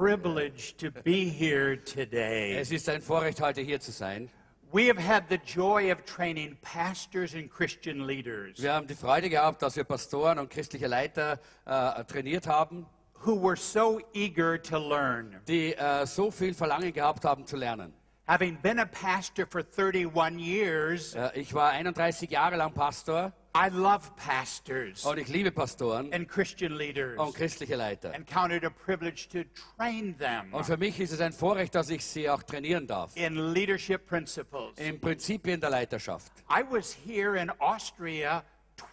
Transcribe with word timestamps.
privilege 0.00 0.74
to 0.78 0.90
be 1.04 1.26
here 1.28 1.76
today. 1.76 2.56
Es 2.56 2.70
ist 2.70 2.88
ein 2.88 3.02
Vorrecht, 3.02 3.38
heute 3.42 3.60
hier 3.60 3.80
zu 3.80 3.92
sein. 3.92 4.30
We 4.72 4.88
have 4.88 4.98
had 4.98 5.24
the 5.28 5.36
joy 5.36 5.92
of 5.92 6.06
training 6.06 6.56
pastors 6.62 7.34
and 7.34 7.50
Christian 7.50 8.06
leaders 8.06 8.62
Wir 8.62 8.72
haben 8.72 8.86
die 8.86 8.94
Freude 8.94 9.28
gehabt, 9.28 9.60
dass 9.60 9.76
wir 9.76 9.84
Pastoren 9.84 10.38
und 10.38 10.48
christliche 10.48 10.86
Leiter 10.86 11.38
äh, 11.66 12.02
trainiert 12.04 12.46
haben, 12.46 12.86
who 13.26 13.42
were 13.42 13.56
so 13.56 14.00
eager 14.14 14.62
to 14.62 14.78
learn. 14.78 15.38
die 15.46 15.74
äh, 15.74 16.06
so 16.06 16.30
viel 16.30 16.54
Verlangen 16.54 16.94
gehabt 16.94 17.26
haben 17.26 17.44
zu 17.44 17.58
lernen. 17.58 17.92
Having 18.26 18.56
been 18.62 18.78
a 18.78 18.86
pastor 18.86 19.44
for 19.46 19.62
31 19.62 20.38
years, 20.38 21.14
Äh, 21.14 21.40
ich 21.40 21.52
war 21.52 21.72
31 21.72 22.30
Jahre 22.30 22.56
lang 22.56 22.72
Pastor 22.72 23.34
I 23.52 23.68
love 23.68 24.08
pastors 24.16 25.04
und 25.04 25.18
ich 25.18 25.26
liebe 25.26 25.50
Pastoren 25.50 26.12
and 26.12 26.28
Christian 26.28 26.72
leaders 26.76 27.18
und 27.18 27.34
christliche 27.34 27.74
Leiter. 27.74 28.14
and 28.14 28.24
count 28.24 28.52
it 28.52 28.64
a 28.64 28.70
privilege 28.70 29.26
to 29.28 29.40
train 29.76 30.16
them 30.18 30.54
Und 30.54 30.64
für 30.64 30.76
mich 30.76 31.00
ist 31.00 31.10
es 31.12 31.20
ein 31.20 31.32
Vorrecht, 31.32 31.74
dass 31.74 31.90
ich 31.90 32.04
sie 32.04 32.30
auch 32.30 32.44
trainieren 32.44 32.86
darf. 32.86 33.16
in 33.16 33.52
leadership 33.52 34.06
principles. 34.06 34.78
In 34.78 35.00
Prinzipien 35.00 35.60
der 35.60 35.70
Leiterschaft. 35.70 36.30
I 36.48 36.62
was 36.70 36.96
here 37.04 37.36
in 37.40 37.50
Austria 37.58 38.44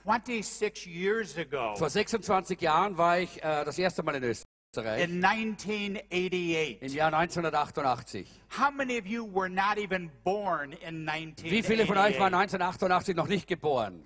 26 0.06 0.88
years 0.88 1.38
ago 1.38 1.76
Vor 1.76 1.90
26 1.92 2.60
Jahren 2.60 2.98
war 2.98 3.20
ich 3.20 3.38
äh, 3.44 3.64
das 3.64 3.78
erste 3.78 4.02
Mal 4.02 4.16
in 4.16 4.24
Österreich, 4.24 5.04
in 5.04 5.24
1988. 5.24 6.82
im 6.82 6.94
Jahr 6.94 7.14
1988. 7.14 8.28
How 8.60 8.72
many 8.72 8.98
of 8.98 9.06
you 9.06 9.24
were 9.24 9.50
not 9.50 9.78
even 9.78 10.10
born 10.24 10.72
in 10.74 11.06
Wie 11.44 11.62
viele 11.62 11.86
von 11.86 11.98
euch 11.98 12.20
waren 12.20 12.34
1988? 12.34 13.14
1988 13.14 13.16
noch 13.16 13.28
nicht 13.28 13.48
geboren? 13.48 14.04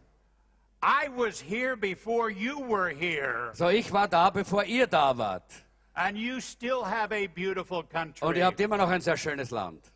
I 0.83 1.09
was 1.15 1.39
here 1.39 1.75
before 1.75 2.31
you 2.31 2.59
were 2.59 2.89
here, 2.89 3.51
So, 3.53 3.69
ich 3.69 3.91
war 3.91 4.07
da, 4.07 4.29
bevor 4.31 4.63
ihr 4.65 4.87
da 4.87 5.15
wart. 5.17 5.43
and 5.95 6.17
you 6.17 6.39
still 6.39 6.83
have 6.83 7.11
a 7.11 7.27
beautiful 7.27 7.79
Und 7.79 7.89
country. 7.91 8.37
ihr 8.39 8.45
habt 8.45 8.59
immer 8.59 8.77
noch 8.77 8.89
ein 8.89 9.01
sehr 9.01 9.17
schönes 9.17 9.51
Land. 9.51 9.91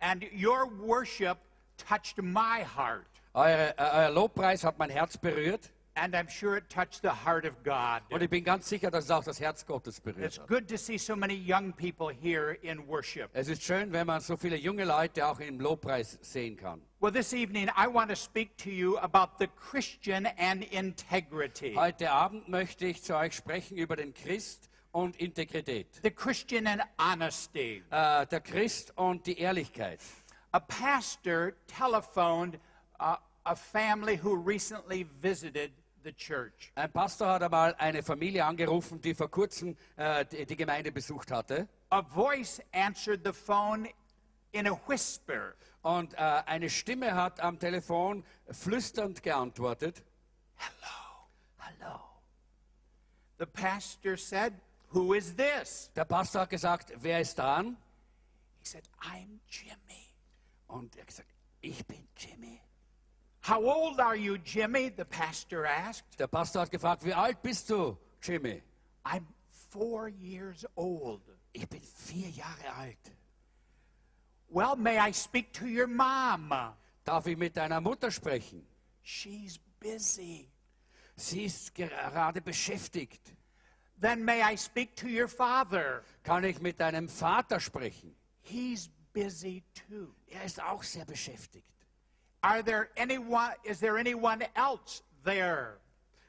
And 0.00 0.24
your 0.32 0.66
worship 0.80 1.38
touched 1.78 2.18
my 2.22 2.64
heart, 2.64 3.06
Eure, 3.34 3.74
äh, 3.78 3.82
euer 3.82 4.10
Lobpreis 4.10 4.64
hat 4.64 4.78
mein 4.78 4.90
Herz 4.90 5.16
berührt. 5.16 5.70
and 5.98 6.14
I'm 6.14 6.28
sure 6.28 6.56
it 6.58 6.68
touched 6.68 7.00
the 7.02 7.08
heart 7.24 7.46
of 7.46 7.62
God. 7.62 8.02
Und 8.10 8.20
ich 8.22 8.28
bin 8.28 8.42
ganz 8.44 8.68
sicher, 8.68 8.90
dass 8.90 9.04
es 9.04 9.10
auch 9.10 9.24
das 9.24 9.38
Herz 9.40 9.64
Gottes 9.64 10.00
berührt 10.00 10.26
It's 10.26 10.38
hat. 10.40 10.48
good 10.48 10.68
to 10.68 10.76
see 10.76 10.98
so 10.98 11.14
many 11.14 11.34
young 11.34 11.72
people 11.72 12.10
here 12.12 12.54
in 12.62 12.86
worship. 12.88 13.30
Es 13.32 13.48
ist 13.48 13.62
schön, 13.62 13.92
wenn 13.92 14.06
man 14.06 14.20
so 14.20 14.36
viele 14.36 14.56
junge 14.56 14.84
Leute 14.84 15.24
auch 15.26 15.38
im 15.40 15.60
Lobpreis 15.60 16.18
sehen 16.20 16.56
kann. 16.56 16.82
Well, 17.06 17.12
this 17.12 17.32
evening 17.32 17.70
I 17.76 17.86
want 17.86 18.10
to 18.10 18.16
speak 18.16 18.56
to 18.64 18.68
you 18.68 18.98
about 18.98 19.38
the 19.38 19.46
Christian 19.46 20.26
and 20.26 20.64
integrity. 20.64 21.72
Heute 21.76 22.10
Abend 22.10 22.48
möchte 22.48 22.84
ich 22.86 23.00
zu 23.04 23.16
euch 23.16 23.32
sprechen 23.32 23.76
über 23.76 23.94
den 23.94 24.12
Christ 24.12 24.68
und 24.90 25.14
Integrität. 25.14 25.86
The 26.02 26.10
Christian 26.10 26.66
and 26.66 26.82
honesty. 26.98 27.84
Äh, 27.90 28.26
der 28.26 28.40
Christ 28.40 28.92
und 28.96 29.24
die 29.24 29.38
Ehrlichkeit. 29.38 30.00
A 30.50 30.58
pastor 30.58 31.52
telephoned 31.68 32.58
uh, 32.98 33.14
a 33.44 33.54
family 33.54 34.18
who 34.20 34.34
recently 34.34 35.06
visited 35.22 35.70
the 36.02 36.12
church. 36.12 36.72
Ein 36.74 36.90
Pastor 36.90 37.28
hat 37.28 37.42
einmal 37.44 37.76
eine 37.78 38.02
Familie 38.02 38.44
angerufen, 38.44 39.00
die 39.00 39.14
vor 39.14 39.30
kurzem 39.30 39.76
äh, 39.94 40.24
die, 40.24 40.44
die 40.44 40.56
Gemeinde 40.56 40.90
besucht 40.90 41.30
hatte. 41.30 41.68
A 41.90 42.02
voice 42.02 42.60
answered 42.72 43.20
the 43.24 43.32
phone 43.32 43.86
in 44.52 44.66
a 44.66 44.80
whisper. 44.86 45.54
Und 45.82 46.14
äh, 46.14 46.16
eine 46.16 46.68
Stimme 46.68 47.14
hat 47.14 47.40
am 47.40 47.58
Telefon 47.58 48.24
flüsternd 48.50 49.22
geantwortet. 49.22 50.02
Hello. 50.56 51.28
Hallo. 51.58 52.00
The 53.38 53.46
pastor 53.46 54.16
said, 54.16 54.54
Who 54.92 55.14
is 55.14 55.34
this? 55.34 55.90
Der 55.94 56.04
Pastor 56.04 56.40
hat 56.42 56.50
gesagt, 56.50 56.92
wer 57.00 57.20
ist 57.20 57.38
dran? 57.38 57.76
He 58.58 58.64
said, 58.64 58.88
I'm 59.02 59.40
Jimmy. 59.48 60.14
Und 60.68 60.96
er 60.96 61.02
hat 61.02 61.08
gesagt, 61.08 61.28
ich 61.60 61.84
bin 61.86 62.06
Jimmy. 62.16 62.60
How 63.42 63.62
old 63.62 64.00
are 64.00 64.16
you, 64.16 64.36
Jimmy? 64.36 64.92
The 64.96 65.04
pastor 65.04 65.66
asked. 65.66 66.18
Der 66.18 66.26
Pastor 66.26 66.62
hat 66.62 66.70
gefragt, 66.70 67.04
wie 67.04 67.14
alt 67.14 67.42
bist 67.42 67.68
du, 67.70 67.96
Jimmy? 68.22 68.62
I'm 69.04 69.24
four 69.70 70.08
years 70.08 70.66
old. 70.74 71.22
Ich 71.52 71.68
bin 71.68 71.82
vier 71.82 72.30
Jahre 72.30 72.74
alt. 72.74 73.12
Well, 74.48 74.76
may 74.76 74.98
I 74.98 75.12
speak 75.12 75.52
to 75.54 75.66
your 75.66 75.86
mom? 75.86 76.52
Darf 77.04 77.26
ich 77.26 77.36
mit 77.36 77.56
deiner 77.56 77.80
Mutter 77.80 78.10
sprechen? 78.10 78.62
She's 79.02 79.58
busy. 79.80 80.48
Sie 81.16 81.44
ist 81.44 81.74
gerade 81.74 82.40
beschäftigt. 82.40 83.34
Then 83.98 84.24
may 84.24 84.42
I 84.42 84.56
speak 84.56 84.94
to 84.96 85.08
your 85.08 85.28
father? 85.28 86.02
Kann 86.22 86.44
ich 86.44 86.60
mit 86.60 86.78
deinem 86.78 87.08
Vater 87.08 87.60
sprechen? 87.60 88.14
He's 88.42 88.90
busy 89.12 89.62
too. 89.74 90.14
Er 90.28 90.44
ist 90.44 90.62
auch 90.62 90.82
sehr 90.82 91.04
beschäftigt. 91.06 91.64
Are 92.42 92.62
there 92.62 92.90
anyone 92.96 93.54
is 93.64 93.80
there 93.80 93.98
anyone 93.98 94.46
else 94.54 95.02
there? 95.24 95.80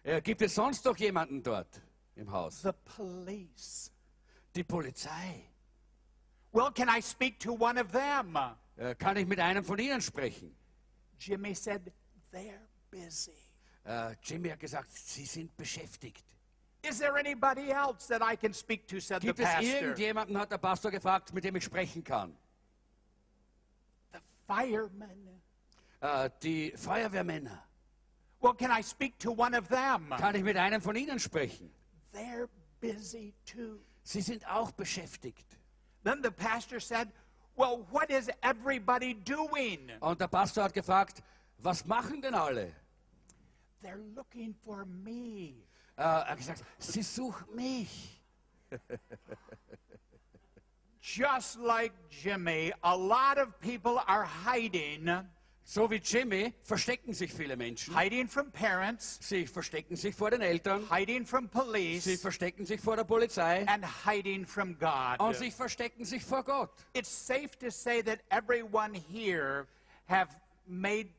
Äh, 0.03 0.21
gibt 0.21 0.41
es 0.41 0.55
sonst 0.55 0.85
noch 0.85 0.97
jemanden 0.97 1.43
dort 1.43 1.81
im 2.15 2.31
Haus? 2.31 2.61
The 2.61 2.71
police. 2.85 3.91
Die 4.55 4.63
Polizei. 4.63 5.43
Well, 6.53 6.71
can 6.71 6.89
I 6.89 7.01
speak 7.01 7.39
to 7.39 7.53
one 7.53 7.77
of 7.77 7.91
them? 7.91 8.37
Äh, 8.77 8.95
kann 8.95 9.17
ich 9.17 9.27
mit 9.27 9.39
einem 9.39 9.63
von 9.63 9.77
ihnen 9.79 10.01
sprechen? 10.01 10.55
Jimmy 11.19 11.53
said, 11.55 11.91
They're 12.31 12.67
busy. 12.91 13.31
Äh, 13.85 14.15
Jimmy 14.23 14.49
hat 14.49 14.59
gesagt, 14.59 14.91
sie 14.91 15.25
sind 15.25 15.55
beschäftigt. 15.55 16.23
Is 16.83 16.99
there 16.99 17.17
anybody 17.17 17.71
else 17.71 18.07
that 18.07 18.21
I 18.21 18.35
can 18.35 18.53
speak 18.53 18.87
to? 18.87 18.99
said 18.99 19.21
the 19.21 19.27
Gibt 19.27 19.39
es 19.39 19.45
pastor. 19.45 19.81
irgendjemanden, 19.81 20.37
hat 20.37 20.51
der 20.51 20.57
Pastor 20.57 20.91
gefragt, 20.91 21.33
mit 21.33 21.43
dem 21.43 21.55
ich 21.55 21.63
sprechen 21.63 22.03
kann? 22.03 22.37
The 24.11 24.19
firemen. 24.45 25.41
Äh, 26.01 26.29
die 26.43 26.71
Feuerwehrmänner. 26.75 27.63
Well, 28.39 28.53
can 28.53 28.69
I 28.71 28.83
speak 28.83 29.17
to 29.19 29.31
one 29.31 29.57
of 29.57 29.67
them? 29.69 30.09
Kann 30.17 30.35
ich 30.35 30.43
mit 30.43 30.55
einem 30.55 30.81
von 30.81 30.95
ihnen 30.95 31.19
sprechen? 31.19 31.71
They're 32.13 32.47
busy 32.79 33.33
too. 33.45 33.79
Sie 34.03 34.21
sind 34.21 34.47
auch 34.47 34.71
beschäftigt. 34.71 35.57
Then 36.07 36.21
the 36.21 36.31
pastor 36.31 36.79
said, 36.79 37.09
Well, 37.57 37.85
what 37.91 38.09
is 38.09 38.29
everybody 38.41 39.13
doing? 39.13 39.91
Und 39.99 40.21
der 40.21 40.29
Pastor 40.29 40.63
hat 40.63 40.73
gefragt, 40.73 41.21
was 41.57 41.85
machen 41.85 42.21
denn 42.21 42.33
alle? 42.33 42.71
They're 43.83 43.99
looking 44.15 44.55
for 44.63 44.85
me. 44.85 45.65
Äh, 45.97 46.03
er 46.03 46.29
hat 46.29 46.37
gesagt, 46.37 46.63
sie 46.79 47.01
suchen 47.01 47.53
mich. 47.53 48.21
Just 51.01 51.59
like 51.59 51.91
Jimmy, 52.09 52.71
a 52.83 52.95
lot 52.95 53.37
of 53.37 53.59
people 53.59 54.01
are 54.07 54.23
hiding, 54.23 55.09
So 55.69 55.91
wie 55.91 55.97
Jimmy 55.97 56.53
verstecken 56.63 57.13
sich 57.13 57.33
viele 57.33 57.57
Menschen. 57.57 57.93
hiding 57.93 58.29
from 58.29 58.49
parents, 58.53 59.19
Sie 59.19 59.45
verstecken 59.45 59.97
sich 59.97 60.15
vor 60.15 60.31
den 60.31 60.39
Eltern, 60.41 60.89
hiding 60.89 61.25
from 61.25 61.43
sie 61.43 61.49
police, 61.49 62.21
verstecken 62.21 62.65
sich 62.65 62.79
vor 62.79 62.95
der 62.95 63.03
Polizei 63.03 63.67
and 63.67 63.85
hiding 64.05 64.45
from 64.45 64.79
God. 64.79 65.19
und 65.19 65.35
sie 65.35 65.51
verstecken 65.51 66.05
sich 66.05 66.23
vor 66.23 66.45
Gott. 66.45 66.71
It's 66.93 67.09
safe 67.09 67.49
to 67.59 67.69
say 67.69 68.01
that 68.01 68.19
everyone 68.29 68.93
here 68.93 69.67
have 70.07 70.29
made 70.67 71.09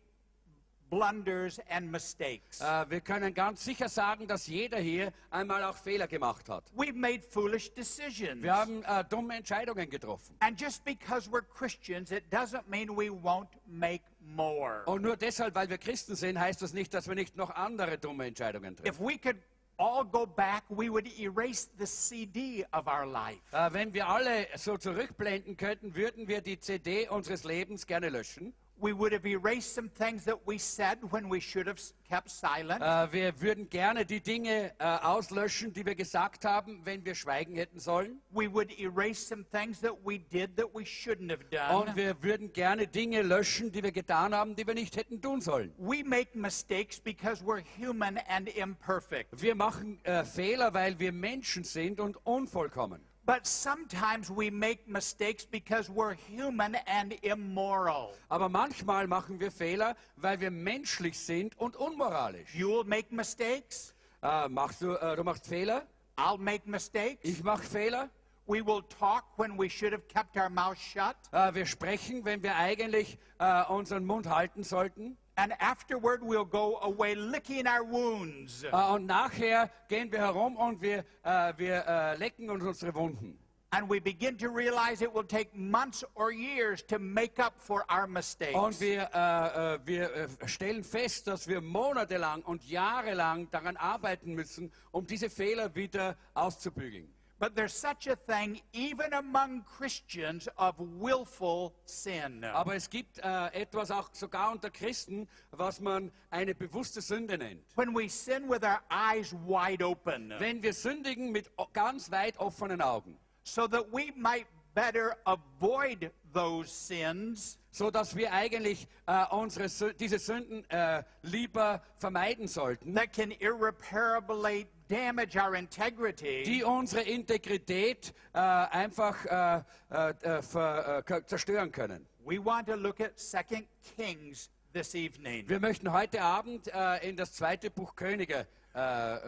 blunders 0.90 1.60
and 1.68 1.90
mistakes. 1.92 2.62
Äh, 2.62 2.86
wir 2.88 3.00
können 3.02 3.34
ganz 3.34 3.62
sicher 3.62 3.90
sagen, 3.90 4.26
dass 4.26 4.46
jeder 4.46 4.78
hier 4.78 5.12
einmal 5.30 5.62
auch 5.62 5.76
Fehler 5.76 6.06
gemacht 6.06 6.48
hat. 6.48 6.64
We've 6.74 6.94
made 6.94 7.20
foolish 7.20 7.72
decisions. 7.74 8.42
Wir 8.42 8.54
haben 8.54 8.82
äh, 8.84 9.04
dumme 9.04 9.36
Entscheidungen 9.36 9.90
getroffen. 9.90 10.34
And 10.40 10.58
just 10.58 10.84
because 10.86 11.30
we're 11.30 11.42
Christians, 11.42 12.10
it 12.10 12.24
doesn't 12.32 12.66
mean 12.68 12.88
we 12.96 13.10
won't 13.10 13.48
make 13.66 14.02
more. 14.34 14.82
Und 14.86 15.02
nur 15.02 15.16
deshalb, 15.16 15.54
weil 15.54 15.68
wir 15.68 15.78
Christen 15.78 16.14
sind, 16.14 16.38
heißt 16.38 16.62
das 16.62 16.72
nicht, 16.72 16.94
dass 16.94 17.08
wir 17.08 17.14
nicht 17.14 17.36
noch 17.36 17.50
andere 17.50 17.98
dumme 17.98 18.26
Entscheidungen 18.26 18.76
treffen. 18.76 18.88
If 18.88 19.00
we 19.00 19.18
could 19.18 19.36
all 19.78 20.04
go 20.04 20.26
back, 20.26 20.64
we 20.68 20.90
would 20.90 21.06
erase 21.18 21.68
the 21.78 21.86
CD 21.86 22.64
of 22.72 22.86
our 22.86 23.06
life. 23.06 23.40
Äh, 23.52 23.72
wenn 23.72 23.94
wir 23.94 24.08
alle 24.08 24.46
so 24.56 24.76
zurückblenden 24.76 25.56
könnten, 25.56 25.94
würden 25.94 26.28
wir 26.28 26.40
die 26.40 26.58
CD 26.58 27.08
unseres 27.08 27.44
Lebens 27.44 27.86
gerne 27.86 28.08
löschen. 28.08 28.54
We 28.80 28.92
would 28.96 29.12
have 29.12 29.26
erased 29.28 29.74
some 29.74 29.88
things 29.90 30.24
that 30.26 30.38
we 30.46 30.56
said 30.58 30.98
when 31.10 31.28
we 31.28 31.40
should 31.40 31.66
have 31.66 31.78
s- 31.78 31.94
kept 32.08 32.30
silent. 32.30 32.80
Äh, 32.80 33.12
wir 33.12 33.40
würden 33.40 33.68
gerne 33.68 34.06
die 34.06 34.20
Dinge 34.20 34.72
äh, 34.78 34.84
auslöschen, 34.84 35.72
die 35.72 35.84
wir 35.84 35.96
gesagt 35.96 36.44
haben, 36.44 36.80
wenn 36.84 37.04
wir 37.04 37.16
schweigen 37.16 37.56
hätten 37.56 37.80
sollen. 37.80 38.20
we 38.30 38.46
would 38.52 38.70
erase 38.78 39.20
some 39.26 39.44
things 39.50 39.80
that 39.80 39.94
we 40.04 40.18
did 40.18 40.56
that 40.56 40.68
we 40.74 40.82
shouldn't 40.84 41.30
have 41.32 41.44
Und 41.74 41.96
wir 41.96 42.22
würden 42.22 42.52
gerne 42.52 42.86
Dinge 42.86 43.22
löschen, 43.22 43.72
die 43.72 43.82
wir 43.82 43.90
getan 43.90 44.32
haben, 44.32 44.54
die 44.54 44.64
wir 44.66 44.74
nicht 44.74 44.96
hätten 44.96 45.20
tun 45.20 45.40
sollen. 45.40 45.72
We 45.78 46.04
make 46.04 46.38
mistakes 46.38 47.00
because 47.00 47.42
we're 47.44 47.64
human 47.78 48.18
and 48.28 48.48
imperfect. 48.56 49.42
Wir 49.42 49.56
machen 49.56 49.98
äh, 50.04 50.22
Fehler, 50.24 50.72
weil 50.72 50.98
wir 51.00 51.10
Menschen 51.12 51.64
sind 51.64 51.98
und 52.00 52.16
unvollkommen. 52.24 53.00
But 53.28 53.46
sometimes 53.46 54.30
we 54.30 54.50
make 54.50 54.88
mistakes 54.88 55.44
because 55.44 55.90
we're 55.90 56.14
human 56.14 56.76
and 56.86 57.12
immoral. 57.22 58.14
Aber 58.30 58.48
manchmal 58.48 59.06
machen 59.06 59.38
wir 59.38 59.50
Fehler, 59.50 59.96
weil 60.16 60.40
wir 60.40 60.50
menschlich 60.50 61.18
sind 61.18 61.54
und 61.58 61.76
unmoralisch. 61.76 62.48
You'll 62.54 62.86
make 62.86 63.14
mistakes. 63.14 63.92
Äh, 64.22 64.48
machst 64.48 64.80
du, 64.80 64.94
äh, 64.94 65.14
du 65.14 65.24
machst 65.24 65.46
Fehler, 65.46 65.86
I'll 66.16 66.38
make 66.38 66.62
mistakes. 66.64 67.20
ich 67.22 67.44
mache 67.44 67.64
Fehler. 67.64 68.08
We 68.46 68.64
will 68.64 68.82
talk 68.98 69.24
when 69.36 69.58
we 69.58 69.68
should 69.68 69.92
have 69.92 70.08
kept 70.08 70.34
our 70.38 70.48
mouth 70.48 70.78
shut. 70.78 71.14
Äh, 71.30 71.52
wir 71.52 71.66
sprechen, 71.66 72.24
wenn 72.24 72.42
wir 72.42 72.56
eigentlich 72.56 73.18
äh, 73.38 73.62
unseren 73.64 74.06
Mund 74.06 74.30
halten 74.30 74.64
sollten. 74.64 75.18
And 75.38 75.52
afterward, 75.60 76.20
we'll 76.20 76.44
go 76.44 76.78
away 76.82 77.14
licking 77.14 77.68
our 77.68 77.84
wounds. 77.84 78.64
Äh, 78.64 78.92
und 78.92 79.06
nachher 79.06 79.70
gehen 79.88 80.10
wir 80.10 80.18
herum 80.18 80.56
und 80.56 80.82
wir, 80.82 81.04
äh, 81.22 81.52
wir 81.56 81.86
äh, 81.86 82.16
lecken 82.16 82.50
uns 82.50 82.64
unsere 82.64 82.92
Wunden. 82.96 83.38
And 83.70 83.88
we 83.88 84.00
begin 84.00 84.36
to 84.38 84.48
realize 84.48 85.00
it 85.00 85.14
will 85.14 85.22
take 85.22 85.54
months 85.54 86.02
or 86.16 86.32
years 86.32 86.82
to 86.86 86.98
make 86.98 87.38
up 87.38 87.52
for 87.56 87.84
our 87.88 88.08
mistakes. 88.08 88.58
Und 88.58 88.80
wir, 88.80 89.02
äh, 89.14 89.78
wir 89.86 90.28
stellen 90.46 90.82
fest, 90.82 91.28
dass 91.28 91.46
wir 91.46 91.60
monatelang 91.60 92.42
und 92.42 92.68
jahrelang 92.68 93.48
daran 93.52 93.76
arbeiten 93.76 94.34
müssen, 94.34 94.72
um 94.90 95.06
diese 95.06 95.30
Fehler 95.30 95.72
wieder 95.72 96.16
auszubügeln. 96.34 97.14
But 97.38 97.54
there's 97.54 97.72
such 97.72 98.08
a 98.08 98.16
thing, 98.16 98.60
even 98.72 99.12
among 99.12 99.62
Christians, 99.62 100.48
of 100.58 100.74
willful 100.78 101.72
sin. 101.84 102.44
Aber 102.44 102.74
es 102.74 102.90
gibt 102.90 103.18
äh, 103.18 103.52
etwas 103.52 103.92
auch 103.92 104.08
sogar 104.12 104.50
unter 104.50 104.70
Christen, 104.70 105.28
was 105.52 105.80
man 105.80 106.10
eine 106.30 106.54
bewusste 106.54 107.00
Sünde 107.00 107.38
nennt. 107.38 107.62
When 107.76 107.94
we 107.94 108.08
sin 108.08 108.48
with 108.48 108.64
our 108.64 108.80
eyes 108.90 109.32
wide 109.46 109.84
open, 109.84 110.34
Wenn 110.38 110.62
wir 110.62 110.72
sündigen 110.72 111.30
mit 111.30 111.48
ganz 111.72 112.10
weit 112.10 112.38
offenen 112.38 112.82
Augen, 112.82 113.16
so 113.44 113.68
that 113.68 113.86
we 113.92 114.12
might 114.16 114.46
better 114.74 115.16
avoid 115.24 116.10
those 116.32 116.70
sins, 116.70 117.58
so 117.70 117.90
dass 117.90 118.16
wir 118.16 118.32
eigentlich 118.32 118.88
äh, 119.06 119.24
unsere, 119.30 119.94
diese 119.94 120.18
Sünden 120.18 120.68
äh, 120.70 121.04
lieber 121.22 121.82
vermeiden 121.96 122.48
sollten, 122.48 122.94
that 122.94 123.12
can 123.12 123.30
irreparably 123.30 124.66
die 124.88 126.64
unsere 126.64 127.02
Integrität 127.02 128.14
äh, 128.32 128.38
einfach 128.38 129.24
äh, 129.24 129.62
äh, 129.90 130.10
äh, 130.10 130.42
ver, 130.42 131.04
äh, 131.08 131.26
zerstören 131.26 131.72
können. 131.72 132.06
we 132.24 132.38
want 132.44 132.66
to 132.66 132.74
look 132.74 133.00
at 133.00 133.18
2 133.18 133.64
Kings 133.96 134.50
this 134.72 134.94
evening. 134.94 135.48
Wir 135.48 135.60
möchten 135.60 135.92
heute 135.92 136.20
Abend 136.20 136.70
in 137.02 137.16
das 137.16 137.32
zweite 137.32 137.70
Buch 137.70 137.94
Könige 137.96 138.46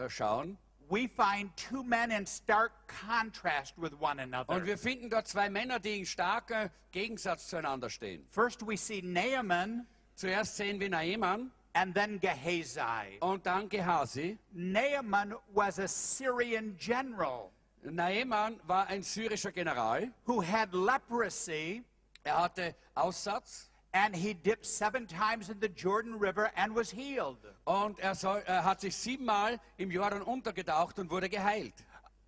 schauen. 0.07 0.57
We 0.89 1.07
find 1.07 1.55
two 1.55 1.83
men 1.83 2.11
in 2.11 2.27
stark 2.27 2.71
contrast 2.87 3.75
with 3.77 3.93
one 4.01 4.21
Und 4.21 4.33
another. 4.33 4.65
wir 4.65 4.77
finden 4.77 5.09
dort 5.09 5.25
zwei 5.25 5.49
Männer, 5.49 5.79
die 5.79 5.99
in 5.99 6.05
starker 6.05 6.69
Gegensatz 6.91 7.47
zueinander 7.47 7.89
stehen. 7.89 8.27
First, 8.29 8.67
we 8.67 8.75
see 8.75 9.01
Naaman 9.01 9.87
Zuerst 10.21 10.57
sehen 10.57 10.79
wir 10.79 10.89
Naaman 10.89 11.51
and 11.73 11.93
then 11.95 12.19
Gehazi. 12.19 13.17
und 13.21 13.45
dann 13.45 13.69
Gehasi. 13.69 14.37
Naaman 14.53 15.35
was 15.53 15.79
a 15.79 15.87
Syrian 15.87 16.75
general 16.77 17.49
Naaman 17.83 18.59
war 18.67 18.87
ein 18.87 19.01
syrischer 19.01 19.51
General. 19.51 20.07
who 20.25 20.41
had 20.41 20.73
leprosy, 20.73 21.83
Er 22.23 22.37
hatte 22.43 22.75
Aussatz 22.95 23.69
and 23.93 24.15
he 24.15 24.33
dipped 24.33 24.65
seven 24.65 25.07
times 25.07 25.49
in 25.49 25.59
the 25.59 25.67
Jordan 25.67 26.13
River 26.19 26.51
and 26.55 26.75
was 26.75 26.91
healed. 26.91 27.37
und 27.65 27.99
er, 27.99 28.13
soll, 28.15 28.43
er 28.45 28.63
hat 28.63 28.81
sich 28.81 28.95
siebenmal 28.95 29.59
im 29.77 29.89
Jordan 29.91 30.21
untergetaucht 30.21 30.99
und 30.99 31.09
wurde 31.09 31.27
geheilt. 31.29 31.73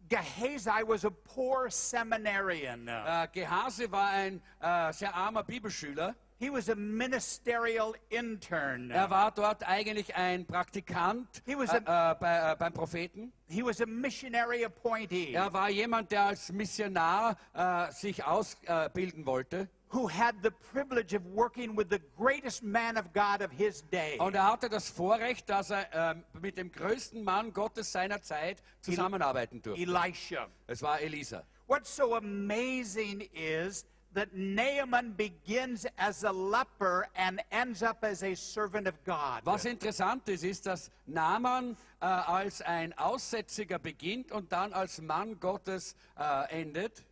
Gehazi 0.09 0.83
was 0.87 1.05
a 1.05 1.09
poor 1.09 1.69
seminarian. 1.69 2.87
Äh, 2.87 3.27
Gehasi 3.31 3.89
war 3.91 4.09
ein 4.09 4.41
äh, 4.59 4.91
sehr 4.93 5.13
armer 5.15 5.43
Bibelschüler. 5.43 6.15
He 6.43 6.49
was 6.49 6.67
a 6.67 6.75
ministerial 6.75 7.95
intern. 8.09 8.91
Er 8.91 9.09
war 9.09 9.31
dort 9.31 9.65
eigentlich 9.65 10.13
ein 10.13 10.45
Praktikant 10.45 11.41
He 11.45 11.55
was 11.55 11.71
äh, 11.71 11.77
äh, 11.77 12.15
bei, 12.19 12.51
äh, 12.51 12.55
beim 12.59 12.73
Propheten. 12.73 13.31
He 13.47 13.63
was 13.63 13.79
a 13.79 13.85
missionary 13.85 14.65
appointee 14.65 15.31
Er 15.31 15.53
war 15.53 15.69
jemand, 15.69 16.11
der 16.11 16.25
als 16.25 16.51
Missionar 16.51 17.37
äh, 17.53 17.89
sich 17.93 18.25
ausbilden 18.25 19.25
wollte. 19.25 19.69
who 19.89 20.09
had 20.09 20.35
the 20.43 20.51
privilege 20.51 21.13
of 21.13 21.23
working 21.27 21.77
with 21.77 21.87
the 21.89 22.01
greatest 22.17 22.61
man 22.61 22.97
of 22.97 23.13
God 23.13 23.41
of 23.41 23.49
his 23.51 23.81
day. 23.89 24.17
Und 24.19 24.35
er 24.35 24.51
hatte 24.51 24.67
das 24.67 24.89
Vorrecht, 24.89 25.47
dass 25.47 25.69
er 25.69 25.87
ähm, 25.93 26.25
mit 26.41 26.57
dem 26.57 26.73
größten 26.73 27.23
Mann 27.23 27.53
Gottes 27.53 27.89
seiner 27.93 28.21
Zeit 28.21 28.61
zusammenarbeiten 28.81 29.61
durfte. 29.61 29.81
Elisha. 29.81 30.47
Es 30.67 30.81
war 30.81 30.99
Elisa. 30.99 31.45
What's 31.67 31.95
so 31.95 32.15
amazing 32.15 33.21
is 33.31 33.85
that 34.13 34.33
Naaman 34.33 35.13
begins 35.13 35.85
as 35.97 36.23
a 36.23 36.31
leper 36.31 37.07
and 37.15 37.41
ends 37.51 37.83
up 37.83 38.03
as 38.03 38.23
a 38.23 38.35
servant 38.35 38.87
of 38.87 39.03
God. 39.03 39.45
Was 39.45 39.65
interessant 39.65 40.27
ist, 40.29 40.43
ist, 40.43 40.65
dass 40.65 40.91
Naaman 41.05 41.75
äh, 42.01 42.05
als 42.05 42.61
ein 42.61 42.97
Aussätziger 42.97 43.79
beginnt 43.79 44.31
und 44.31 44.51
dann 44.51 44.73
als 44.73 45.01
Mann 45.01 45.39
Gottes 45.39 45.95
äh, 46.17 46.61
endet. 46.61 47.03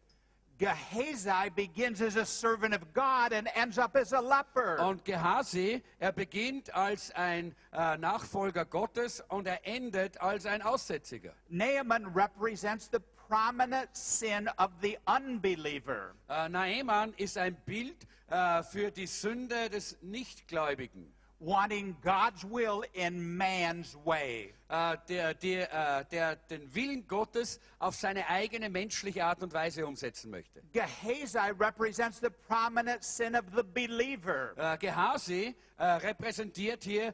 Gehazi 0.62 1.50
begins 1.56 2.02
as 2.04 2.16
a 2.16 2.26
servant 2.26 2.76
of 2.76 2.94
God 2.94 3.34
and 3.34 3.48
ends 3.56 3.80
up 3.80 3.96
as 3.96 4.14
a 4.14 4.20
leper. 4.20 4.78
Und 4.86 5.04
Gehasi, 5.04 5.82
er 5.98 6.12
beginnt 6.12 6.72
als 6.76 7.10
ein 7.16 7.56
äh, 7.74 7.98
Nachfolger 7.98 8.66
Gottes 8.66 9.24
und 9.30 9.48
er 9.48 9.66
endet 9.66 10.22
als 10.22 10.46
ein 10.46 10.62
Aussätziger. 10.62 11.34
Naaman 11.50 12.14
represents 12.14 12.88
the 12.92 13.00
prominent 13.32 13.96
sin 13.96 14.50
of 14.58 14.72
the 14.82 14.98
unbeliever. 15.08 16.16
Äh, 16.30 16.50
Naaman 16.50 17.14
ist 17.16 17.38
ein 17.38 17.56
Bild 17.66 18.06
äh, 18.30 18.62
für 18.62 18.92
die 18.92 19.08
Sünde 19.08 19.70
des 19.70 19.98
Nichtgläubigen. 20.02 21.14
wanting 21.40 21.96
God's 22.04 22.44
will 22.44 22.84
in 22.94 23.36
man's 23.36 23.96
way. 24.06 24.54
äh, 24.70 24.98
der, 25.10 25.34
der, 25.34 26.04
der 26.04 26.36
den 26.36 26.76
Willen 26.76 27.08
Gottes 27.08 27.60
auf 27.80 27.96
seine 27.96 28.28
eigene 28.28 28.70
menschliche 28.70 29.26
Art 29.26 29.42
und 29.42 29.52
Weise 29.54 29.88
umsetzen 29.88 30.30
möchte. 30.30 30.62
Gehazi 30.72 31.52
represents 31.58 32.20
the 32.20 32.30
prominent 32.30 33.04
sin 33.04 33.36
of 33.36 33.46
the 33.56 33.64
believer. 33.64 34.54
Gehasi 34.80 35.56
äh, 35.78 35.84
repräsentiert 35.84 36.84
hier 36.84 37.14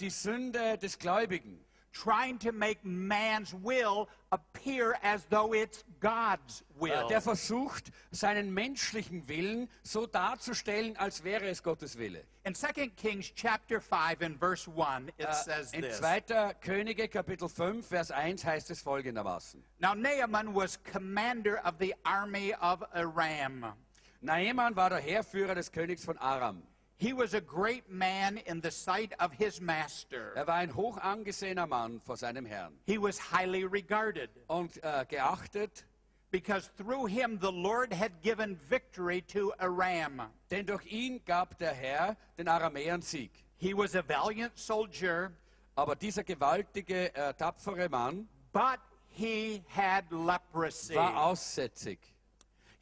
die 0.00 0.10
Sünde 0.10 0.78
des 0.78 0.98
Gläubigen, 0.98 1.64
trying 1.92 2.38
to 2.38 2.52
make 2.52 2.78
man's 2.84 3.54
will 3.54 4.08
appear 4.32 4.96
as 5.02 5.26
though 5.28 5.52
it's 5.54 5.84
God's 6.00 6.62
will. 6.78 6.92
äh, 6.92 7.08
der 7.08 7.20
versucht, 7.20 7.90
seinen 8.10 8.52
menschlichen 8.54 9.26
Willen 9.28 9.68
so 9.82 10.06
darzustellen, 10.06 10.96
als 10.96 11.24
wäre 11.24 11.46
es 11.48 11.62
Gottes 11.62 11.98
Wille. 11.98 12.24
In 12.44 12.54
2 12.54 12.88
Kings 12.96 13.32
chapter 13.34 13.80
5 13.80 14.22
and 14.22 14.38
verse 14.38 14.66
1, 14.70 15.08
it 15.18 15.26
Äh, 15.26 15.32
says 15.34 15.72
in 15.72 15.82
this. 15.82 15.98
2. 15.98 16.54
Könige 16.60 17.08
Kapitel 17.08 17.48
5, 17.48 17.86
Vers 17.86 18.10
1 18.10 18.44
heißt 18.44 18.70
es 18.70 18.80
folgendermaßen. 18.82 19.62
Now 19.78 19.94
Naaman 19.94 20.54
was 20.54 20.78
commander 20.82 21.60
of 21.66 21.74
the 21.80 21.94
army 22.04 22.54
of 22.60 22.82
Aram. 22.94 23.74
Naaman 24.22 24.76
war 24.76 24.90
der 24.90 25.00
Heerführer 25.00 25.54
des 25.54 25.70
Königs 25.72 26.04
von 26.04 26.16
Aram. 26.18 26.62
He 27.00 27.14
was 27.14 27.32
a 27.32 27.40
great 27.40 27.90
man 27.90 28.36
in 28.46 28.60
the 28.60 28.70
sight 28.70 29.14
of 29.18 29.32
his 29.32 29.58
master. 29.58 30.34
Er 30.36 30.46
war 30.46 30.56
ein 30.56 30.76
hoch 30.76 30.98
angesehener 30.98 31.66
Mann 31.66 31.98
vor 31.98 32.18
seinem 32.18 32.44
Herrn 32.44 32.74
He 32.84 32.98
was 32.98 33.18
highly 33.18 33.64
regarded 33.64 34.28
und 34.48 34.76
äh, 34.84 35.06
geachtet 35.08 35.86
because 36.30 36.68
through 36.76 37.06
him 37.06 37.38
the 37.40 37.50
Lord 37.50 37.92
had 37.94 38.20
given 38.22 38.54
victory 38.68 39.22
to 39.28 39.50
Aram. 39.58 40.20
Denn 40.50 40.66
durch 40.66 40.84
ihn 40.92 41.22
gab 41.24 41.56
der 41.56 41.72
Herr 41.72 42.16
den 42.36 42.48
Aramäern 42.48 43.00
Sieg. 43.00 43.30
He 43.56 43.72
was 43.72 43.94
a 43.94 44.02
valiant 44.06 44.58
soldier, 44.58 45.32
Aber 45.76 45.96
dieser 45.96 46.22
gewaltige, 46.22 47.14
äh, 47.14 47.32
tapfere 47.32 47.88
Mann 47.88 48.28
but 48.52 48.78
he 49.08 49.62
had 49.74 50.04
leprosy. 50.10 50.94
war 50.94 51.16
aussätzig. 51.24 51.98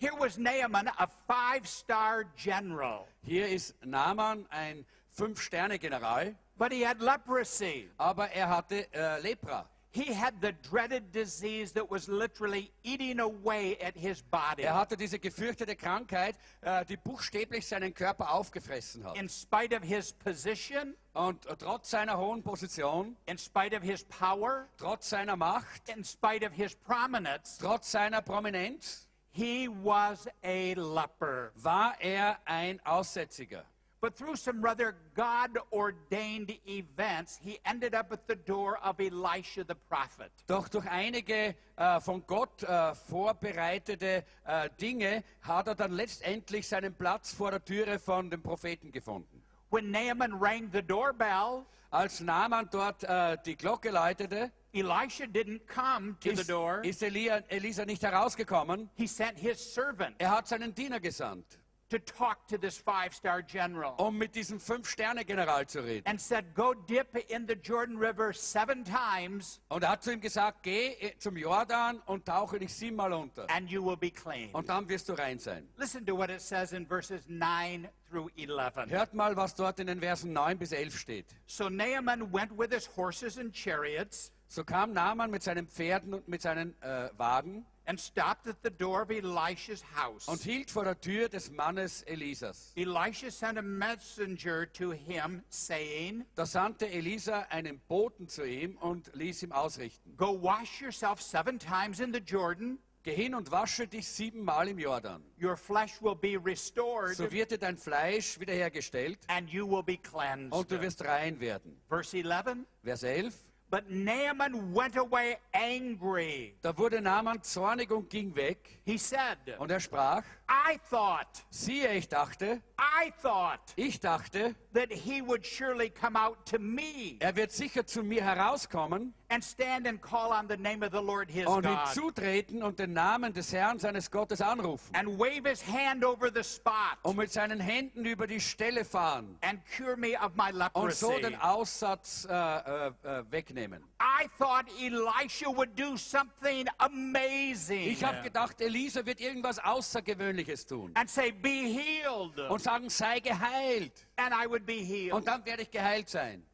Here 0.01 0.15
was 0.17 0.39
Naaman, 0.39 0.89
a 0.99 1.09
five 1.27 1.67
star 1.67 2.25
general, 2.37 3.07
Hier 3.25 3.49
ist 3.49 3.75
Naaman 3.85 4.47
ein 4.51 4.85
Fünf-Sterne-General, 5.11 6.35
but 6.57 6.73
he 6.73 6.83
had 6.85 7.01
leprosy. 7.01 7.89
aber 7.99 8.31
er 8.31 8.49
hatte 8.49 8.87
äh, 8.93 9.21
Lepra. 9.21 9.67
He 9.91 10.13
had 10.13 10.35
the 10.43 10.53
dreaded 10.71 11.11
disease 11.13 11.73
that 11.73 11.91
was 11.91 12.07
literally 12.09 12.71
eating 12.85 13.19
away 13.21 13.77
at 13.83 13.97
his 13.97 14.23
body. 14.23 14.63
Er 14.63 14.75
hatte 14.77 14.97
diese 14.97 15.19
gefürchtete 15.19 15.75
Krankheit, 15.75 16.37
äh, 16.61 16.85
die 16.85 16.97
buchstäblich 16.97 17.67
seinen 17.67 17.93
Körper 17.95 18.31
aufgefressen 18.33 19.03
hat. 19.05 19.17
In 19.17 19.29
spite 19.29 19.75
of 19.75 19.83
his 19.83 20.13
position, 20.13 20.95
Und 21.15 21.47
äh, 21.47 21.57
trotz 21.57 21.91
seiner 21.91 22.17
hohen 22.19 22.43
Position, 22.45 23.17
in 23.27 23.39
spite 23.39 23.75
of 23.77 23.83
his 23.83 24.05
power, 24.05 24.69
trotz 24.77 25.09
seiner 25.09 25.37
Macht, 25.37 25.89
in 25.89 26.05
spite 26.05 26.47
of 26.47 26.53
his 26.53 26.77
prominence, 26.77 27.59
trotz 27.59 27.91
seiner 27.91 28.21
Prominenz, 28.23 29.08
he 29.31 29.69
was 29.69 30.27
a 30.43 30.75
leper. 30.75 31.53
war 31.63 31.95
er 32.01 32.39
ein 32.47 32.81
Aussätziger. 32.85 33.65
But 34.01 34.15
through 34.15 34.37
some 34.37 34.61
rather 34.63 34.95
God 35.15 35.59
ordained 35.73 36.57
events, 36.69 37.37
he 37.43 37.59
ended 37.65 37.97
up 37.97 38.13
at 38.13 38.29
the 38.29 38.37
door 38.37 38.79
of 38.85 39.01
Elisha 39.01 39.65
the 39.65 39.75
prophet. 39.75 40.31
Doch 40.47 40.69
durch 40.69 40.89
einige 40.89 41.57
äh, 41.77 42.01
von 42.01 42.25
Gott 42.25 42.63
äh, 42.63 42.95
vorbereitete 42.95 44.25
äh, 44.45 44.71
Dinge 44.81 45.25
hat 45.43 45.67
er 45.67 45.75
dann 45.75 45.91
letztendlich 45.93 46.69
seinen 46.69 46.95
Platz 46.95 47.33
vor 47.33 47.51
der 47.51 47.65
Türe 47.65 47.99
von 47.99 48.31
dem 48.31 48.41
Propheten 48.41 48.93
gefunden. 48.93 49.43
When 49.71 49.91
Naaman 49.91 50.33
rang 50.35 50.71
the 50.73 50.83
doorbell, 50.83 51.65
Als 51.91 52.21
Naaman 52.21 52.69
dort 52.71 53.03
die 53.47 53.57
Glocke 53.57 53.91
läutete, 53.91 54.53
Elisha 54.81 55.25
didn't 55.27 55.67
come 55.67 56.17
to 56.21 56.31
the 56.35 56.41
ist, 56.41 56.51
door. 56.51 56.83
ist 56.85 57.03
Elia, 57.03 57.43
Elisa 57.49 57.85
nicht 57.85 58.03
herausgekommen. 58.03 58.89
He 58.97 59.07
sent 59.07 59.39
his 59.39 59.59
servant 59.75 60.15
Er 60.19 60.31
hat 60.31 60.47
seinen 60.49 60.75
Diener 60.75 61.01
gesandt, 61.01 61.59
to 61.91 61.97
talk 61.99 62.47
to 62.49 62.59
this 62.59 62.77
five 62.77 63.15
star 63.15 63.41
general 63.43 63.95
um 63.97 64.19
mit 64.19 64.35
diesem 64.35 64.61
Fünf-Sterne-General 64.61 65.67
zu 65.67 65.81
reden. 65.83 66.07
and 66.07 66.21
said, 66.21 66.55
Go 66.55 66.75
dip 66.75 67.17
in 67.31 67.47
the 67.49 67.55
Jordan 67.55 67.97
River 67.97 68.35
seven 68.35 68.85
times 68.85 69.59
Und 69.69 69.83
er 69.85 69.93
hat 69.93 70.03
zu 70.03 70.13
ihm 70.13 70.21
gesagt, 70.21 70.63
geh 70.65 70.89
äh, 71.01 71.17
zum 71.19 71.39
Jordan 71.39 72.01
und 72.05 72.27
tauche 72.27 72.59
dich 72.59 72.75
siebenmal 72.75 73.13
unter. 73.15 73.47
and 73.49 73.71
you 73.71 73.83
will 73.83 73.97
be 73.97 74.11
clean. 74.11 74.51
Und 74.53 74.69
dann 74.69 74.87
wirst 74.89 75.09
du 75.09 75.15
rein 75.15 75.39
sein. 75.39 75.67
Listen 75.79 76.05
to 76.05 76.15
what 76.15 76.29
it 76.29 76.43
says 76.43 76.73
in 76.75 76.87
verses 76.87 77.23
9 77.27 77.89
through 78.11 78.29
11. 78.37 78.91
Hört 78.91 79.15
mal, 79.15 79.35
was 79.35 79.55
dort 79.55 79.81
in 79.81 79.87
den 79.87 80.01
Versen 80.01 80.35
9 80.35 80.59
bis 80.59 80.73
11 80.73 80.95
steht. 80.99 81.27
So 81.47 81.71
Naaman 81.71 82.31
went 82.35 82.51
with 82.59 82.71
his 82.71 82.87
horses 82.97 83.39
and 83.39 83.55
chariots 83.55 84.31
So 84.49 84.65
kam 84.65 84.93
Naaman 84.93 85.31
mit 85.31 85.43
seinen 85.43 85.69
Pferden 85.69 86.15
und 86.15 86.27
mit 86.27 86.41
seinen 86.43 86.75
äh, 86.83 87.11
Wagen 87.19 87.67
and 87.85 87.99
stopped 87.99 88.47
at 88.47 88.57
the 88.63 88.71
door 88.71 89.03
of 89.03 89.11
Elisha's 89.11 89.83
house. 89.97 90.27
und 90.29 90.41
hielt 90.43 90.71
vor 90.71 90.85
der 90.85 90.99
Tür 91.01 91.29
des 91.29 91.51
Mannes 91.51 92.03
Elisas. 92.03 92.73
Elisha 92.77 93.31
sent 93.31 93.59
a 93.59 93.63
messenger 93.63 94.71
to 94.73 94.93
him, 94.93 95.43
saying, 95.49 96.25
Da 96.35 96.45
sandte 96.47 96.87
Elisa 96.89 97.47
einen 97.51 97.81
Boten 97.89 98.29
zu 98.29 98.47
ihm 98.47 98.77
und 98.77 99.11
ließ 99.15 99.43
ihm 99.43 99.53
ausrichten. 99.53 100.15
Go 100.17 100.41
wash 100.43 100.81
yourself 100.81 101.21
seven 101.21 101.59
times 101.59 102.01
in 102.01 102.13
the 102.13 102.21
Jordan. 102.21 102.79
Geh 103.05 103.15
hin 103.15 103.35
und 103.35 103.51
wasche 103.51 103.87
dich 103.87 104.07
siebenmal 104.09 104.69
im 104.69 104.79
Jordan. 104.79 105.23
Your 105.41 105.57
flesh 105.57 106.03
will 106.03 106.17
be 106.17 106.37
restored, 106.37 107.17
So 107.17 107.31
wird 107.31 107.51
dir 107.53 107.59
dein 107.59 107.79
Fleisch 107.79 108.39
wiederhergestellt 108.41 109.19
and 109.29 109.49
you 109.51 109.67
will 109.67 109.83
be 109.83 109.97
cleansed. 109.97 110.53
und 110.53 110.71
du 110.71 110.81
wirst 110.81 111.03
rein 111.05 111.39
werden. 111.41 111.81
Verse 111.89 112.15
11 112.17 112.67
Vers 112.83 113.03
11. 113.03 113.35
But 113.71 113.91
Naaman 113.91 114.73
went 114.73 114.97
away 114.97 115.37
angry. 115.53 116.55
Da 116.63 116.77
wurde 116.77 117.03
Naaman 117.03 117.43
zornig 117.43 117.91
und 117.91 118.09
ging 118.09 118.35
weg. 118.35 118.81
He 118.87 118.97
said, 118.97 119.37
Und 119.59 119.71
er 119.71 119.81
sprach, 119.81 120.25
I 120.49 120.79
thought, 120.89 121.45
siehe, 121.51 121.93
ich 121.95 122.09
dachte, 122.09 122.63
I 122.79 123.13
thought 123.23 123.75
ich 123.77 124.01
dachte, 124.01 124.55
that 124.73 124.91
he 124.91 125.21
would 125.21 125.45
surely 125.45 125.91
come 125.91 126.17
out 126.17 126.47
to 126.47 126.59
me 126.59 127.17
er 127.21 127.37
wird 127.37 127.53
sicher 127.53 127.85
zu 127.85 128.03
mir 128.03 128.25
herauskommen 128.25 129.13
and 129.31 129.45
stand 129.45 129.87
and 129.87 130.01
call 130.01 130.33
on 130.33 130.49
the 130.49 130.57
name 130.57 130.83
of 130.83 130.91
the 130.91 131.01
Lord 131.01 131.31
his 131.31 131.47
und 131.47 131.65
God 131.65 131.89
hinzutreten 131.89 132.63
und 132.63 132.79
den 132.79 132.95
Namen 132.95 133.33
des 133.33 133.53
Herrn 133.53 133.79
seines 133.79 134.11
Gottes 134.11 134.41
anrufen 134.41 134.95
and 134.95 135.19
wave 135.19 135.45
his 135.47 135.63
hand 135.63 136.05
over 136.05 136.31
the 136.35 136.43
spot 136.43 136.99
und 137.03 137.17
mit 137.17 137.31
seinen 137.31 137.61
Händen 137.61 138.05
über 138.07 138.27
die 138.27 138.41
Stelle 138.41 138.85
fahren 138.85 139.37
and 139.43 139.61
cure 139.77 139.97
me 139.97 140.15
of 140.19 140.33
my 140.35 140.51
und 140.73 140.93
so 140.95 141.11
leprosy. 141.11 141.23
den 141.23 141.41
Aussatz 141.41 142.27
äh, 142.31 142.33
äh, 142.33 142.87
äh, 143.03 143.25
wegnehmen. 143.31 143.85
I 144.01 144.29
thought 144.39 144.67
Elisha 144.81 145.49
would 145.55 145.79
do 145.79 145.97
something 145.97 146.67
amazing 146.79 147.91
Ich 147.91 148.03
habe 148.03 148.23
gedacht, 148.23 148.61
Elisa 148.61 149.05
wird 149.05 149.21
irgendwas 149.21 149.59
Außergewöhnliches 149.59 150.67
tun 150.67 150.91
and 150.95 151.11
say, 151.11 151.33
Be 151.33 151.49
healed, 151.49 152.39
und 152.51 152.63
sagen, 152.63 152.89
sei 152.89 153.21
geheilt. 153.21 154.07
and 154.17 154.33
I 154.35 154.49
would 154.49 154.65
be 154.65 154.73
healed. 154.75 155.13
Und 155.13 155.27
dann 155.29 155.45
werde 155.45 155.63
ich 155.63 155.71
geheilt 155.71 156.09
sein. 156.09 156.45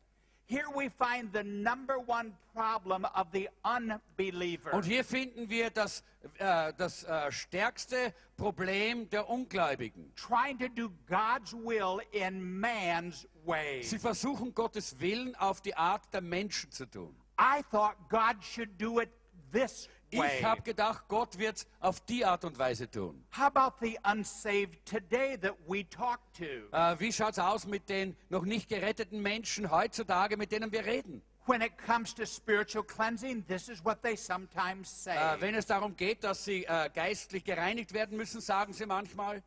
Here 0.46 0.66
we 0.74 0.90
find 0.90 1.32
the 1.32 1.42
number 1.42 1.98
one 1.98 2.32
problem 2.54 3.06
of 3.14 3.28
the 3.32 3.48
unbeliever. 3.64 4.74
Und 4.74 4.84
hier 4.84 5.02
finden 5.02 5.48
wir 5.48 5.70
das, 5.70 6.02
äh, 6.38 6.72
das 6.76 7.04
äh, 7.04 7.32
stärkste 7.32 8.12
Problem 8.36 9.08
der 9.08 9.28
Ungläubigen. 9.28 10.12
trying 10.16 10.58
to 10.58 10.68
do 10.68 10.90
God's 11.08 11.54
will 11.54 12.00
in 12.12 12.60
man's 12.60 13.26
way. 13.46 13.82
Sie 13.82 13.98
versuchen 13.98 14.54
Gottes 14.54 15.00
Willen 15.00 15.34
auf 15.36 15.62
die 15.62 15.74
Art 15.74 16.02
der 16.12 16.20
Menschen 16.20 16.70
zu 16.70 16.84
tun. 16.86 17.16
I 17.38 17.62
thought 17.70 17.96
God 18.10 18.42
should 18.42 18.78
do 18.78 19.00
it 19.00 19.08
this 19.50 19.88
way. 20.18 20.38
Ich 20.38 20.44
habe 20.44 20.62
gedacht, 20.62 21.04
Gott 21.08 21.38
wird 21.38 21.56
es 21.56 21.66
auf 21.80 22.00
die 22.00 22.24
Art 22.24 22.44
und 22.44 22.58
Weise 22.58 22.90
tun. 22.90 23.24
How 23.36 23.54
about 23.54 23.76
the 23.80 23.98
unsaved 24.10 24.84
today 24.84 25.36
that 25.38 25.54
we 25.66 25.88
talk 25.88 26.20
to? 26.38 26.44
Äh, 26.72 26.98
wie 27.00 27.12
schaut 27.12 27.32
es 27.32 27.38
aus 27.38 27.66
mit 27.66 27.88
den 27.88 28.16
noch 28.28 28.44
nicht 28.44 28.68
geretteten 28.68 29.20
Menschen 29.20 29.70
heutzutage, 29.70 30.36
mit 30.36 30.52
denen 30.52 30.72
wir 30.72 30.84
reden? 30.84 31.22
When 31.46 31.60
it 31.60 31.72
comes 31.76 32.14
to 32.14 32.24
spiritual 32.24 32.82
cleansing, 32.82 33.44
this 33.46 33.68
is 33.68 33.84
what 33.84 34.00
they 34.02 34.16
sometimes 34.16 34.88
say. 35.04 35.14
Äh, 35.14 35.40
wenn 35.40 35.54
es 35.54 35.66
darum 35.66 35.94
geht, 35.94 36.24
dass 36.24 36.44
sie 36.44 36.64
äh, 36.64 36.88
geistlich 36.94 37.44
gereinigt 37.44 37.92
werden 37.92 38.16
müssen, 38.16 38.40
sagen 38.40 38.72
sie 38.72 38.86
manchmal, 38.86 39.42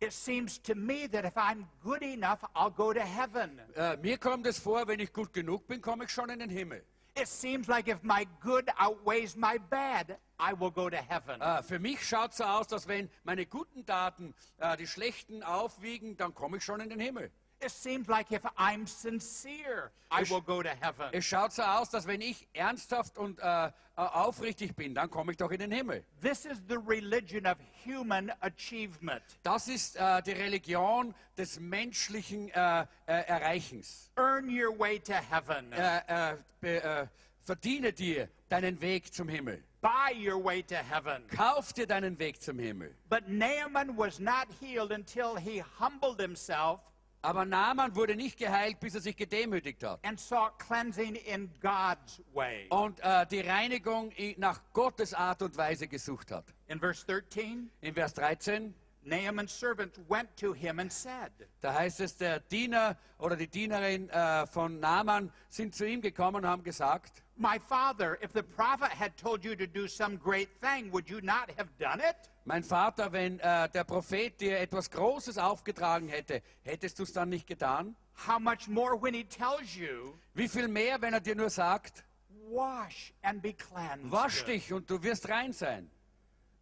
it 0.00 0.12
seems 0.12 0.60
to 0.60 0.74
me 0.74 1.08
that 1.08 1.24
if 1.24 1.36
I'm 1.36 1.66
good 1.84 2.02
enough, 2.02 2.40
I'll 2.56 2.72
go 2.72 2.92
to 2.92 2.98
heaven. 3.00 3.60
äh, 3.76 3.96
mir 3.98 4.18
kommt 4.18 4.46
es 4.48 4.58
vor, 4.58 4.88
wenn 4.88 4.98
ich 4.98 5.12
gut 5.12 5.32
genug 5.32 5.68
bin, 5.68 5.80
komme 5.80 6.04
ich 6.06 6.10
schon 6.10 6.28
in 6.28 6.40
den 6.40 6.50
Himmel. 6.50 6.84
It 7.14 7.28
seems 7.28 7.68
like 7.68 7.88
if 7.88 8.02
my 8.02 8.26
good 8.40 8.70
outweighs 8.78 9.36
my 9.36 9.58
bad, 9.58 10.16
I 10.38 10.54
will 10.54 10.70
go 10.70 10.88
to 10.88 10.96
heaven. 10.96 11.40
Äh, 11.40 11.62
für 11.62 11.78
mich 11.78 12.06
schaut 12.06 12.32
so 12.32 12.44
aus, 12.44 12.68
dass 12.68 12.88
wenn 12.88 13.10
meine 13.22 13.44
guten 13.44 13.84
Taten 13.84 14.34
äh, 14.58 14.76
die 14.78 14.86
schlechten 14.86 15.42
aufwiegen, 15.42 16.16
dann 16.16 16.34
komme 16.34 16.56
ich 16.56 16.64
schon 16.64 16.80
in 16.80 16.88
den 16.88 17.00
Himmel. 17.00 17.30
It 17.64 17.70
seems 17.70 18.08
like 18.08 18.32
if 18.32 18.44
I'm 18.58 18.86
sincere, 18.86 19.92
I 20.10 20.24
will 20.28 20.40
go 20.40 20.62
to 20.62 20.68
heaven. 20.68 21.10
Es 21.12 21.24
schaut 21.24 21.52
so 21.52 21.62
aus, 21.62 21.90
dass 21.90 22.06
wenn 22.06 22.20
ich 22.20 22.48
ernsthaft 22.52 23.16
und 23.18 23.38
äh, 23.38 23.66
äh, 23.66 23.70
aufrichtig 23.94 24.74
bin, 24.74 24.94
dann 24.94 25.08
komme 25.08 25.32
ich 25.32 25.38
doch 25.38 25.50
in 25.52 25.60
den 25.60 25.70
Himmel. 25.70 26.04
This 26.20 26.44
is 26.44 26.58
the 26.68 26.76
religion 26.76 27.46
of 27.46 27.58
human 27.84 28.32
achievement. 28.40 29.22
Das 29.44 29.68
ist 29.68 29.96
äh, 29.96 30.22
die 30.22 30.32
Religion 30.32 31.14
des 31.36 31.60
menschlichen 31.60 32.48
äh, 32.48 32.80
äh, 32.80 32.86
Erreichens. 33.06 34.10
Earn 34.16 34.48
your 34.48 34.76
way 34.76 34.98
to 34.98 35.12
heaven. 35.12 35.72
Äh, 35.72 36.36
be, 36.60 37.08
verdiene 37.42 37.92
dir 37.92 38.28
deinen 38.48 38.80
Weg 38.80 39.12
zum 39.12 39.28
Himmel. 39.28 39.62
Buy 39.82 40.14
your 40.14 40.42
way 40.42 40.62
to 40.62 40.76
heaven. 40.76 41.26
Kauf 41.28 41.72
dir 41.72 41.86
deinen 41.86 42.18
Weg 42.18 42.40
zum 42.40 42.58
Himmel. 42.58 42.94
But 43.08 43.28
Naaman 43.28 43.96
was 43.96 44.18
not 44.18 44.48
healed 44.60 44.92
until 44.92 45.36
he 45.36 45.62
humbled 45.78 46.20
himself 46.20 46.91
Aber 47.24 47.44
Naaman 47.44 47.94
wurde 47.94 48.16
nicht 48.16 48.36
geheilt, 48.36 48.80
bis 48.80 48.96
er 48.96 49.00
sich 49.00 49.16
gedemütigt 49.16 49.82
hat. 49.84 50.00
and 50.04 50.18
sought 50.18 50.58
cleansing 50.58 51.14
in 51.14 51.48
God's 51.60 52.20
way. 52.34 52.66
Und 52.70 52.98
äh, 53.00 53.24
die 53.28 53.40
Reinigung 53.40 54.12
nach 54.38 54.60
Gottes 54.72 55.14
Art 55.14 55.40
und 55.42 55.56
Weise 55.56 55.86
gesucht 55.86 56.32
hat. 56.32 56.44
In 56.66 56.80
verse 56.80 57.06
13, 57.06 57.70
In 57.80 57.94
Vers 57.94 58.14
13, 58.14 58.74
Naaman's 59.04 59.52
servant 59.52 59.98
went 60.08 60.28
to 60.36 60.52
him 60.52 60.78
and 60.78 60.92
said, 60.92 61.30
da 61.60 61.74
heißt 61.74 62.00
es, 62.00 62.16
der 62.16 62.40
Diener 62.40 62.96
oder 63.18 63.36
die 63.36 63.48
Dienerin 63.48 64.08
äh, 64.10 64.46
von 64.46 64.78
Naaman 64.80 65.32
sind 65.48 65.74
zu 65.74 65.86
ihm 65.86 66.00
gekommen 66.00 66.36
und 66.36 66.46
haben 66.46 66.62
gesagt, 66.62 67.22
My 67.36 67.58
father, 67.58 68.18
if 68.22 68.32
the 68.32 68.42
prophet 68.42 68.90
had 68.90 69.16
told 69.16 69.42
you 69.44 69.56
to 69.56 69.66
do 69.66 69.88
some 69.88 70.16
great 70.18 70.48
thing, 70.60 70.92
would 70.92 71.08
you 71.08 71.20
not 71.22 71.50
have 71.56 71.68
done 71.78 72.00
it? 72.00 72.16
mein 72.44 72.62
Vater, 72.64 73.12
wenn 73.12 73.38
äh, 73.40 73.68
der 73.70 73.84
Prophet 73.84 74.40
dir 74.40 74.58
etwas 74.60 74.90
Großes 74.90 75.38
aufgetragen 75.38 76.08
hätte, 76.08 76.42
hättest 76.62 76.98
du 76.98 77.04
es 77.04 77.12
dann 77.12 77.28
nicht 77.28 77.46
getan? 77.46 77.96
How 78.26 78.38
much 78.38 78.68
more 78.68 79.00
when 79.00 79.14
he 79.14 79.24
tells 79.24 79.74
you, 79.74 80.14
Wie 80.34 80.48
viel 80.48 80.68
mehr, 80.68 81.00
wenn 81.00 81.14
er 81.14 81.20
dir 81.20 81.34
nur 81.36 81.50
sagt, 81.50 82.04
wash 82.50 83.12
and 83.22 83.40
be 83.42 83.52
cleansed? 83.54 84.10
wasch 84.10 84.44
dich 84.44 84.72
und 84.72 84.90
du 84.90 85.02
wirst 85.02 85.28
rein 85.28 85.52
sein. 85.52 85.90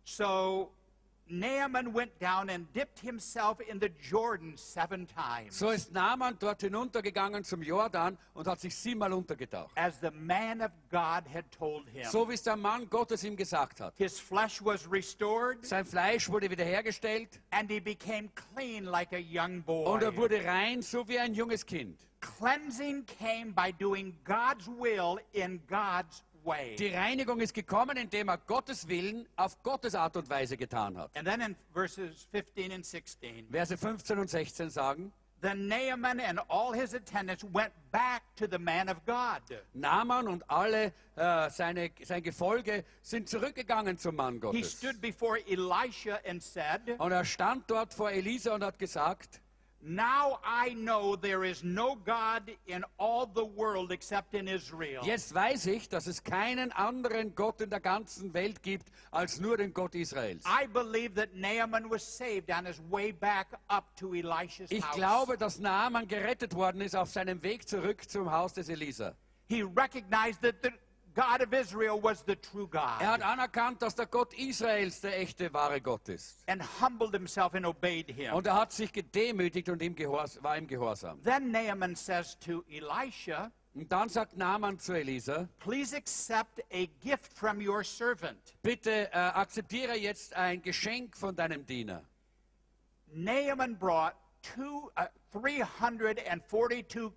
So 0.05 0.73
Naaman 1.31 1.93
went 1.95 2.11
down 2.21 2.51
and 2.51 2.67
dipped 2.75 2.99
himself 3.01 3.61
in 3.61 3.79
the 3.81 3.89
Jordan 4.01 4.57
seven 4.57 5.07
times. 5.07 5.57
So 5.59 5.71
ist 5.71 5.93
Naaman 5.93 6.37
dort 6.39 6.61
hinuntergegangen 6.63 7.45
zum 7.45 7.63
Jordan 7.63 8.19
und 8.35 8.47
hat 8.47 8.61
sich 8.61 8.75
siebenmal 8.75 9.13
untergetaucht. 9.13 9.71
as 9.77 10.01
the 10.01 10.11
man 10.11 10.61
of 10.61 10.71
God 10.91 11.25
had 11.33 11.45
told 11.57 11.89
him. 11.89 12.05
So 12.11 12.29
wie 12.29 12.35
es 12.35 12.43
der 12.43 12.57
Mann 12.57 12.89
Gottes 12.91 13.23
ihm 13.25 13.37
gesagt 13.37 13.81
hat. 13.81 13.95
His 13.97 14.19
flesh 14.19 14.61
was 14.65 14.91
restored, 14.91 15.65
Sein 15.65 15.85
Fleisch 15.85 16.29
wurde 16.29 16.51
wiederhergestellt 16.51 17.41
and 17.51 17.71
he 17.71 17.81
became 17.81 18.29
clean 18.35 18.85
like 18.85 19.13
a 19.13 19.19
young 19.19 19.63
boy. 19.63 19.85
und 19.87 20.03
er 20.03 20.17
wurde 20.17 20.45
rein, 20.45 20.83
so 20.83 21.07
wie 21.09 21.19
ein 21.19 21.35
junges 21.35 21.65
Kind. 21.65 21.99
Cleansing 22.21 23.07
came 23.07 23.53
by 23.55 23.73
doing 23.73 24.15
God's 24.25 24.67
will 24.69 25.19
in 25.33 25.59
God's 25.67 26.23
way. 26.45 26.77
Die 26.77 26.89
Reinigung 26.89 27.41
ist 27.41 27.55
gekommen, 27.55 27.97
indem 27.97 28.29
er 28.29 28.39
Gottes 28.39 28.89
Willen 28.89 29.29
auf 29.37 29.63
Gottes 29.63 29.95
Art 29.95 30.17
und 30.17 30.29
Weise 30.29 30.57
getan 30.57 30.97
hat. 30.97 31.11
And 31.17 31.27
then 31.27 31.41
in 31.41 31.57
verses 31.73 32.27
15 32.33 32.73
and 32.73 32.85
16, 32.85 33.49
Verse 33.51 33.77
15 33.77 34.19
und 34.19 34.29
16 34.31 34.71
sagen, 34.71 35.13
then 35.43 35.69
Naaman 35.69 36.21
and 36.21 36.39
all 36.49 36.75
his 36.75 36.95
attendants 36.95 37.43
went 37.55 37.73
back 37.91 38.23
to 38.37 38.47
the 38.51 38.59
man 38.59 38.89
of 38.91 38.99
God. 39.07 39.41
Naaman 39.73 40.29
und 40.29 40.49
alle 40.51 40.93
äh, 41.17 41.49
seine, 41.51 41.91
sein 42.05 42.23
Gefolge 42.23 42.85
sind 43.03 43.29
zurückgegangen 43.29 43.97
zum 43.97 44.17
Mann 44.17 44.35
He 44.35 44.41
Gottes. 44.41 44.73
stood 44.73 45.01
before 45.01 45.39
Elisha 45.47 46.19
and 46.29 46.43
said, 46.43 46.81
Und 46.99 47.13
er 47.13 47.25
stand 47.25 47.71
dort 47.71 47.95
vor 47.95 48.11
Elisa 48.11 48.55
und 48.55 48.63
hat 48.63 48.79
gesagt, 48.79 49.41
Now 49.83 50.39
I 50.45 50.75
know 50.75 51.17
there 51.17 51.43
is 51.43 51.63
no 51.65 51.97
God 52.05 52.43
in 52.67 52.85
all 52.99 53.27
the 53.27 53.45
world 53.45 53.91
except 53.91 54.35
in 54.35 54.47
Israel. 54.47 55.01
jetzt 55.05 55.33
weiß 55.35 55.67
ich, 55.67 55.89
dass 55.89 56.07
es 56.07 56.23
keinen 56.23 56.71
anderen 56.73 57.35
Gott 57.35 57.63
in 57.63 57.71
der 57.71 57.81
ganzen 57.81 58.35
Welt 58.35 58.63
gibt, 58.63 58.91
als 59.11 59.41
nur 59.41 59.57
den 59.57 59.73
Gott 59.73 59.95
Israels. 59.95 60.45
I 60.45 60.67
believe 60.67 61.15
that 61.15 61.35
Naaman 61.35 61.89
was 61.91 62.03
saved 62.03 62.51
on 62.51 62.67
his 62.67 62.79
way 62.91 63.11
back 63.11 63.47
up 63.69 63.97
to 63.97 64.13
Elisha's 64.15 64.71
Ich 64.71 64.85
house. 64.85 64.97
glaube, 64.97 65.39
dass 65.39 65.59
Naaman 65.59 66.07
gerettet 66.07 66.55
worden 66.55 66.83
ist 66.83 66.95
auf 66.95 67.09
seinem 67.09 67.43
Weg 67.43 67.67
zurück 67.67 68.09
zum 68.09 68.31
Haus 68.31 68.53
des 68.53 68.69
Elisa. 68.69 69.15
he 69.49 69.63
recognized 69.63 70.43
that 70.43 70.57
the, 70.63 70.71
God 71.15 71.43
of 71.43 71.53
Israel 71.53 72.01
was 72.03 72.23
the 72.27 72.37
true 72.37 72.69
Er 72.73 73.07
hat 73.09 73.21
God 73.21 73.23
anerkannt, 73.23 73.83
dass 73.83 73.95
der 73.95 74.07
Gott 74.07 74.33
Israels 74.35 75.01
der 75.01 75.19
echte, 75.19 75.53
wahre 75.53 75.81
Gott 75.81 76.09
ist. 76.09 76.43
and 76.47 76.63
humbled 76.81 77.13
himself 77.13 77.55
and 77.55 77.67
obeyed 77.67 78.09
him. 78.11 78.35
Und 78.35 78.47
er 78.47 78.55
hat 78.55 78.73
sich 78.73 78.93
gedemütigt 78.93 79.69
und 79.69 79.83
ihm 79.83 79.97
war 80.43 80.57
ihm 80.57 80.67
gehorsam. 80.67 81.23
Then 81.23 81.51
Naaman 81.51 81.97
says 81.97 82.39
to 82.41 82.65
Elisha, 82.69 83.51
Und 83.75 83.91
dann 83.93 84.09
sagt 84.09 84.37
Naaman 84.37 84.79
zu 84.79 84.93
Elisa, 84.95 85.49
Please 85.61 85.95
accept 85.97 86.61
a 86.73 86.87
gift 87.03 87.33
from 87.33 87.61
your 87.61 87.85
servant. 87.85 88.39
bitte 88.63 89.13
äh, 89.13 89.17
akzeptiere 89.17 89.97
jetzt 89.97 90.35
ein 90.35 90.61
Geschenk 90.63 91.17
von 91.17 91.37
deinem 91.37 91.65
Diener. 91.67 92.03
Naaman 93.13 93.77
brought 93.79 94.15
two, 94.43 94.91
uh, 94.97 95.07
342 95.33 97.13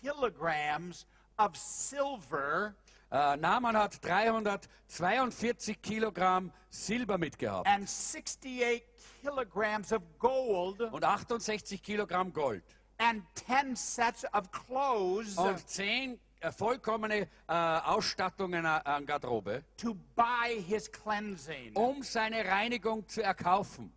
kilograms 0.00 1.06
of 1.38 1.56
silver 1.56 2.74
Äh, 3.12 3.36
Naaman 3.36 3.76
hat 3.76 4.02
342 4.04 5.82
Kilogramm 5.82 6.50
Silber 6.70 7.18
mitgehabt. 7.18 7.68
And 7.68 7.86
68 7.86 8.82
kilograms 9.20 9.92
of 9.92 10.00
gold. 10.18 10.80
Und 10.80 11.04
68 11.04 11.82
Kilogramm 11.82 12.32
Gold. 12.32 12.64
And 12.98 13.22
10 13.34 13.76
sets 13.76 14.24
of 14.32 14.50
clothes. 14.50 15.36
Und 15.36 15.68
10 15.68 16.18
äh, 16.40 16.50
vollkommene 16.52 17.28
äh, 17.48 17.52
Ausstattungen 17.52 18.64
a- 18.64 18.78
an 18.78 19.04
Garderobe, 19.06 19.62
to 19.76 19.94
buy 20.16 20.60
his 20.66 20.90
cleansing. 20.90 21.74
um 21.76 22.02
seine 22.02 22.44
Reinigung 22.46 23.06
zu 23.08 23.22
erkaufen. 23.22 23.92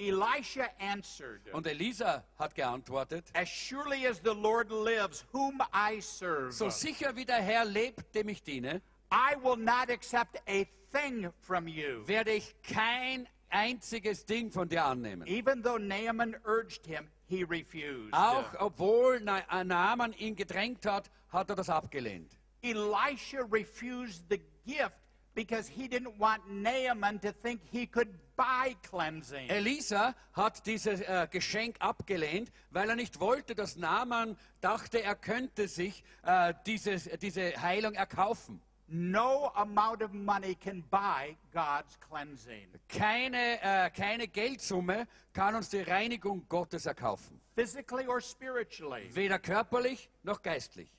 Elisha 0.00 0.68
answered, 0.78 1.42
Und 1.52 1.66
Elisa 1.66 2.24
hat 2.38 2.54
geantwortet, 2.54 3.30
As 3.34 3.48
surely 3.48 4.06
as 4.06 4.20
the 4.22 4.34
Lord 4.34 4.70
lives, 4.70 5.24
whom 5.32 5.60
I 5.72 6.00
serve, 6.00 6.52
so 6.52 6.70
sicher 6.70 7.14
wie 7.14 7.24
der 7.24 7.42
Herr 7.42 7.64
lebt, 7.64 8.14
dem 8.14 8.28
ich 8.28 8.42
diene, 8.42 8.80
I 9.12 9.36
will 9.42 9.56
not 9.56 9.90
accept 9.90 10.40
a 10.48 10.64
thing 10.90 11.30
from 11.40 11.68
you. 11.68 12.02
werde 12.06 12.32
ich 12.32 12.54
kein 12.62 13.28
einziges 13.50 14.24
Ding 14.24 14.50
von 14.50 14.68
dir 14.68 14.84
annehmen. 14.84 15.26
Even 15.26 15.62
though 15.62 15.78
Naaman 15.78 16.36
urged 16.46 16.86
him, 16.86 17.08
he 17.26 17.44
refused. 17.44 18.12
Auch 18.14 18.46
obwohl 18.58 19.16
äh, 19.26 19.64
Naaman 19.64 20.12
ihn 20.14 20.34
gedrängt 20.34 20.86
hat, 20.86 21.10
hat 21.28 21.50
er 21.50 21.56
das 21.56 21.68
abgelehnt. 21.68 22.38
Elisha 22.62 23.40
refused 23.50 24.24
the 24.28 24.40
gift 24.66 24.99
because 25.34 25.68
he 25.68 25.88
didn't 25.88 26.18
want 26.18 26.40
Naaman 26.50 27.20
to 27.20 27.32
think 27.32 27.60
he 27.70 27.86
could 27.86 28.08
buy 28.36 28.74
cleansing. 28.82 29.48
Elisa 29.48 30.14
hat 30.32 30.66
dieses 30.66 31.00
äh, 31.00 31.28
Geschenk 31.30 31.76
abgelehnt, 31.80 32.50
weil 32.70 32.88
er 32.90 32.96
nicht 32.96 33.20
wollte, 33.20 33.54
dass 33.54 33.76
Naaman 33.76 34.36
dachte, 34.60 35.02
er 35.02 35.14
könnte 35.14 35.68
sich 35.68 36.02
äh, 36.24 36.54
dieses, 36.66 37.04
diese 37.20 37.60
Heilung 37.60 37.94
erkaufen. 37.94 38.60
No 38.92 39.52
amount 39.54 40.02
of 40.02 40.12
money 40.12 40.56
can 40.56 40.82
buy 40.90 41.36
God's 41.52 41.96
cleansing. 42.00 42.66
Keine, 42.88 43.62
äh, 43.62 43.90
keine 43.90 44.26
Geldsumme 44.26 45.06
kann 45.32 45.54
uns 45.54 45.68
die 45.68 45.82
Reinigung 45.82 46.44
Gottes 46.48 46.86
erkaufen. 46.86 47.40
physically 47.54 48.06
or 48.08 48.20
spiritually. 48.20 49.08
Weder 49.14 49.38
körperlich 49.38 50.08
noch 50.22 50.42
geistlich. 50.42 50.90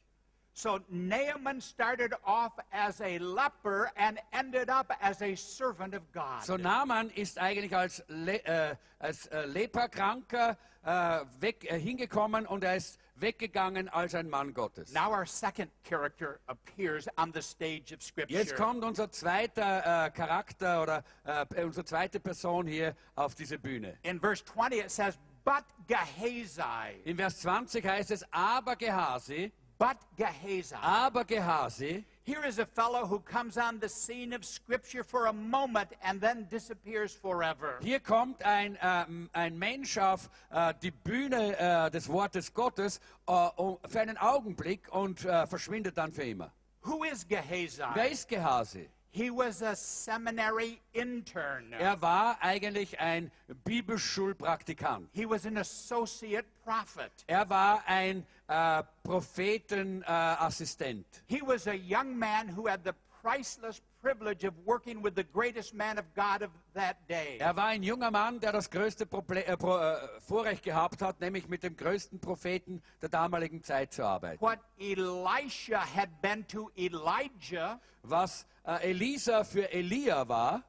So 0.54 0.80
Naaman 0.90 1.62
started 1.62 2.14
off 2.26 2.54
as 2.72 3.00
a 3.02 3.18
leper 3.20 3.90
and 3.96 4.20
ended 4.34 4.70
up 4.70 4.92
as 5.02 5.22
a 5.22 5.36
servant 5.36 5.94
of 5.94 6.02
God. 6.12 6.44
So 6.44 6.58
Naaman 6.58 7.10
ist 7.10 7.40
eigentlich 7.40 7.76
als, 7.76 8.04
Le 8.08 8.44
äh, 8.46 8.76
als 9.00 9.28
äh, 9.28 9.46
Leperkranker 9.46 10.58
äh, 10.84 11.22
weg, 11.40 11.66
äh, 11.72 11.80
hingekommen 11.80 12.46
und 12.46 12.64
er 12.64 12.76
ist 12.76 13.00
weggegangen 13.16 13.88
als 13.88 14.14
ein 14.16 14.30
Mann 14.30 14.54
Gottes. 14.54 14.94
now 14.94 15.12
our 15.12 15.26
second 15.26 15.70
character 15.84 16.40
appears 16.48 17.08
on 17.18 17.32
the 17.34 17.42
stage 17.42 17.94
of 17.94 18.02
Scripture. 18.02 18.38
Jetzt 18.38 18.56
kommt 18.56 18.84
unser 18.84 19.10
zweiter 19.12 20.08
äh, 20.08 20.12
Charakter 20.12 20.82
oder 20.82 21.04
äh, 21.24 21.64
unsere 21.64 21.86
zweite 21.86 22.20
Person 22.20 22.68
hier 22.68 22.96
auf 23.16 23.36
diese 23.36 23.58
Bühne. 23.58 23.98
In 24.04 24.20
verse 24.20 24.44
20 24.44 24.80
it 24.80 24.92
says, 24.92 25.18
But 25.44 25.64
Gehazi, 25.88 27.02
In 27.04 27.18
Vers 27.18 27.40
20 27.42 27.84
heißt 27.84 28.12
es, 28.12 28.24
aber 28.32 28.76
Gehasi, 28.76 29.52
but 29.82 29.98
Gehazi. 30.16 30.76
aber 30.80 31.24
Gehasi, 31.26 32.06
Here 32.24 32.46
is 32.46 32.60
a 32.60 32.68
fellow 32.68 33.08
who 33.08 33.20
comes 33.20 33.58
on 33.58 33.80
the 33.80 33.90
scene 33.90 34.32
of 34.32 34.46
Scripture 34.46 35.04
for 35.04 35.26
a 35.26 35.34
moment 35.34 35.90
and 36.04 36.22
then 36.22 36.48
disappears 36.52 37.14
forever. 37.14 37.80
hier 37.82 38.00
kommt 38.00 38.44
ein, 38.46 38.78
ähm, 38.80 39.28
ein 39.34 39.58
Mensch 39.58 39.98
auf 39.98 40.30
äh, 40.52 40.76
die 40.84 40.92
Bühne 40.92 41.58
äh, 41.58 41.90
des 41.90 42.08
Wortes 42.08 42.54
Gottes 42.54 43.00
äh, 43.28 43.50
für 43.88 44.00
einen 44.00 44.18
Augenblick 44.18 44.88
und 44.94 45.26
äh, 45.26 45.48
verschwindet 45.48 45.98
dann 45.98 46.12
für 46.12 46.24
immer. 46.24 46.52
Who 46.84 47.04
is 47.04 47.28
Gehazi? 47.28 47.82
Wer 47.96 48.12
ist 48.12 48.28
Gehasi? 48.28 48.88
He 49.14 49.30
was 49.30 49.62
a 49.62 49.76
seminary 49.76 50.80
intern. 50.94 51.74
Er 51.78 52.02
war 52.02 52.38
eigentlich 52.42 52.98
ein 52.98 53.30
Bibelschulpraktikant. 53.66 55.10
He 55.12 55.26
was 55.26 55.46
an 55.46 55.58
associate 55.58 56.46
prophet. 56.64 57.12
Er 57.28 57.50
war 57.50 57.84
ein 57.86 58.26
äh, 58.48 58.84
Prophetenassistent. 59.04 61.06
He 61.28 61.42
was 61.42 61.68
a 61.68 61.76
young 61.76 62.18
man 62.18 62.48
who 62.48 62.70
had 62.70 62.86
the 62.86 62.94
priceless 63.22 63.82
privilege 64.02 64.44
of 64.48 64.54
working 64.66 65.04
with 65.04 65.14
the 65.16 65.24
greatest 65.24 65.74
man 65.74 65.98
of 66.00 66.06
God 66.16 66.42
of 66.44 66.50
that 66.74 66.98
day. 67.08 67.38
er 67.40 67.56
war 67.56 67.66
ein 67.66 67.84
junger 67.84 68.10
Mann, 68.12 68.40
der 68.40 68.52
das 68.52 68.70
größte 68.70 69.06
Proble 69.06 69.46
äh, 69.46 69.56
Pro 69.58 69.78
äh, 69.78 69.96
Vorrecht 70.20 70.64
gehabt 70.64 71.02
hat, 71.02 71.20
nämlich 71.22 71.48
mit 71.48 71.64
dem 71.64 71.76
größten 71.78 72.20
Propheten 72.20 72.82
der 73.02 73.10
damaligen 73.10 73.64
Zeit 73.64 73.94
zu 73.94 74.04
arbeiten. 74.04 74.42
What 74.42 74.60
Elisha 74.80 75.80
had 75.96 76.10
been 76.22 76.48
to 76.48 76.70
Elijah, 76.76 77.80
Was 78.04 78.46
äh, 78.66 78.90
Elisa 78.90 79.44
für 79.44 79.72
Elia 79.72 80.28
war, 80.28 80.64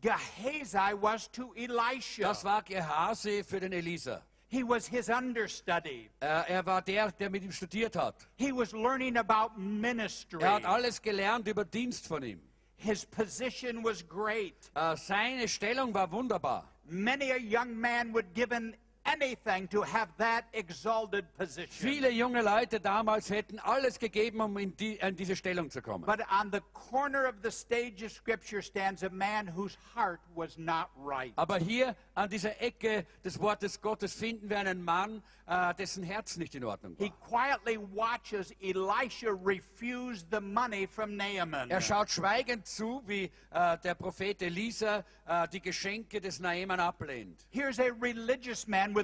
Gehazi 0.00 0.94
was 1.00 1.30
to 1.30 1.52
Elisha. 1.54 2.22
das 2.28 2.44
war 2.44 2.62
Gehasi 2.62 3.42
für 3.44 3.60
den 3.60 3.72
Elisa. 3.72 4.22
He 4.54 4.62
was 4.62 4.86
his 4.86 5.08
understudy. 5.08 6.10
Äh, 6.20 6.52
er 6.52 6.64
war 6.64 6.80
der, 6.80 7.10
der 7.10 7.28
mit 7.28 7.42
ihm 7.42 7.50
studiert 7.50 7.96
hat. 7.96 8.14
He 8.36 8.52
was 8.52 8.72
learning 8.72 9.16
about 9.16 9.58
ministry. 9.58 10.40
Er 10.40 10.52
hat 10.52 10.64
alles 10.64 11.02
gelernt 11.02 11.48
über 11.48 11.64
Dienst 11.64 12.06
von 12.06 12.22
ihm. 12.22 12.40
His 12.76 13.04
position 13.04 13.82
was 13.82 14.06
great. 14.06 14.70
Äh, 14.74 14.96
seine 14.96 15.48
Stellung 15.48 15.92
war 15.92 16.12
wunderbar. 16.12 16.68
Many 16.84 17.32
a 17.32 17.36
young 17.36 17.74
man 17.76 18.12
would 18.14 18.32
given 18.32 18.76
anything 19.14 19.68
to 19.68 19.82
have 19.82 20.08
that 20.18 20.44
exalted 20.52 21.24
position. 21.36 21.70
Viele 21.70 22.10
junge 22.10 22.42
Leute 22.42 22.80
damals 22.80 23.30
hätten 23.30 23.58
alles 23.60 23.98
gegeben, 23.98 24.40
um 24.40 24.56
in, 24.58 24.76
die, 24.76 24.96
in 24.96 25.16
diese 25.16 25.36
Stellung 25.36 25.70
zu 25.70 25.80
kommen. 25.82 26.04
But 26.04 26.20
on 26.30 26.50
the 26.50 26.60
corner 26.72 27.26
of 27.28 27.36
the 27.42 27.50
stage 27.50 28.02
of 28.04 28.12
Scripture 28.12 28.62
stands 28.62 29.02
a 29.02 29.10
man 29.10 29.46
whose 29.46 29.76
heart 29.94 30.20
was 30.34 30.56
not 30.58 30.88
right. 30.96 31.32
Aber 31.36 31.58
hier 31.58 31.94
an 32.14 32.28
dieser 32.28 32.60
Ecke 32.60 33.06
des 33.24 33.38
Wortes 33.40 33.80
Gottes 33.80 34.14
finden 34.14 34.48
wir 34.48 34.58
einen 34.58 34.82
Mann, 34.84 35.22
äh, 35.46 35.74
dessen 35.74 36.02
Herz 36.02 36.36
nicht 36.36 36.54
in 36.54 36.64
Ordnung 36.64 36.96
He 36.98 37.10
war. 37.10 37.28
quietly 37.28 37.78
watches 37.78 38.52
Elisha 38.62 39.30
refuse 39.30 40.24
the 40.30 40.40
money 40.40 40.86
from 40.86 41.16
Naaman. 41.16 41.70
Er 41.70 41.80
schaut 41.80 42.10
schweigend 42.10 42.66
zu, 42.66 43.02
wie 43.06 43.30
äh, 43.50 43.78
der 43.78 43.94
Prophet 43.94 44.40
Elisa 44.42 45.04
äh, 45.26 45.48
die 45.48 45.60
Geschenke 45.60 46.20
des 46.20 46.40
Naaman 46.40 46.80
ablehnt. 46.80 47.46
Here's 47.50 47.78
a 47.78 47.90
religious 48.00 48.66
man 48.66 48.94
with 48.94 49.03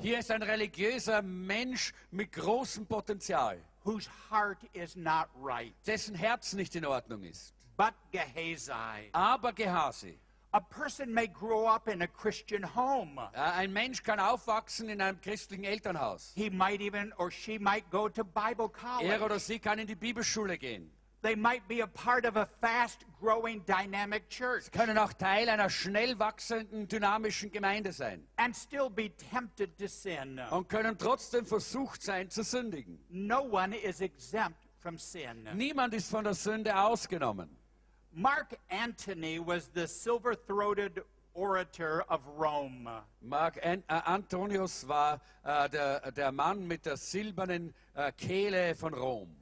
Hier 0.00 0.18
ist 0.18 0.30
ein 0.30 0.42
religiöser 0.42 1.22
Mensch 1.22 1.92
mit 2.10 2.32
großem 2.32 2.86
Potenzial, 2.86 3.58
whose 3.84 4.08
heart 4.30 4.58
is 4.72 4.96
not 4.96 5.28
right. 5.42 5.74
dessen 5.86 6.14
Herz 6.14 6.52
nicht 6.52 6.74
in 6.76 6.84
Ordnung 6.84 7.22
ist. 7.24 7.54
But 7.76 7.94
Gehazi, 8.12 9.08
Aber 9.12 9.52
Gehasi, 9.54 10.18
a 10.52 10.60
person 10.60 11.12
may 11.14 11.26
grow 11.28 11.66
up 11.66 11.88
in 11.88 12.02
a 12.02 12.06
Christian 12.06 12.62
home. 12.74 13.18
äh, 13.32 13.38
ein 13.38 13.72
Mensch 13.72 14.02
kann 14.02 14.20
aufwachsen 14.20 14.88
in 14.90 15.00
einem 15.00 15.20
christlichen 15.20 15.64
Elternhaus. 15.64 16.32
He 16.34 16.50
might 16.50 16.80
even 16.82 17.12
or 17.14 17.30
she 17.30 17.58
might 17.58 17.90
go 17.90 18.08
to 18.08 18.22
Bible 18.22 18.70
Er 18.82 18.98
college. 18.98 19.24
oder 19.24 19.38
sie 19.38 19.58
kann 19.58 19.78
in 19.78 19.86
die 19.86 19.94
Bibelschule 19.94 20.58
gehen. 20.58 20.90
They 21.22 21.36
might 21.36 21.68
be 21.68 21.82
a 21.82 21.86
part 21.86 22.24
of 22.24 22.36
a 22.36 22.46
fast 22.46 23.04
growing 23.20 23.62
dynamic 23.66 24.28
church 24.30 24.70
können 24.70 24.96
auch 24.96 25.12
Teil 25.12 25.48
einer 25.50 25.68
schnell 25.68 26.18
wachsenden, 26.18 26.88
dynamischen 26.88 27.52
Gemeinde 27.52 27.92
sein 27.92 28.26
and 28.36 28.56
still 28.56 28.88
be 28.88 29.10
tempted 29.30 29.76
to 29.78 29.86
sin. 29.86 30.40
und 30.50 30.68
können 30.68 30.96
trotzdem 30.96 31.44
versucht 31.44 32.02
sein 32.02 32.30
zu 32.30 32.42
sündigen. 32.42 32.98
No 33.10 33.42
one 33.42 33.76
is 33.76 34.00
exempt 34.00 34.58
from 34.78 34.96
sin. 34.96 35.46
Niemand 35.54 35.92
ist 35.92 36.10
von 36.10 36.24
der 36.24 36.34
Sünde 36.34 36.74
ausgenommen. 36.74 37.50
Mark 38.12 38.58
Antony 38.70 39.38
was 39.38 39.70
the 39.74 39.86
silver 39.86 40.34
throated 40.34 41.02
orator 41.34 42.04
of 42.08 42.20
Rome. 42.38 42.88
Mark 43.20 43.58
An 43.64 43.82
äh, 43.88 44.00
Antonius 44.04 44.88
war 44.88 45.20
äh, 45.44 45.68
der, 45.68 46.12
der 46.12 46.32
Mann 46.32 46.66
mit 46.66 46.86
der 46.86 46.96
silbernen 46.96 47.74
äh, 47.94 48.10
Kehle 48.12 48.74
von 48.74 48.94
Rom. 48.94 49.36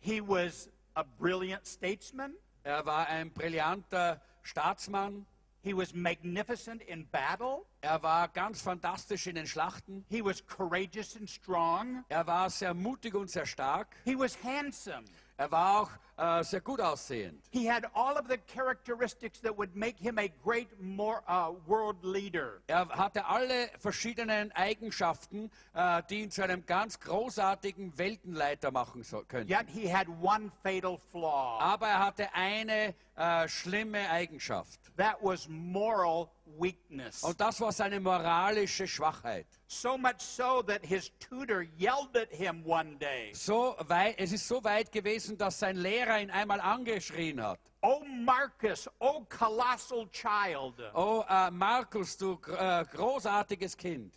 He 0.00 0.20
was 0.20 0.70
a 0.98 1.04
brilliant 1.04 1.64
statesman. 1.64 2.34
Er 2.64 2.84
war 2.84 3.06
ein 3.06 3.30
brillanter 3.30 4.20
Staatsmann. 4.42 5.26
He 5.62 5.72
was 5.72 5.94
magnificent 5.94 6.82
in 6.82 7.06
battle. 7.06 7.64
Er 7.80 8.02
war 8.02 8.26
ganz 8.28 8.62
fantastisch 8.62 9.28
in 9.28 9.36
den 9.36 9.46
Schlachten. 9.46 10.04
He 10.08 10.24
was 10.24 10.44
courageous 10.44 11.16
and 11.16 11.30
strong. 11.30 12.04
Er 12.08 12.26
war 12.26 12.50
sehr 12.50 12.74
mutig 12.74 13.14
und 13.14 13.30
sehr 13.30 13.46
stark. 13.46 13.94
He 14.04 14.18
was 14.18 14.36
handsome. 14.42 15.04
Er 15.38 15.52
war 15.52 15.82
auch 15.82 15.90
äh, 16.16 16.42
sehr 16.42 16.60
gut 16.60 16.80
aussehend. 16.80 17.44
He 17.52 17.70
had 17.70 17.84
all 17.94 18.16
of 18.16 18.26
the 18.28 18.38
characteristics 18.38 19.40
that 19.40 19.56
would 19.56 19.76
make 19.76 19.96
him 19.96 20.18
a 20.18 20.26
great 20.42 20.68
more, 20.80 21.22
uh, 21.28 21.52
world 21.64 22.02
leader. 22.02 22.60
Er 22.66 22.88
hatte 22.88 23.24
alle 23.24 23.70
verschiedenen 23.78 24.50
Eigenschaften, 24.50 25.48
äh, 25.74 26.02
die 26.10 26.22
ihn 26.22 26.32
zu 26.32 26.42
einem 26.42 26.66
ganz 26.66 26.98
großartigen 26.98 27.96
Weltenleiter 27.96 28.72
machen 28.72 29.04
so 29.04 29.22
könnten. 29.22 29.48
Yet 29.48 29.68
he 29.68 29.92
had 29.92 30.08
one 30.20 30.50
fatal 30.64 30.98
flaw. 31.12 31.60
Aber 31.60 31.86
er 31.86 32.04
hatte 32.04 32.34
eine 32.34 32.94
äh, 33.14 33.46
schlimme 33.46 34.10
Eigenschaft. 34.10 34.80
That 34.96 35.18
was 35.22 35.48
moral 35.48 36.30
weakness. 36.58 37.22
Und 37.22 37.40
das 37.40 37.60
war 37.60 37.72
seine 37.72 38.00
moralische 38.00 38.86
Schwachheit. 38.86 39.46
So 39.66 39.98
much 39.98 40.20
so 40.20 40.62
that 40.62 40.84
his 40.84 41.10
tutor 41.18 41.62
yelled 41.78 42.16
at 42.16 42.30
him 42.32 42.64
one 42.66 42.96
day, 42.98 43.32
So 43.34 43.76
weit, 43.86 44.14
es 44.18 44.32
ist 44.32 44.46
so 44.48 44.62
weit 44.64 44.90
gewesen, 44.92 45.36
dass 45.36 45.58
sein 45.58 45.76
Lehrer 45.76 46.20
ihn 46.20 46.30
einmal 46.30 46.60
angeschrien 46.60 47.42
hat. 47.42 47.58
Oh, 47.82 48.02
Marcus, 48.24 48.88
oh, 48.98 49.24
colossal 49.28 50.08
child, 50.10 50.74
Oh, 50.94 51.24
äh, 51.28 51.50
Markus, 51.50 52.16
du 52.16 52.38
äh, 52.58 52.84
großartiges 52.92 53.76
Kind. 53.76 54.14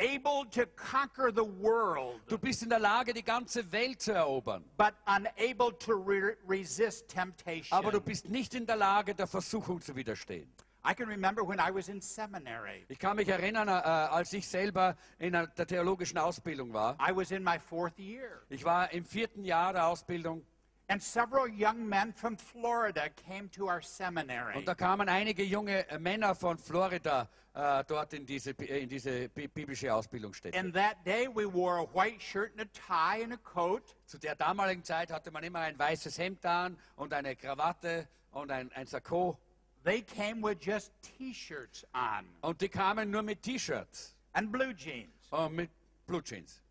able 0.00 0.44
to 0.52 0.64
conquer 0.76 1.32
the 1.34 1.42
world, 1.42 2.20
Du 2.28 2.38
bist 2.38 2.62
in 2.62 2.68
der 2.68 2.78
Lage, 2.78 3.12
die 3.12 3.24
ganze 3.24 3.70
Welt 3.72 4.00
zu 4.00 4.12
erobern. 4.12 4.64
but 4.76 4.94
unable 5.06 5.76
to 5.76 5.92
re- 5.92 6.36
resist 6.46 7.08
temptation. 7.08 7.76
Aber 7.76 7.90
du 7.90 8.00
bist 8.00 8.28
nicht 8.28 8.54
in 8.54 8.64
der 8.64 8.76
Lage, 8.76 9.12
der 9.12 9.26
Versuchung 9.26 9.80
zu 9.80 9.96
widerstehen. 9.96 10.48
I 10.84 10.94
can 10.94 11.08
remember 11.08 11.42
when 11.46 11.58
I 11.58 11.70
was 11.74 11.88
in 11.88 12.00
seminary. 12.00 12.84
Ich 12.88 12.98
kann 12.98 13.16
mich 13.16 13.28
erinnern, 13.28 13.68
äh, 13.68 13.72
als 13.72 14.32
ich 14.32 14.46
selber 14.48 14.96
in 15.18 15.32
der 15.32 15.48
theologischen 15.66 16.18
Ausbildung 16.18 16.72
war. 16.72 16.96
I 17.00 17.14
was 17.14 17.30
in 17.30 17.42
my 17.42 17.58
fourth 17.58 17.98
year. 17.98 18.42
Ich 18.48 18.64
war 18.64 18.90
im 18.92 19.04
vierten 19.04 19.44
Jahr 19.44 19.72
der 19.72 19.86
Ausbildung 19.86 20.44
And 20.90 21.02
several 21.02 21.48
young 21.50 21.86
men 21.86 22.14
from 22.14 22.38
Florida 22.38 23.10
came 23.10 23.50
to 23.50 23.66
our 23.66 23.82
seminary. 23.82 24.56
und 24.56 24.66
da 24.66 24.74
kamen 24.74 25.06
einige 25.10 25.42
junge 25.42 25.86
äh, 25.90 25.98
Männer 25.98 26.34
von 26.34 26.56
Florida 26.56 27.28
äh, 27.52 27.84
dort 27.86 28.14
in 28.14 28.24
diese, 28.24 28.52
äh, 28.52 28.84
in 28.84 28.88
diese 28.88 29.28
bi- 29.28 29.48
biblische 29.48 29.92
Ausbildungsstätte. 29.92 30.58
And 30.58 30.72
that 30.74 30.96
day 31.04 31.28
we 31.28 31.44
wore 31.52 31.76
a 31.80 31.86
white 31.94 32.22
shirt 32.22 32.52
and 32.56 32.62
a 32.62 32.64
tie 32.72 33.22
and 33.22 33.34
a 33.34 33.36
coat. 33.36 33.82
Zu 34.06 34.16
der 34.16 34.34
damaligen 34.34 34.82
Zeit 34.82 35.12
hatte 35.12 35.30
man 35.30 35.42
immer 35.44 35.58
ein 35.58 35.78
weißes 35.78 36.16
Hemd 36.18 36.46
an 36.46 36.78
und 36.96 37.12
eine 37.12 37.36
Krawatte 37.36 38.08
und 38.30 38.50
ein, 38.50 38.72
ein 38.72 38.86
Sakko. 38.86 39.38
They 39.84 40.02
came 40.02 40.42
with 40.42 40.58
just 40.60 40.90
t-shirts 41.02 41.84
on 41.94 42.26
Und 42.42 42.60
die 42.60 42.68
kamen 42.68 43.10
nur 43.10 43.22
mit 43.22 43.42
T-Shirts 43.42 44.14
and 44.32 44.50
blue 44.52 44.74
jeans. 44.74 45.08
und 45.30 45.54
mit 45.54 45.70
Blue 46.06 46.22
Jeans. 46.22 46.62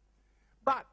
But 0.65 0.86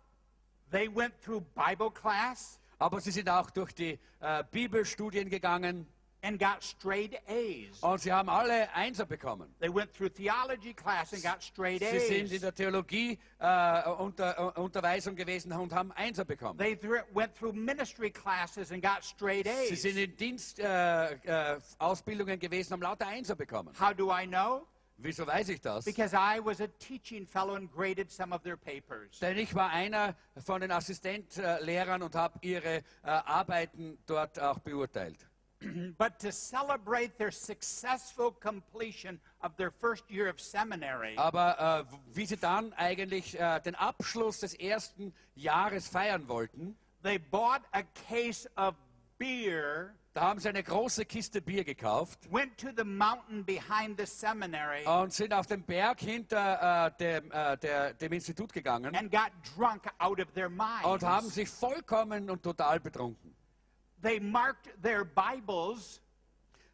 they 0.71 0.87
went 0.87 1.15
through 1.23 1.43
Bible 1.55 1.91
class 1.91 2.61
Aber 2.79 3.01
sie 3.01 3.11
sind 3.13 3.29
auch 3.29 3.51
durch 3.51 3.73
die 3.73 3.99
äh, 4.21 4.45
Bibelstudien 4.51 5.31
gegangen 5.31 5.87
and 6.25 6.39
got 6.41 6.63
straight 6.63 7.15
A's. 7.29 7.81
und 7.83 8.01
sie 8.01 8.13
haben 8.13 8.29
alle 8.29 8.73
Einser 8.75 9.05
bekommen. 9.07 9.55
They 9.61 9.69
went 9.73 9.93
through 9.95 10.09
theology 10.13 10.73
class 10.75 11.13
and 11.13 11.23
got 11.23 11.43
straight 11.43 11.83
Sie 11.83 11.99
sind 12.01 12.31
in 12.31 12.35
A's. 12.37 12.41
der 12.41 12.55
Theologie 12.55 13.19
äh, 13.39 13.89
unter, 13.91 14.55
äh, 14.57 14.61
Unterweisung 14.61 15.15
gewesen 15.15 15.53
und 15.53 15.73
haben 15.73 15.93
Einser 15.93 16.25
bekommen. 16.25 16.59
They 16.59 16.75
thr- 16.77 17.05
went 17.13 17.35
through 17.37 17.53
ministry 17.55 18.11
classes 18.11 18.73
and 18.73 18.83
got 18.83 19.05
straight 19.05 19.47
Sie 19.47 19.75
A's. 19.75 19.83
sind 19.83 19.97
in 19.99 20.17
Dienstausbildungen 20.17 21.21
äh, 21.25 21.61
Ausbildungen 21.79 22.39
gewesen, 22.39 22.73
haben 22.73 22.83
lauter 22.83 23.07
Einser 23.07 23.37
bekommen. 23.37 23.73
How 23.79 23.93
do 23.95 24.11
I 24.11 24.27
know? 24.27 24.67
Wieso 24.97 25.27
weiß 25.27 25.49
ich 25.49 25.61
das? 25.61 25.85
Because 25.85 26.15
I 26.15 26.39
was 26.43 26.61
a 26.61 26.69
teaching 26.79 27.27
fellow 27.27 27.57
and 27.57 27.69
graded 27.71 28.13
some 28.13 28.33
of 28.33 28.43
their 28.43 28.57
papers. 28.57 29.19
Denn 29.19 29.37
ich 29.37 29.53
war 29.55 29.71
einer 29.71 30.15
von 30.37 30.61
den 30.61 30.71
Assistentlehrern 30.71 32.01
und 32.03 32.15
habe 32.15 32.39
ihre 32.43 32.77
äh, 32.77 32.83
Arbeiten 33.03 33.99
dort 34.07 34.39
auch 34.39 34.61
beurteilt. 34.61 35.19
But 35.99 36.19
to 36.21 36.31
celebrate 36.33 37.17
their 37.19 37.31
successful 37.31 38.33
completion 38.33 39.21
of 39.41 39.57
their 39.57 39.71
first 39.71 40.11
year 40.11 40.29
of 40.29 40.41
seminary, 40.41 41.17
Aber 41.17 41.87
äh, 41.91 41.97
wie 42.15 42.27
sie 42.27 42.37
dann 42.37 42.73
eigentlich 42.75 43.39
äh, 43.39 43.61
den 43.61 43.75
Abschluss 43.75 44.41
des 44.41 44.55
ersten 44.55 45.13
Jahres 45.35 45.89
feiern 45.89 46.29
wollten, 46.29 46.77
they 47.03 47.19
bought 47.19 47.63
a 47.73 47.83
case 48.09 48.49
of 48.57 48.75
beer, 49.19 49.95
da 50.15 50.23
haben 50.23 50.39
sie 50.39 50.49
eine 50.49 50.63
große 50.63 51.05
Kiste 51.05 51.43
Bier 51.43 51.65
gekauft. 51.65 52.21
Went 52.31 52.57
to 52.59 52.69
the 52.77 52.85
mountain 52.85 53.45
behind 53.45 53.99
the 53.99 54.07
seminary, 54.07 54.85
und 54.87 55.13
sind 55.13 55.35
auf 55.35 55.47
den 55.47 55.63
Berg 55.63 56.01
hinter 56.01 56.87
äh, 56.87 56.91
dem, 56.99 57.31
äh, 57.33 57.57
der, 57.59 57.95
dem 57.95 58.13
Institut 58.13 58.53
gegangen. 58.53 58.95
And 58.95 59.11
got 59.11 59.31
drunk 59.57 59.83
out 59.99 60.21
of 60.21 60.31
their 60.33 60.47
und 60.47 61.03
haben 61.03 61.25
minds. 61.25 61.35
sich 61.35 61.49
vollkommen 61.49 62.31
und 62.31 62.43
total 62.43 62.79
betrunken. 62.81 63.34
They 64.05 64.19
marked 64.19 64.69
their 64.83 65.03
Bibles, 65.03 65.99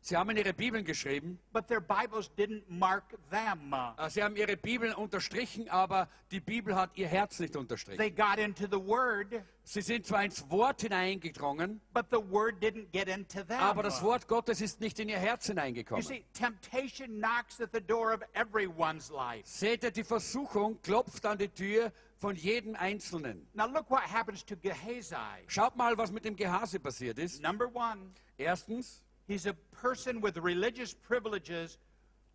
Sie 0.03 0.17
haben 0.17 0.31
in 0.31 0.39
ihre 0.39 0.55
Bibeln 0.55 0.83
geschrieben, 0.85 1.39
but 1.53 1.67
their 1.69 1.81
Bibles 1.81 2.31
didn't 2.39 2.63
mark 2.69 3.05
them. 3.31 3.75
äh, 3.99 4.09
sie 4.09 4.23
haben 4.23 4.35
ihre 4.35 4.57
Bibeln 4.57 4.95
unterstrichen, 4.95 5.69
aber 5.69 6.09
die 6.31 6.41
Bibel 6.41 6.75
hat 6.75 6.97
ihr 6.97 7.07
Herz 7.07 7.39
nicht 7.39 7.55
unterstrichen. 7.55 7.99
They 7.99 8.11
got 8.11 8.39
into 8.39 8.65
the 8.67 8.83
Word, 8.83 9.43
Sie 9.63 9.83
sind 9.83 10.07
zwar 10.07 10.25
ins 10.25 10.49
Wort 10.51 10.81
hineingedrungen, 10.81 11.81
but 11.93 12.07
the 12.11 12.17
Word 12.17 12.63
didn't 12.63 12.91
get 12.93 13.09
into 13.09 13.43
them. 13.45 13.61
aber 13.61 13.83
das 13.83 14.03
Wort 14.03 14.27
Gottes 14.27 14.61
ist 14.63 14.81
nicht 14.81 14.99
in 15.01 15.09
ihr 15.11 15.19
Herz 15.19 15.47
You 15.49 15.53
hineingekommen. 15.55 16.03
see, 16.03 16.25
temptation 16.33 17.21
knocks 17.21 17.61
at 17.61 17.69
the 17.73 17.81
door 17.81 18.15
of 18.15 18.21
everyone's 18.33 19.11
life. 19.11 19.43
Seht 19.45 19.85
ihr, 19.85 19.91
die 19.91 20.03
Versuchung 20.05 20.81
klopft 20.81 21.27
an 21.27 21.37
die 21.37 21.49
Tür 21.49 21.93
von 22.17 22.37
jedem 22.37 22.75
Einzelnen. 22.75 23.47
Now 23.53 23.67
look 23.67 23.91
what 23.91 24.01
happens 24.03 24.45
to 24.47 24.57
Gehazi. 24.57 25.15
Schaut 25.47 25.77
mal, 25.77 25.97
was 25.99 26.11
mit 26.11 26.25
dem 26.25 26.37
Gehase 26.37 26.81
passiert 26.81 27.19
ist. 27.19 27.43
Number 27.43 27.67
one, 27.75 28.11
Erstens, 28.39 29.03
he's 29.31 29.47
a 29.47 29.55
person 29.81 30.21
with 30.21 30.37
religious 30.39 30.93
privileges 30.93 31.79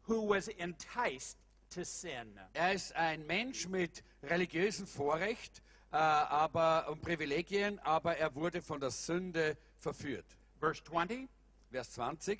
who 0.03 0.21
was 0.21 0.47
enticed 0.47 1.37
to 1.69 1.83
sin. 1.83 2.39
er 2.53 2.73
ist 2.73 2.95
ein 2.95 3.25
Mensch 3.27 3.67
mit 3.67 4.01
religiösem 4.23 4.87
Vorrecht 4.87 5.61
äh, 5.91 5.97
aber, 5.97 6.87
und 6.89 7.01
Privilegien, 7.01 7.79
aber 7.79 8.17
er 8.17 8.33
wurde 8.33 8.61
von 8.61 8.79
der 8.79 8.91
Sünde 8.91 9.57
verführt. 9.77 10.25
Verse 10.59 10.81
20. 10.83 11.27
Vers 11.71 11.91
20. 11.91 12.39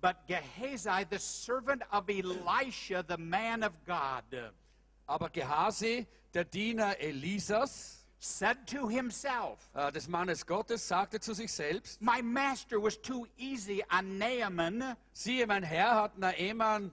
But 0.00 0.16
Gehazi, 0.26 1.06
the 1.08 1.18
servant 1.18 1.82
of 1.92 2.08
Elisha, 2.08 3.04
the 3.06 3.16
man 3.16 3.62
of 3.62 3.72
God, 3.86 4.52
Aber 5.06 5.30
Gehasi, 5.30 6.06
der 6.34 6.44
Diener 6.44 6.98
Elisas, 6.98 8.01
said 8.22 8.56
to 8.66 8.86
himself, 8.88 9.58
äh, 9.74 9.90
des 9.90 10.06
Mannes 10.08 10.46
Gottes, 10.46 10.86
sagte 10.86 11.18
zu 11.20 11.34
sich 11.34 11.52
selbst, 11.52 12.00
My 12.00 12.22
master 12.22 12.80
was 12.80 12.96
too 13.00 13.26
easy 13.36 13.82
on 13.90 14.16
Naaman 14.18 14.96
siehe, 15.12 15.46
mein 15.46 15.64
Herr 15.64 15.96
hat 15.96 16.16
Naeman 16.18 16.92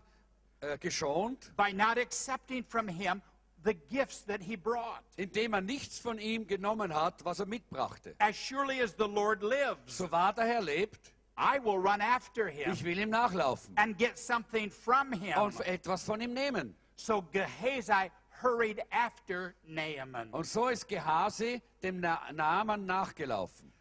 äh, 0.62 0.78
geschont, 0.80 1.52
by 1.56 1.72
not 1.72 1.98
accepting 2.00 2.64
from 2.64 2.88
him 2.88 3.22
the 3.64 3.76
gifts 3.92 4.26
that 4.26 4.42
he 4.42 4.56
brought. 4.56 5.04
indem 5.18 5.54
er 5.54 5.62
nichts 5.62 6.00
von 6.00 6.18
ihm 6.18 6.48
genommen 6.48 6.94
hat, 6.94 7.24
was 7.24 7.40
er 7.40 7.46
mitbrachte. 7.46 8.16
As 8.20 8.36
surely 8.36 8.82
as 8.82 8.96
the 8.98 9.08
Lord 9.08 9.44
lives, 9.44 9.98
So 9.98 10.12
wahr 10.12 10.34
der 10.34 10.46
Herr 10.46 10.62
lebt, 10.62 11.14
I 11.38 11.60
will 11.64 11.78
run 11.78 12.02
after 12.02 12.48
him 12.50 12.72
ich 12.74 12.84
will 12.84 12.98
ihm 12.98 13.12
nachlaufen 13.12 13.72
and 13.78 13.96
get 14.00 14.18
something 14.18 14.72
from 14.72 15.14
him. 15.14 15.38
und 15.38 15.60
etwas 15.62 16.04
von 16.04 16.20
ihm 16.22 16.34
nehmen. 16.34 16.76
So 16.96 17.22
Gehazi 17.32 18.10
hurried 18.42 18.82
after 18.92 19.54
Naaman. 19.66 20.30
Und 20.32 20.46
so 20.46 20.68
ist 20.68 20.88
Gehasi 20.88 21.62
dem 21.84 22.00
Na 22.00 22.20
Naaman 22.32 22.86
nachgelaufen. 22.86 23.72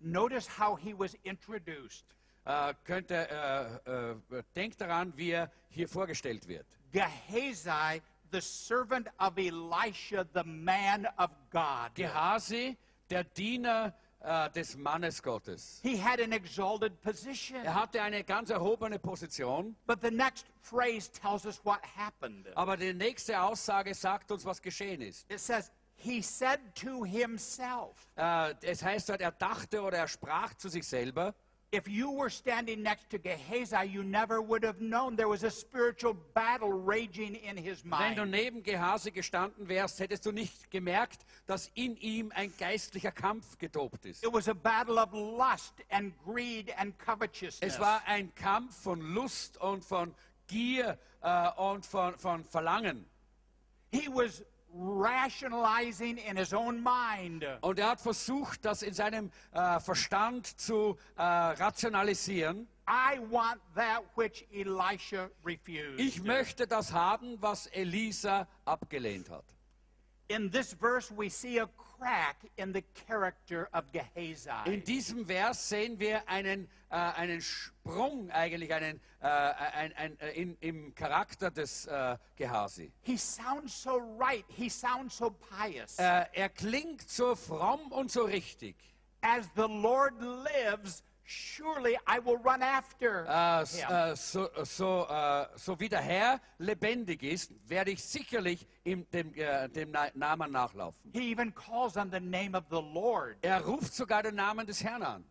Notice 0.00 0.48
how 0.58 0.78
he 0.78 0.94
was 0.96 1.14
introduced. 1.24 2.04
Äh, 2.44 2.74
könnt 2.84 3.10
ihr, 3.10 3.80
äh, 3.86 4.10
äh, 4.36 4.42
denkt 4.54 4.80
daran, 4.80 5.12
wie 5.16 5.30
er 5.30 5.50
hier 5.68 5.88
vorgestellt 5.88 6.46
wird. 6.46 6.66
Gehazi, 6.92 8.00
the 8.30 8.40
servant 8.40 9.08
of 9.18 9.36
Elisha, 9.36 10.24
the 10.32 10.44
man 10.44 11.06
of 11.18 11.30
God. 11.50 11.94
Gehasi, 11.94 12.76
der 13.10 13.24
Diener 13.24 13.92
äh, 14.26 14.50
des 14.50 14.76
Mannes 14.76 15.22
Gottes. 15.22 15.80
He 15.82 15.96
had 16.02 16.20
an 16.20 16.32
exalted 16.32 17.00
position. 17.00 17.64
Er 17.64 17.74
hatte 17.74 18.02
eine 18.02 18.24
ganz 18.24 18.50
erhobene 18.50 18.98
Position, 18.98 19.76
But 19.86 20.00
the 20.02 20.10
next 20.10 20.46
phrase 20.60 21.10
tells 21.12 21.46
us 21.46 21.64
what 21.64 21.78
happened. 21.96 22.48
aber 22.56 22.76
die 22.76 22.92
nächste 22.92 23.40
Aussage 23.40 23.94
sagt 23.94 24.32
uns, 24.32 24.44
was 24.44 24.60
geschehen 24.60 25.00
ist. 25.00 25.30
It 25.30 25.40
says, 25.40 25.70
He 25.98 26.20
said 26.20 26.60
to 26.74 27.04
himself, 27.04 28.08
Äh, 28.16 28.54
es 28.62 28.82
heißt 28.82 29.08
dort, 29.08 29.20
er 29.20 29.32
dachte 29.32 29.80
oder 29.82 29.98
er 29.98 30.08
sprach 30.08 30.54
zu 30.54 30.68
sich 30.68 30.86
selber, 30.86 31.34
If 31.72 31.88
you 31.88 32.12
were 32.12 32.30
standing 32.30 32.82
next 32.82 33.10
to 33.10 33.18
Gehazi, 33.18 33.88
you 33.88 34.04
never 34.04 34.40
would 34.40 34.62
have 34.62 34.80
known 34.80 35.16
there 35.16 35.28
was 35.28 35.42
a 35.42 35.50
spiritual 35.50 36.16
battle 36.32 36.72
raging 36.72 37.34
in 37.34 37.56
his 37.56 37.82
wenn 37.84 38.14
du 38.14 38.24
mind. 38.24 38.30
neben 38.30 38.62
Gehasi 38.62 39.10
gestanden 39.10 39.68
wärst, 39.68 39.98
hättest 39.98 40.24
du 40.26 40.32
nicht 40.32 40.70
gemerkt, 40.70 41.26
dass 41.46 41.70
in 41.74 41.96
ihm 41.96 42.30
ein 42.34 42.52
geistlicher 42.56 43.10
Kampf 43.10 43.58
getobt 43.58 44.06
ist. 44.06 44.22
It 44.24 44.32
was 44.32 44.48
a 44.48 44.54
battle 44.54 44.96
of 44.98 45.12
lust 45.12 45.74
and 45.90 46.14
greed 46.24 46.72
and 46.78 46.96
covetousness. 46.98 47.58
Es 47.60 47.80
war 47.80 48.00
ein 48.06 48.32
Kampf 48.36 48.82
von 48.82 49.00
Lust 49.00 49.60
und 49.60 49.84
von 49.84 50.14
Gier 50.46 50.98
äh, 51.20 51.50
und 51.56 51.84
von, 51.84 52.16
von 52.16 52.44
Verlangen. 52.44 53.04
He 53.90 54.08
was 54.08 54.44
rationalizing 54.72 56.18
in 56.18 56.36
his 56.36 56.52
own 56.52 56.82
mind. 56.82 57.44
Und 57.60 57.78
er 57.78 57.90
hat 57.90 58.00
versucht, 58.00 58.64
das 58.64 58.82
in 58.82 58.94
seinem 58.94 59.30
äh, 59.52 59.80
Verstand 59.80 60.60
zu 60.60 60.96
äh, 61.16 61.22
rationalisieren. 61.22 62.68
I 62.88 63.18
want 63.30 63.60
that 63.74 64.04
which 64.14 64.46
Elisha 64.52 65.28
refused. 65.44 65.98
Ich 65.98 66.22
möchte 66.22 66.66
das 66.66 66.92
haben, 66.92 67.36
was 67.40 67.66
Elisa 67.68 68.46
abgelehnt 68.64 69.28
hat. 69.28 69.44
In 70.28 70.50
this 70.50 70.72
verse, 70.72 71.10
we 71.16 71.28
see 71.28 71.58
a 71.60 71.68
crack 71.98 72.36
in 72.56 72.72
the 72.72 72.82
character 73.06 73.68
of 73.72 73.84
Gehazi. 73.92 74.50
In 74.66 74.84
diesem 74.84 75.26
Vers 75.26 75.68
sehen 75.68 75.98
wir 75.98 76.28
einen, 76.28 76.68
äh, 76.90 76.96
einen 76.96 77.40
Sprung, 77.40 78.30
eigentlich 78.30 78.72
einen, 78.72 79.00
äh, 79.20 79.26
ein, 79.26 79.92
ein, 79.94 80.20
äh, 80.20 80.30
in, 80.32 80.56
im 80.60 80.94
Charakter 80.94 81.50
des 81.50 81.86
äh, 81.86 82.16
Gehasi. 82.36 82.92
He 83.02 83.16
sounds 83.16 83.82
so 83.82 84.00
right. 84.18 84.44
He 84.48 84.68
sounds 84.68 85.16
so 85.16 85.30
pious. 85.30 85.98
Äh, 85.98 86.26
er 86.32 86.48
klingt 86.48 87.08
so 87.08 87.34
fromm 87.34 87.92
und 87.92 88.10
so 88.10 88.24
richtig. 88.24 88.76
As 89.22 89.48
the 89.56 89.66
Lord 89.68 90.14
lives, 90.20 91.02
surely 91.26 91.96
I 92.06 92.18
will 92.24 92.36
run 92.38 92.62
after 92.62 93.24
Äh, 93.26 93.62
s- 93.62 93.80
him. 93.80 93.90
äh, 93.90 94.16
so, 94.16 94.48
so, 94.64 95.06
äh, 95.08 95.46
so 95.56 95.78
wie 95.80 95.88
der 95.88 96.00
Herr 96.00 96.40
lebendig 96.58 97.22
ist, 97.22 97.52
werde 97.68 97.90
ich 97.90 98.02
sicherlich 98.04 98.66
ihm, 98.84 99.06
dem, 99.10 99.32
dem 99.34 99.90
Na 99.90 100.08
Namen 100.14 100.52
nachlaufen. 100.52 101.10
He 101.12 101.30
even 101.32 101.54
calls 101.54 101.96
on 101.96 102.10
the 102.10 102.20
name 102.20 102.56
of 102.56 102.64
the 102.70 102.80
Lord. 102.80 103.36
Er 103.42 103.60
ruft 103.64 103.92
sogar 103.94 104.22
den 104.22 104.36
Namen 104.36 104.66
des 104.66 104.82
Herrn 104.82 105.02
an. 105.02 105.24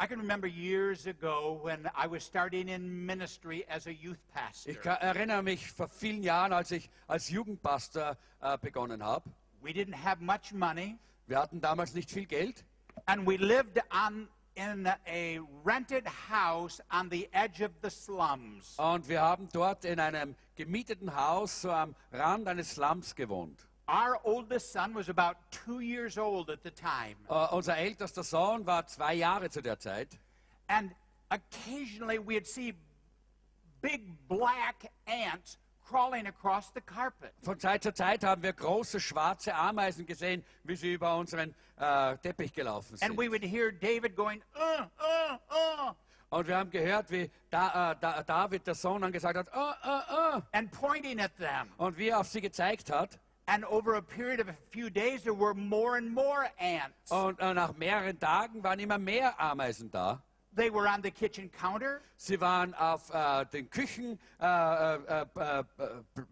I 0.00 0.06
can 0.08 0.18
remember 0.18 0.48
years 0.48 1.06
ago 1.06 1.60
when 1.62 1.86
I 1.96 2.08
was 2.10 2.24
starting 2.24 2.66
in 2.68 3.06
ministry 3.06 3.64
as 3.68 3.86
a 3.86 3.92
youth 3.92 4.18
pastor. 4.32 4.70
Ich 4.72 4.84
erinnere 4.84 5.42
mich 5.42 5.70
vor 5.70 5.86
vielen 5.88 6.22
Jahren, 6.24 6.52
als 6.52 6.72
ich 6.72 6.90
als 7.06 7.28
Jugendpastor 7.28 8.16
begonnen 8.60 9.04
habe. 9.04 9.30
We 9.62 9.70
didn't 9.70 9.94
have 10.04 10.20
much 10.22 10.52
money, 10.52 10.98
Wir 11.26 11.38
hatten 11.38 11.60
damals 11.60 11.94
nicht 11.94 12.10
viel 12.10 12.26
Geld 12.26 12.64
and 13.06 13.26
we 13.26 13.36
lived 13.36 13.80
on 13.92 14.28
in 14.56 14.88
a 15.06 15.40
rented 15.64 16.06
house 16.06 16.80
on 16.90 17.08
the 17.10 17.28
edge 17.32 17.60
of 17.60 17.72
the 17.82 17.90
slums. 17.90 18.74
und 18.78 19.08
wir 19.08 19.20
haben 19.20 19.48
dort 19.52 19.84
in 19.84 19.98
einem 19.98 20.36
gemieteten 20.56 21.14
Haus 21.14 21.62
so 21.62 21.70
am 21.70 21.94
Rand 22.12 22.46
eines 22.48 22.74
Slums 22.74 23.14
gewohnt. 23.14 23.66
Our 23.88 24.18
oldest 24.24 24.72
son 24.72 24.94
was 24.94 25.08
about 25.10 25.36
two 25.50 25.80
years 25.80 26.16
old 26.16 26.48
at 26.50 26.62
the 26.62 26.70
time, 26.70 27.16
Äh, 27.28 27.48
unser 27.54 27.76
ältester 27.76 28.22
Sohn 28.22 28.64
war 28.64 28.86
zwei 28.86 29.14
Jahre 29.14 29.50
zu 29.50 29.60
der 29.60 29.78
Zeit. 29.78 30.18
and 30.68 30.92
occasionally 31.30 32.18
we'd 32.18 32.46
see 32.46 32.74
big 33.82 34.02
black 34.28 34.90
ants 35.06 35.58
crawling 35.84 36.26
across 36.26 36.70
the 36.74 36.80
carpet. 36.80 37.32
Von 37.42 37.58
Zeit 37.58 37.82
zu 37.82 37.92
Zeit 37.92 38.24
haben 38.24 38.42
wir 38.42 38.52
große 38.52 39.00
schwarze 39.00 39.54
Ameisen 39.54 40.06
gesehen, 40.06 40.44
wie 40.64 40.76
sie 40.76 40.94
über 40.94 41.16
unseren 41.16 41.54
äh, 41.76 42.16
Teppich 42.18 42.52
gelaufen 42.52 42.96
And 43.00 43.16
we 43.16 43.24
sind. 43.24 43.32
would 43.32 43.42
hear 43.44 43.70
David 43.72 44.16
going, 44.16 44.42
uh, 44.56 44.84
uh, 45.00 45.88
uh, 45.88 45.94
Und 46.30 46.48
wir 46.48 46.56
haben 46.56 46.70
gehört, 46.70 47.10
wie 47.10 47.30
da, 47.50 47.92
äh, 47.92 47.96
da, 48.00 48.22
David, 48.22 48.66
der 48.66 48.74
Sohn, 48.74 49.02
dann 49.02 49.12
gesagt 49.12 49.36
hat, 49.38 49.48
oh, 49.54 49.72
oh, 49.86 50.00
oh, 50.36 50.42
and 50.52 50.70
pointing 50.72 51.20
at 51.20 51.36
them. 51.36 51.70
und 51.76 51.96
wie 51.96 52.08
er 52.08 52.18
auf 52.20 52.26
sie 52.28 52.40
gezeigt 52.40 52.90
hat. 52.90 53.18
And 53.46 53.64
over 53.66 53.96
a 53.96 54.00
period 54.00 54.40
of 54.40 54.48
a 54.48 54.56
few 54.70 54.88
days, 54.88 55.22
there 55.22 55.38
were 55.38 55.54
more 55.54 55.98
and 55.98 56.10
more 56.10 56.46
ants. 56.58 57.10
Und 57.10 57.38
äh, 57.40 57.52
nach 57.52 57.74
mehreren 57.74 58.18
Tagen 58.18 58.64
waren 58.64 58.78
immer 58.78 58.96
mehr 58.98 59.38
Ameisen 59.38 59.90
da. 59.90 60.22
They 60.56 60.70
were 60.70 60.86
on 60.86 61.02
the 61.02 61.10
kitchen 61.10 61.50
counter. 61.50 62.00
Sie 62.16 62.40
waren 62.40 62.74
auf 62.74 63.12
äh, 63.12 63.44
den 63.46 63.68
Küchenplatten. 63.70 65.24
Äh, 65.36 65.58
äh, 65.58 65.58
äh, 65.58 65.64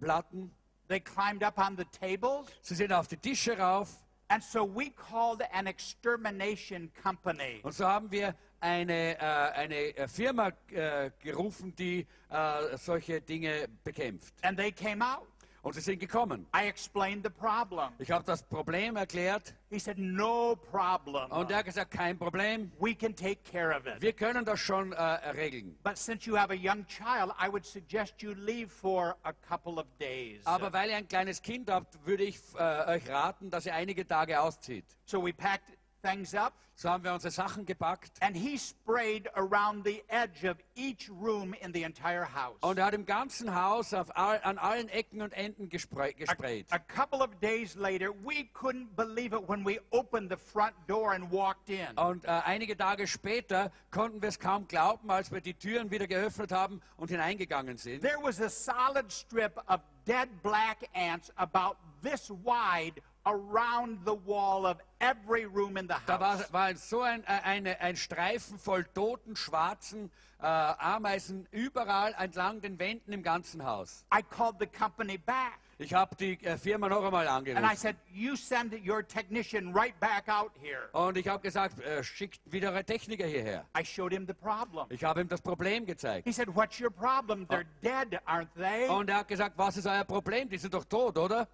äh, 0.08 0.48
They 0.88 1.00
climbed 1.00 1.42
up 1.42 1.58
on 1.58 1.76
the 1.76 1.84
tables. 1.86 2.48
Sie 2.60 2.74
sind 2.74 2.92
auf 2.92 3.08
die 3.08 3.16
Tische 3.16 3.58
rauf. 3.58 3.88
And 4.28 4.42
so 4.42 4.64
we 4.64 4.90
called 4.90 5.42
an 5.52 5.66
extermination 5.66 6.90
company. 7.02 7.60
Und 7.62 7.72
so 7.72 7.86
haben 7.86 8.10
wir 8.10 8.34
eine, 8.60 9.18
äh, 9.18 9.20
eine 9.20 10.08
Firma 10.08 10.52
äh, 10.70 11.10
gerufen, 11.22 11.74
die 11.76 12.06
äh, 12.30 12.76
solche 12.78 13.20
Dinge 13.20 13.68
bekämpft. 13.84 14.34
And 14.42 14.56
they 14.58 14.70
came 14.70 15.02
out. 15.04 15.26
Und 15.62 15.74
sie 15.74 15.80
sind 15.80 16.00
gekommen. 16.00 16.46
I 16.54 16.66
explained 16.66 17.22
the 17.24 17.30
problem. 17.30 17.90
Ich 17.98 18.10
habe 18.10 18.24
das 18.24 18.42
Problem 18.42 18.96
erklärt 18.96 19.54
He 19.70 19.78
said, 19.78 19.96
No 19.96 20.56
problem. 20.56 21.30
und 21.30 21.50
er 21.52 21.58
hat 21.58 21.66
gesagt, 21.66 21.92
kein 21.92 22.18
Problem, 22.18 22.72
We 22.80 22.94
can 22.96 23.14
take 23.14 23.38
care 23.50 23.74
of 23.76 23.86
it. 23.86 24.02
wir 24.02 24.12
können 24.12 24.44
das 24.44 24.58
schon 24.58 24.92
äh, 24.92 25.00
regeln. 25.30 25.78
But 25.84 25.96
since 25.96 26.26
you 26.28 26.36
have 26.36 26.50
a 26.52 26.56
young 26.56 26.84
child, 26.88 27.32
I 27.40 27.48
would 27.48 27.64
suggest 27.64 28.20
you 28.22 28.32
leave 28.34 28.68
for 28.70 29.16
a 29.22 29.32
couple 29.48 29.78
of 29.80 29.86
days. 30.00 30.44
Aber 30.44 30.72
weil 30.72 30.90
ihr 30.90 30.96
ein 30.96 31.06
kleines 31.06 31.40
Kind 31.40 31.70
habt, 31.70 31.96
würde 32.04 32.24
ich 32.24 32.38
äh, 32.58 32.96
euch 32.96 33.08
raten, 33.08 33.48
dass 33.48 33.64
ihr 33.64 33.74
einige 33.74 34.04
Tage 34.06 34.40
auszieht. 34.40 34.84
So 35.06 35.24
we 35.24 35.32
packed 35.32 35.78
things 36.02 36.34
up, 36.34 36.52
So 36.74 36.88
haben 36.88 37.04
wir 37.04 37.12
unsere 37.12 37.30
Sachen 37.30 37.64
gepackt 37.66 38.12
and 38.20 38.34
he 38.36 38.56
sprayed 38.58 39.28
around 39.36 39.84
the 39.84 40.02
edge 40.08 40.44
of 40.48 40.56
each 40.74 41.08
room 41.10 41.54
in 41.60 41.72
the 41.72 41.82
entire 41.82 42.24
house. 42.24 42.56
und 42.62 42.78
er 42.78 42.86
hat 42.86 42.94
im 42.94 43.04
ganzen 43.04 43.54
Haus 43.54 43.92
auf 43.94 44.16
all, 44.16 44.40
an 44.42 44.58
allen 44.58 44.88
Ecken 44.88 45.20
und 45.20 45.32
Enden 45.34 45.68
gespray, 45.68 46.12
gesprayt. 46.14 46.66
A 46.72 46.78
couple 46.78 47.20
of 47.20 47.28
days 47.40 47.76
later, 47.76 48.10
we 48.24 48.48
couldn't 48.54 48.96
believe 48.96 49.34
it 49.36 49.48
when 49.48 49.64
we 49.64 49.78
opened 49.90 50.30
the 50.30 50.36
front 50.36 50.74
door 50.88 51.12
and 51.12 51.30
walked 51.30 51.68
in. 51.68 51.86
Und 51.96 52.24
äh, 52.24 52.28
einige 52.28 52.76
Tage 52.76 53.06
später 53.06 53.70
konnten 53.90 54.20
wir 54.22 54.30
es 54.30 54.38
kaum 54.40 54.66
glauben, 54.66 55.10
als 55.10 55.30
wir 55.30 55.40
die 55.42 55.54
Türen 55.54 55.90
wieder 55.90 56.06
geöffnet 56.06 56.52
haben 56.52 56.80
und 56.96 57.10
hineingegangen 57.10 57.76
sind. 57.76 58.00
There 58.02 58.18
was 58.22 58.40
a 58.40 58.48
solid 58.48 59.12
strip 59.12 59.58
of 59.68 59.80
dead 60.06 60.28
black 60.42 60.88
ants 60.94 61.30
about 61.36 61.76
this 62.02 62.30
wide 62.30 63.00
around 63.24 64.00
the 64.04 64.14
wall 64.26 64.66
of 64.66 64.78
every 65.00 65.44
room 65.46 65.76
in 65.76 65.86
the 65.88 65.94
Da 66.06 66.18
war, 66.18 66.38
house. 66.38 66.52
war 66.52 66.74
so 66.76 67.02
ein, 67.02 67.22
äh, 67.24 67.40
eine, 67.44 67.80
ein 67.80 67.96
Streifen 67.96 68.58
voll 68.58 68.84
toten, 68.84 69.36
schwarzen 69.36 70.10
äh, 70.40 70.46
Ameisen 70.46 71.46
überall 71.52 72.14
entlang 72.18 72.60
den 72.60 72.78
Wänden 72.78 73.12
im 73.12 73.22
ganzen 73.22 73.64
Haus. 73.64 74.04
I 74.12 74.22
called 74.22 74.56
the 74.58 74.66
company 74.66 75.16
back 75.18 75.58
Ich 75.78 75.94
habe 75.94 76.14
die 76.16 76.32
äh, 76.44 76.56
Firma 76.58 76.88
noch 76.88 77.04
einmal 77.04 77.26
and 77.28 77.46
I 77.48 77.52
angerufen. 77.52 77.76
said, 77.76 77.96
You 78.12 78.34
send 78.36 78.72
your 78.86 79.06
technician 79.06 79.72
right 79.72 79.98
back 80.00 80.28
out 80.28 80.52
here. 80.60 80.88
Und 80.92 81.16
ich 81.16 81.26
habe 81.28 81.42
gesagt, 81.42 81.80
äh, 81.80 82.02
schickt 82.02 82.40
wieder 82.44 82.70
eure 82.72 82.84
Techniker 82.84 83.26
hierher. 83.26 83.64
I 83.78 83.84
showed 83.84 84.12
him 84.12 84.26
the 84.26 84.34
problem. 84.34 84.86
Ich 84.90 85.02
habe 85.04 85.20
ihm 85.20 85.28
das 85.28 85.40
Problem 85.40 85.86
gezeigt. 85.86 86.26
He 86.26 86.32
said, 86.32 86.48
What's 86.54 86.80
your 86.80 86.90
problem? 86.90 87.46
They're 87.46 87.66
dead, 87.82 88.20
aren't 88.26 88.48
they? 88.56 88.88
Und 88.88 89.10
er 89.10 89.18
hat 89.18 89.28
gesagt, 89.28 89.56
was 89.56 89.76
ist 89.76 89.86
euer 89.86 90.04
Problem? 90.04 90.48
Die 90.48 90.58
sind 90.58 90.74
doch 90.74 90.84
tot, 90.84 91.16
oder? 91.18 91.46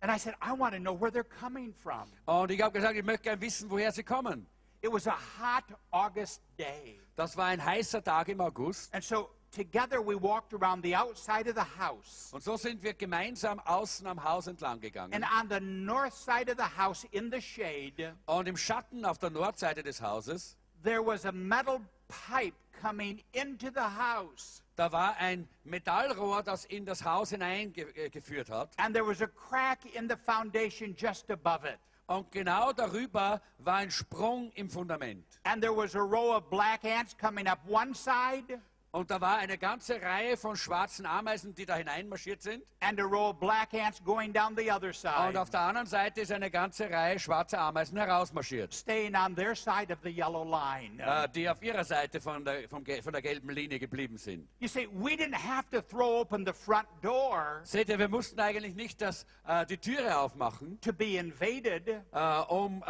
And 0.00 0.10
I 0.10 0.16
said, 0.18 0.34
I 0.40 0.52
want 0.52 0.74
to 0.74 0.80
know 0.80 0.92
where 0.92 1.10
they're 1.10 1.24
coming 1.24 1.72
from. 1.72 2.04
Und 2.26 2.50
ich 2.50 2.60
habe 2.60 2.72
gesagt, 2.72 2.96
ich 2.96 3.04
möchte 3.04 3.24
gerne 3.24 3.40
wissen, 3.40 3.68
woher 3.70 3.92
sie 3.92 4.04
kommen. 4.04 4.46
It 4.80 4.92
was 4.92 5.08
a 5.08 5.16
hot 5.38 5.64
August 5.90 6.40
day. 6.56 7.00
Das 7.16 7.36
war 7.36 7.46
ein 7.46 7.64
heißer 7.64 8.02
Tag 8.02 8.28
im 8.28 8.40
August. 8.40 8.94
And 8.94 9.02
so 9.02 9.30
together 9.50 10.00
we 10.00 10.14
walked 10.14 10.54
around 10.54 10.84
the 10.84 10.94
outside 10.94 11.48
of 11.48 11.56
the 11.56 11.64
house. 11.80 12.30
Und 12.32 12.44
so 12.44 12.56
sind 12.56 12.80
wir 12.82 12.94
gemeinsam 12.94 13.58
außen 13.58 14.06
am 14.06 14.22
Haus 14.22 14.46
entlang 14.46 14.80
gegangen. 14.80 15.12
And 15.12 15.24
on 15.24 15.48
the 15.48 15.60
north 15.60 16.14
side 16.14 16.48
of 16.48 16.58
the 16.58 16.80
house, 16.80 17.04
in 17.10 17.30
the 17.32 17.40
shade, 17.40 18.14
Und 18.26 18.46
im 18.46 18.56
Schatten 18.56 19.04
auf 19.04 19.18
der 19.18 19.30
Nordseite 19.30 19.82
des 19.82 20.00
Hauses, 20.00 20.56
there 20.84 21.04
was 21.04 21.24
a 21.26 21.32
metal 21.32 21.80
pipe 22.06 22.54
coming 22.80 23.22
into 23.32 23.70
the 23.70 23.80
house. 23.80 24.62
da 24.76 24.92
war 24.92 25.16
ein 25.18 25.48
Metallrohr, 25.64 26.42
das 26.42 26.64
in 26.66 26.84
das 26.86 27.04
Haus 27.04 27.30
hineingeführt 27.30 28.48
hat. 28.50 28.70
And 28.78 28.94
there 28.94 29.06
was 29.06 29.20
a 29.20 29.26
crack 29.26 29.80
in 29.94 30.08
the 30.08 30.16
foundation 30.16 30.94
just 30.96 31.30
above 31.30 31.64
it. 31.64 31.78
Und 32.06 32.30
genau 32.32 32.72
darüber 32.72 33.42
war 33.58 33.74
ein 33.74 33.90
Sprung 33.90 34.50
im 34.52 34.70
Fundament. 34.70 35.26
And 35.44 35.60
there 35.60 35.76
was 35.76 35.94
a 35.94 36.00
row 36.00 36.36
of 36.36 36.48
black 36.48 36.84
ants 36.84 37.14
coming 37.16 37.46
up 37.46 37.58
one 37.68 37.94
side 37.94 38.60
Und 38.90 39.10
da 39.10 39.20
war 39.20 39.36
eine 39.38 39.58
ganze 39.58 40.00
Reihe 40.00 40.36
von 40.38 40.56
schwarzen 40.56 41.04
Ameisen, 41.04 41.54
die 41.54 41.66
da 41.66 41.76
hineinmarschiert 41.76 42.42
sind. 42.42 42.64
and 42.80 42.98
a 43.00 43.02
row 43.02 43.30
of 43.30 43.40
black 43.40 43.74
ants 43.74 44.00
going 44.04 44.32
down 44.32 44.56
the 44.56 44.70
other 44.70 44.88
Und 44.88 44.94
side, 44.94 45.40
auf 45.40 45.50
der 45.50 45.60
anderen 45.60 45.86
Seite 45.86 46.20
ist 46.22 46.30
eine 46.32 46.48
ganze 46.50 46.88
Reihe 46.88 47.18
schwarzer 47.18 47.58
Ameisen 47.60 47.98
herausmarschiert, 47.98 48.72
staying 48.72 49.14
on 49.16 49.34
their 49.34 49.54
side 49.56 49.92
of 49.92 49.98
the 50.04 50.08
yellow 50.10 50.44
line. 50.44 50.98
äh, 51.02 51.28
die 51.28 51.48
auf 51.48 51.60
ihrer 51.62 51.84
Seite 51.84 52.20
von 52.20 52.44
der, 52.44 52.68
vom, 52.68 52.84
von 53.02 53.12
der 53.12 53.20
gelben 53.20 53.50
Linie 53.50 53.78
geblieben 53.78 54.16
sind. 54.16 54.48
You 54.60 54.68
see, 54.68 54.88
we 54.92 55.12
didn't 55.16 55.34
have 55.34 55.68
to 55.70 55.82
throw 55.82 56.20
open 56.20 56.46
the 56.46 56.52
front 56.52 56.86
door 57.02 57.60
Seht 57.64 57.88
ihr, 57.88 57.98
wir 57.98 58.08
mussten 58.08 58.40
eigentlich 58.40 58.74
nicht 58.74 59.02
das, 59.02 59.26
äh, 59.46 59.66
die 59.66 59.76
Türe 59.76 60.16
aufmachen, 60.18 60.80
to 60.80 60.92
be 60.92 61.16
invaded. 61.18 61.88
äh, 61.88 62.40
um, 62.48 62.82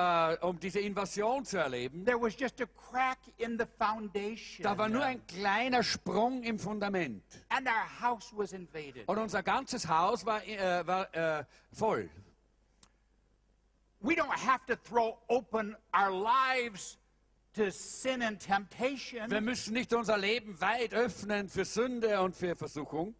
um 0.42 0.60
diese 0.60 0.80
Invasion 0.80 1.44
zu 1.44 1.56
erleben. 1.56 2.04
There 2.04 2.20
was 2.20 2.38
just 2.38 2.60
a 2.60 2.66
crack 2.66 3.18
in 3.38 3.58
the 3.58 3.66
foundation. 3.78 4.62
Da 4.62 4.76
war 4.76 4.88
nur 4.88 5.02
ein 5.04 5.26
kleiner 5.26 5.82
Sprung 5.88 6.42
im 6.42 6.58
Fundament. 6.58 7.22
and 7.50 7.66
our 7.66 7.86
house 8.00 8.32
was 8.36 8.52
invaded. 8.52 9.08
Und 9.08 9.18
unser 9.18 9.42
ganzes 9.42 9.88
Haus 9.88 10.24
war, 10.26 10.46
äh, 10.46 10.86
war 10.86 11.14
äh, 11.14 11.44
voll. 11.72 12.08
We 14.00 14.14
don't 14.14 14.30
have 14.30 14.64
to 14.66 14.76
throw 14.76 15.18
open 15.28 15.76
our 15.92 16.10
lives 16.10 16.98
to 17.54 17.70
sin 17.70 18.22
and 18.22 18.38
temptation. 18.38 19.28
Wir 19.30 19.40
müssen 19.40 19.72
nicht 19.72 19.92
unser 19.92 20.16
Leben 20.16 20.60
weit 20.60 20.94
öffnen 20.94 21.48
für 21.48 21.64
Sünde 21.64 22.20
und 22.20 22.36
für 22.36 22.54
Versuchung. 22.54 23.14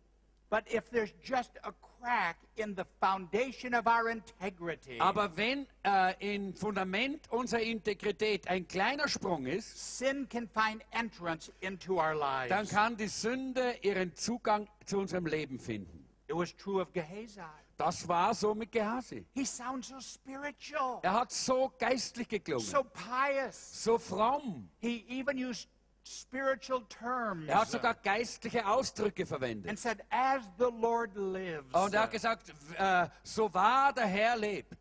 But 0.50 0.64
if 0.72 0.88
there's 0.90 1.12
just 1.22 1.50
a 1.64 1.72
crack 2.00 2.36
in 2.56 2.74
the 2.76 2.84
foundation 3.00 3.74
of 3.74 3.86
our 3.86 4.08
integrity, 4.08 4.98
Aber 5.00 5.36
wenn 5.36 5.66
äh, 5.84 6.14
im 6.36 6.54
Fundament 6.54 7.30
unserer 7.30 7.60
Integrität 7.60 8.48
ein 8.48 8.66
kleiner 8.66 9.08
Sprung 9.08 9.46
ist, 9.46 9.98
sin 9.98 10.28
can 10.28 10.48
find 10.48 10.84
entrance 10.90 11.52
into 11.60 11.94
our 12.00 12.14
dann 12.48 12.66
kann 12.68 12.96
die 12.96 13.08
Sünde 13.08 13.76
ihren 13.82 14.14
Zugang 14.14 14.68
zu 14.84 14.98
unserem 14.98 15.26
Leben 15.26 15.58
finden. 15.58 16.06
It 16.26 16.36
was 16.36 16.54
true 16.56 16.80
of 16.80 16.92
Gehazi. 16.92 17.40
Das 17.78 18.08
war 18.08 18.34
so 18.34 18.56
mit 18.56 18.72
Gehasi. 18.72 19.24
He 19.34 19.44
sounds 19.44 19.88
so 19.88 20.00
spiritual, 20.00 20.98
Er 21.02 21.12
hat 21.12 21.30
so 21.30 21.72
geistlich 21.78 22.28
geklungen, 22.28 22.66
so 22.66 22.82
pious. 22.82 23.84
so 23.84 23.96
fromm. 23.98 24.68
He 24.80 25.04
even 25.08 25.38
used 25.38 25.68
spiritual 26.08 26.82
terms 26.88 27.48
Er 27.48 27.60
hat 27.60 27.70
sogar 27.70 27.94
geistliche 27.94 28.66
Ausdrücke 28.66 29.26
verwendet. 29.26 29.68
and 29.68 29.78
said, 29.78 30.02
As 30.10 30.42
the 30.58 30.70
Lord 30.70 31.14
lives. 31.16 31.72
Und 31.72 31.94
er 31.94 32.02
hat 32.02 32.10
gesagt, 32.10 32.52
äh, 32.76 33.08
so 33.22 33.52
wahr 33.52 33.92
der 33.92 34.06
Herr 34.06 34.36
lebt. 34.36 34.76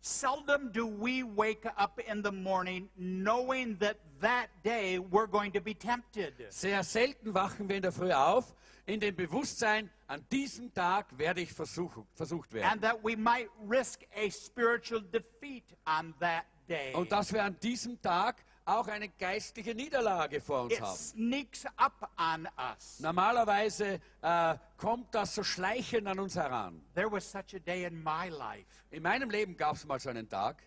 Seldom 0.00 0.72
do 0.72 0.86
we 0.86 1.22
wake 1.24 1.66
up 1.76 1.98
in 2.08 2.22
the 2.22 2.30
morning 2.30 2.88
knowing 2.96 3.76
that 3.78 3.96
that 4.20 4.48
day 4.62 4.98
we're 4.98 5.26
going 5.26 5.52
to 5.52 5.60
be 5.60 5.74
tempted. 5.74 6.34
Sehr 6.50 6.82
selten 6.84 7.34
wachen 7.34 7.68
wir 7.68 7.76
in 7.76 7.82
der 7.82 7.92
Früh 7.92 8.12
auf, 8.12 8.54
in 8.86 9.00
dem 9.00 9.14
Bewusstsein, 9.16 9.90
an 10.06 10.24
diesem 10.30 10.72
Tag 10.72 11.06
werde 11.18 11.40
ich 11.40 11.52
versuch, 11.52 11.92
versucht 12.14 12.52
werden. 12.52 12.70
And 12.70 12.80
that 12.82 13.02
we 13.02 13.16
might 13.16 13.48
risk 13.68 14.02
a 14.14 14.30
spiritual 14.30 15.02
defeat 15.02 15.64
on 15.84 16.14
that 16.20 16.44
day. 16.68 16.94
Und 16.94 17.10
dass 17.10 17.32
wir 17.32 17.42
an 17.42 17.58
diesem 17.60 18.00
Tag 18.00 18.36
auch 18.68 18.86
eine 18.88 19.08
geistliche 19.08 19.74
Niederlage 19.74 20.40
vor 20.40 20.62
uns 20.62 20.74
It 20.74 20.80
haben. 20.80 20.96
sneaks 20.96 21.64
up 21.76 22.10
on 22.18 22.46
us. 22.58 23.00
Normalerweise 23.00 24.00
äh, 24.22 24.54
kommt 24.76 25.14
das 25.14 25.34
so 25.34 25.42
schleichend 25.42 26.06
an 26.06 26.18
uns 26.18 26.36
heran. 26.36 26.82
There 26.94 27.10
was 27.10 27.30
such 27.30 27.54
a 27.54 27.58
day 27.58 27.84
in 27.84 28.02
my 28.02 28.28
life. 28.28 28.66
In 28.90 29.02
meinem 29.02 29.30
Leben 29.30 29.56
gab 29.56 29.76
es 29.76 29.84
mal 29.86 29.98
so 29.98 30.10
einen 30.10 30.28
Tag. 30.28 30.62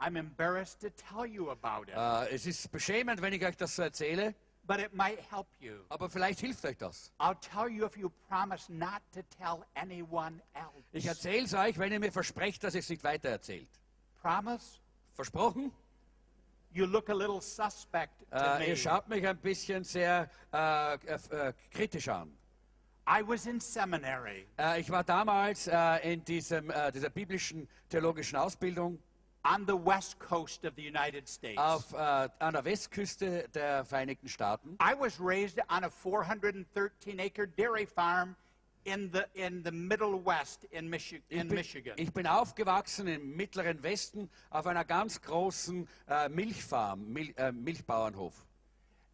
I'm 0.00 0.16
embarrassed 0.18 0.80
to 0.80 0.88
tell 0.90 1.24
you 1.24 1.50
about 1.50 1.84
it, 1.90 1.96
Äh, 1.96 2.34
es 2.34 2.46
ist 2.46 2.70
beschämend, 2.72 3.22
wenn 3.22 3.32
ich 3.32 3.44
euch 3.44 3.56
das 3.56 3.76
so 3.76 3.82
erzähle, 3.82 4.34
but 4.66 4.78
it 4.80 4.92
might 4.92 5.18
help 5.30 5.46
you. 5.60 5.74
aber 5.88 6.10
vielleicht 6.10 6.40
hilft 6.40 6.64
euch 6.64 6.76
das. 6.76 7.12
I'll 7.20 7.38
tell 7.40 7.68
you 7.68 7.86
if 7.86 7.96
you 7.96 8.10
promise 8.28 8.70
not 8.72 9.00
to 9.12 9.20
tell 9.38 9.64
anyone 9.74 10.40
Ich 10.92 11.04
else. 11.06 11.16
erzähle 11.16 11.44
es 11.44 11.54
euch, 11.54 11.78
wenn 11.78 11.92
ihr 11.92 12.00
mir 12.00 12.10
versprecht, 12.12 12.64
dass 12.64 12.74
ihr 12.74 12.80
es 12.80 12.88
nicht 12.88 13.04
weitererzählt. 13.04 13.68
Promise? 14.20 14.78
Versprochen? 15.14 15.70
You 16.74 16.86
look 16.86 17.08
a 17.08 17.14
little 17.14 17.40
suspect 17.40 18.18
to 18.32 18.36
Äh, 18.36 18.58
me. 18.58 18.66
ihr 18.70 18.76
schaut 18.76 19.08
mich 19.08 19.24
ein 19.26 19.36
bisschen 19.38 19.84
sehr 19.84 20.28
äh, 20.52 20.94
äh, 20.94 21.52
kritisch 21.70 22.08
an. 22.08 22.36
I 23.06 23.22
was 23.22 23.46
in 23.46 23.60
seminary 23.60 24.46
Äh, 24.58 24.80
ich 24.80 24.90
war 24.90 25.04
damals 25.04 25.68
äh, 25.68 26.12
in 26.14 26.24
diesem, 26.24 26.70
äh, 26.70 26.90
dieser 26.90 27.10
biblischen 27.10 27.68
theologischen 27.88 28.36
Ausbildung 28.36 28.98
on 29.44 29.64
the 29.66 29.74
west 29.74 30.18
coast 30.18 30.64
of 30.64 30.72
the 30.76 30.88
United 30.88 31.28
States. 31.28 31.58
auf, 31.58 31.92
äh, 31.92 31.96
an 32.38 32.54
der 32.54 32.64
Westküste 32.64 33.46
der 33.54 33.84
Vereinigten 33.84 34.28
Staaten. 34.28 34.76
I 34.82 34.94
was 34.98 35.20
raised 35.20 35.60
on 35.70 35.84
a 35.84 35.90
413 35.90 37.20
acre 37.20 37.46
dairy 37.46 37.86
farm 37.86 38.34
in 38.84 39.10
the 39.12 39.24
in 39.34 39.62
the 39.64 39.70
middle 39.70 40.24
west 40.24 40.64
in, 40.70 40.88
Michi 40.88 41.22
Ich 41.28 41.38
in 41.40 41.48
bin, 41.48 41.56
Michigan. 41.56 41.94
ich 41.96 42.12
bin 42.12 42.26
aufgewachsen 42.26 43.06
im 43.08 43.34
mittleren 43.36 43.82
Westen 43.82 44.30
auf 44.50 44.66
einer 44.66 44.84
ganz 44.84 45.20
großen 45.20 45.88
äh, 46.08 46.28
Milchfarm, 46.28 47.12
Mil 47.12 47.34
äh, 47.36 47.50
Milchbauernhof. 47.52 48.34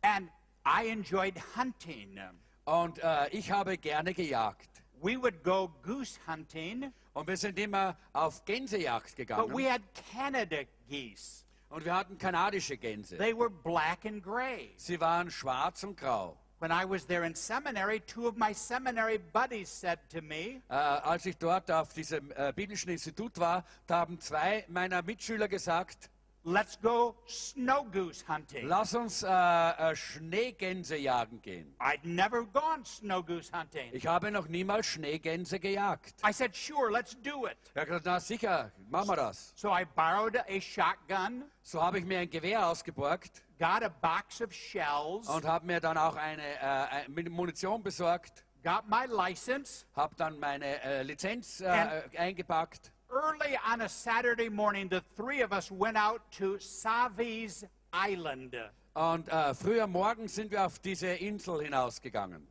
and 0.02 0.28
I 0.66 0.88
enjoyed 0.88 1.34
hunting. 1.56 2.18
Und 2.64 2.98
äh, 3.02 3.28
ich 3.30 3.50
habe 3.50 3.78
gerne 3.78 4.12
gejagt. 4.14 4.68
We 5.02 5.16
would 5.20 5.42
go 5.42 5.68
goose 5.82 6.18
hunting, 6.26 6.92
Und 7.14 7.26
wir 7.26 7.36
sind 7.36 7.58
immer 7.58 7.96
auf 8.12 8.44
Gänsejagd 8.44 9.16
but 9.16 9.18
we 9.18 9.24
gegangen. 9.24 9.70
had 9.72 9.82
Canada 10.12 10.58
geese. 10.88 11.44
Und 11.70 11.84
wir 11.84 11.94
hatten 11.94 12.18
kanadische 12.18 12.76
Gänse. 12.76 13.16
They 13.16 13.32
were 13.36 13.48
black 13.48 14.04
and 14.04 14.22
gray. 14.22 14.72
Sie 14.76 15.00
waren 15.00 15.30
schwarz 15.30 15.82
und 15.84 15.96
grau. 15.96 16.36
When 16.60 16.70
I 16.72 16.84
was 16.84 17.06
there 17.06 17.24
in 17.24 17.34
seminary, 17.34 18.00
two 18.00 18.26
of 18.28 18.36
my 18.36 18.52
seminary 18.52 19.16
buddies 19.32 19.70
said 19.70 19.98
to 20.10 20.20
me, 20.20 20.60
Äh, 20.68 20.74
als 20.74 21.24
ich 21.24 21.38
dort 21.38 21.70
auf 21.70 21.94
diesem 21.94 22.30
äh, 22.32 22.52
biblischen 22.54 22.90
Institut 22.90 23.38
war, 23.38 23.64
da 23.86 23.96
haben 24.00 24.20
zwei 24.20 24.66
meiner 24.68 25.00
Mitschüler 25.02 25.48
gesagt, 25.48 26.10
Let's 26.44 26.78
go 26.80 27.16
snow 27.26 27.84
goose 27.90 28.24
hunting. 28.28 28.66
lass 28.66 28.94
uns 28.94 29.22
äh, 29.22 29.28
äh, 29.28 29.96
Schneegänse 29.96 30.96
jagen 30.96 31.40
gehen. 31.40 31.74
I'd 31.80 32.00
never 32.04 32.44
gone 32.44 32.84
snow 32.84 33.24
goose 33.24 33.50
hunting. 33.52 33.88
Ich 33.92 34.06
habe 34.06 34.30
noch 34.30 34.46
niemals 34.48 34.86
Schneegänse 34.86 35.58
gejagt. 35.60 36.14
I 36.26 36.32
said, 36.32 36.54
Sure, 36.54 36.90
let's 36.90 37.16
do 37.22 37.46
it. 37.46 37.56
Er 37.74 37.82
hat 37.82 37.88
gesagt, 37.88 38.04
na 38.06 38.20
sicher, 38.20 38.70
machen 38.90 39.08
wir 39.08 39.16
das. 39.16 39.52
So 39.56 39.70
I 39.70 39.84
borrowed 39.86 40.36
a 40.36 40.60
shotgun, 40.60 41.44
So 41.62 41.82
habe 41.82 41.98
ich 41.98 42.04
mir 42.04 42.18
ein 42.20 42.28
Gewehr 42.30 42.66
ausgeborgt 42.66 43.42
got 43.60 43.82
a 43.82 43.90
box 43.90 44.40
of 44.40 44.52
shells, 44.52 45.28
und 45.28 45.44
habe 45.44 45.66
mir 45.66 45.80
dann 45.80 45.98
auch 45.98 46.16
eine 46.16 46.42
äh, 46.42 47.04
äh 47.06 47.28
Munition 47.28 47.82
besorgt, 47.82 48.42
got 48.64 48.88
my 48.88 49.06
license. 49.06 49.84
habe 49.94 50.16
dann 50.16 50.40
meine 50.40 50.82
äh, 50.82 51.02
Lizenz 51.02 51.60
äh, 51.60 51.66
äh, 51.66 52.18
eingepackt. 52.18 52.90
Early 53.10 53.58
on 53.70 53.82
a 53.82 53.88
Saturday 53.88 54.48
morning, 54.48 54.88
the 54.88 55.02
three 55.16 55.42
of 55.42 55.52
us 55.52 55.70
went 55.70 55.96
out 55.96 56.22
to 56.30 56.58
Savi's 56.58 57.66
Island. 57.92 58.56
Und 58.94 59.28
äh, 59.28 59.54
früher 59.54 59.86
morgen 59.86 60.26
sind 60.28 60.50
wir 60.50 60.64
auf 60.64 60.78
diese 60.78 61.08
Insel 61.08 61.62
hinausgegangen. 61.62 62.46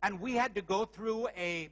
And 0.00 0.20
we 0.20 0.40
had 0.40 0.54
to 0.54 0.62
go 0.62 0.86
through 0.86 1.28
a 1.36 1.70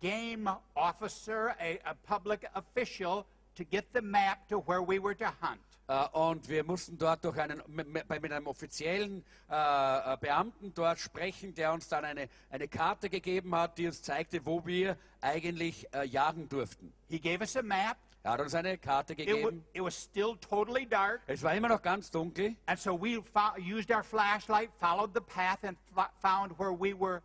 game 0.00 0.50
officer, 0.74 1.54
a, 1.60 1.78
a 1.84 1.94
public 2.06 2.48
official, 2.54 3.24
to 3.54 3.64
get 3.64 3.84
the 3.94 4.02
map 4.02 4.48
to 4.48 4.58
where 4.66 4.82
we 4.82 4.98
were 4.98 5.14
to 5.14 5.32
hunt. 5.40 5.60
Äh, 5.88 6.08
und 6.08 6.48
wir 6.48 6.64
mussten 6.64 6.98
dort 6.98 7.24
durch 7.24 7.38
einen, 7.38 7.62
mit, 7.68 8.10
einem 8.10 8.46
offiziellen 8.46 9.24
äh, 9.48 9.54
äh, 9.54 10.16
Beamten 10.18 10.74
dort 10.74 10.98
sprechen, 10.98 11.54
der 11.54 11.72
uns 11.72 11.88
dann 11.88 12.04
eine, 12.04 12.28
eine 12.50 12.66
Karte 12.66 13.08
gegeben 13.08 13.54
hat, 13.54 13.78
die 13.78 13.86
uns 13.86 14.02
zeigte, 14.02 14.44
wo 14.44 14.64
wir 14.66 14.96
eigentlich 15.20 15.86
jagen 16.04 16.48
durften. 16.48 16.92
He 17.08 17.18
gave 17.18 17.40
us 17.40 17.56
a 17.56 17.62
map. 17.62 17.96
Er 18.22 18.32
hat 18.32 18.40
uns 18.40 18.54
eine 18.54 18.76
Karte 18.78 19.14
gegeben. 19.14 19.64
it 19.72 19.82
was 19.82 19.94
still 19.94 20.36
totally 20.40 20.86
dark. 20.86 21.22
Es 21.26 21.42
war 21.42 21.54
immer 21.54 21.68
noch 21.68 21.82
ganz 21.82 22.10
dunkel. 22.10 22.56
And 22.66 22.78
so 22.78 23.00
we 23.00 23.22
used 23.58 23.90
our 23.90 24.02
flashlight, 24.02 24.70
followed 24.78 25.14
the 25.14 25.20
path, 25.20 25.62
and 25.62 25.76
found 26.20 26.58
where 26.58 26.72
we 26.72 26.92
were 26.92 27.22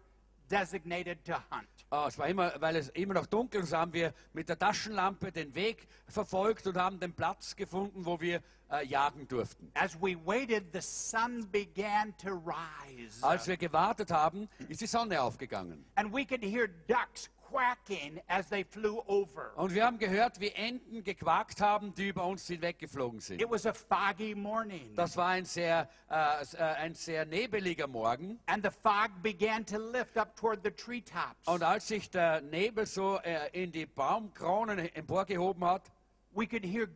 designated 0.51 1.23
to 1.25 1.33
hunt. 1.49 1.67
Äh, 1.91 2.07
es 2.07 2.17
war 2.17 2.27
immer, 2.27 2.53
weil 2.59 2.75
es 2.75 2.89
immer 2.89 3.13
noch 3.13 3.25
dunkel 3.25 3.61
ist, 3.61 3.73
haben 3.73 3.93
wir 3.93 4.13
mit 4.33 4.49
der 4.49 4.57
Taschenlampe 4.59 5.31
den 5.31 5.53
Weg 5.55 5.87
verfolgt 6.07 6.67
und 6.67 6.77
haben 6.77 6.99
den 6.99 7.13
Platz 7.13 7.55
gefunden, 7.55 8.05
wo 8.05 8.19
wir 8.19 8.41
äh, 8.71 8.85
jagen 8.85 9.27
durften. 9.27 9.71
As 9.73 9.95
we 10.01 10.15
waited, 10.25 10.65
the 10.73 10.81
sun 10.81 11.49
began 11.51 12.15
to 12.17 12.29
rise. 12.29 13.23
Als 13.23 13.47
wir 13.47 13.57
gewartet 13.57 14.11
haben, 14.11 14.47
ist 14.67 14.81
die 14.81 14.87
Sonne 14.87 15.21
aufgegangen. 15.21 15.85
and 15.95 16.13
we 16.13 16.25
could 16.25 16.43
hear 16.43 16.67
ducks 16.87 17.29
quacking 17.51 18.21
as 18.27 18.47
they 18.49 18.63
flew 18.63 19.01
over. 19.07 19.51
Und 19.55 19.73
wir 19.73 19.85
haben 19.85 19.99
gehört, 19.99 20.39
wie 20.39 20.49
Enten 20.49 21.03
gequakt 21.03 21.61
haben, 21.61 21.93
die 21.93 22.09
über 22.09 22.25
uns 22.25 22.47
hinweggeflogen 22.47 23.19
sind. 23.19 23.41
It 23.41 23.49
was 23.49 23.65
a 23.65 23.73
foggy 23.73 24.33
morning. 24.33 24.95
Das 24.95 25.17
war 25.17 25.29
ein 25.29 25.45
sehr, 25.45 25.89
äh, 26.09 26.13
äh, 26.13 26.57
ein 26.57 26.95
sehr 26.95 27.25
nebeliger 27.25 27.87
Morgen. 27.87 28.39
And 28.45 28.63
the 28.63 28.71
fog 28.71 29.09
began 29.21 29.65
to 29.65 29.77
lift 29.77 30.17
up 30.17 30.35
toward 30.35 30.63
the 30.63 30.71
treetops. 30.71 31.47
Und 31.47 31.63
als 31.63 31.87
sich 31.87 32.09
der 32.09 32.41
Nebel 32.41 32.85
so 32.85 33.19
äh, 33.19 33.49
in 33.51 33.71
die 33.71 33.85
Baumkronen 33.85 34.79
emporgehoben 34.95 35.63
hat, 35.65 35.91
we 36.33 36.47
could 36.47 36.63
hear 36.63 36.87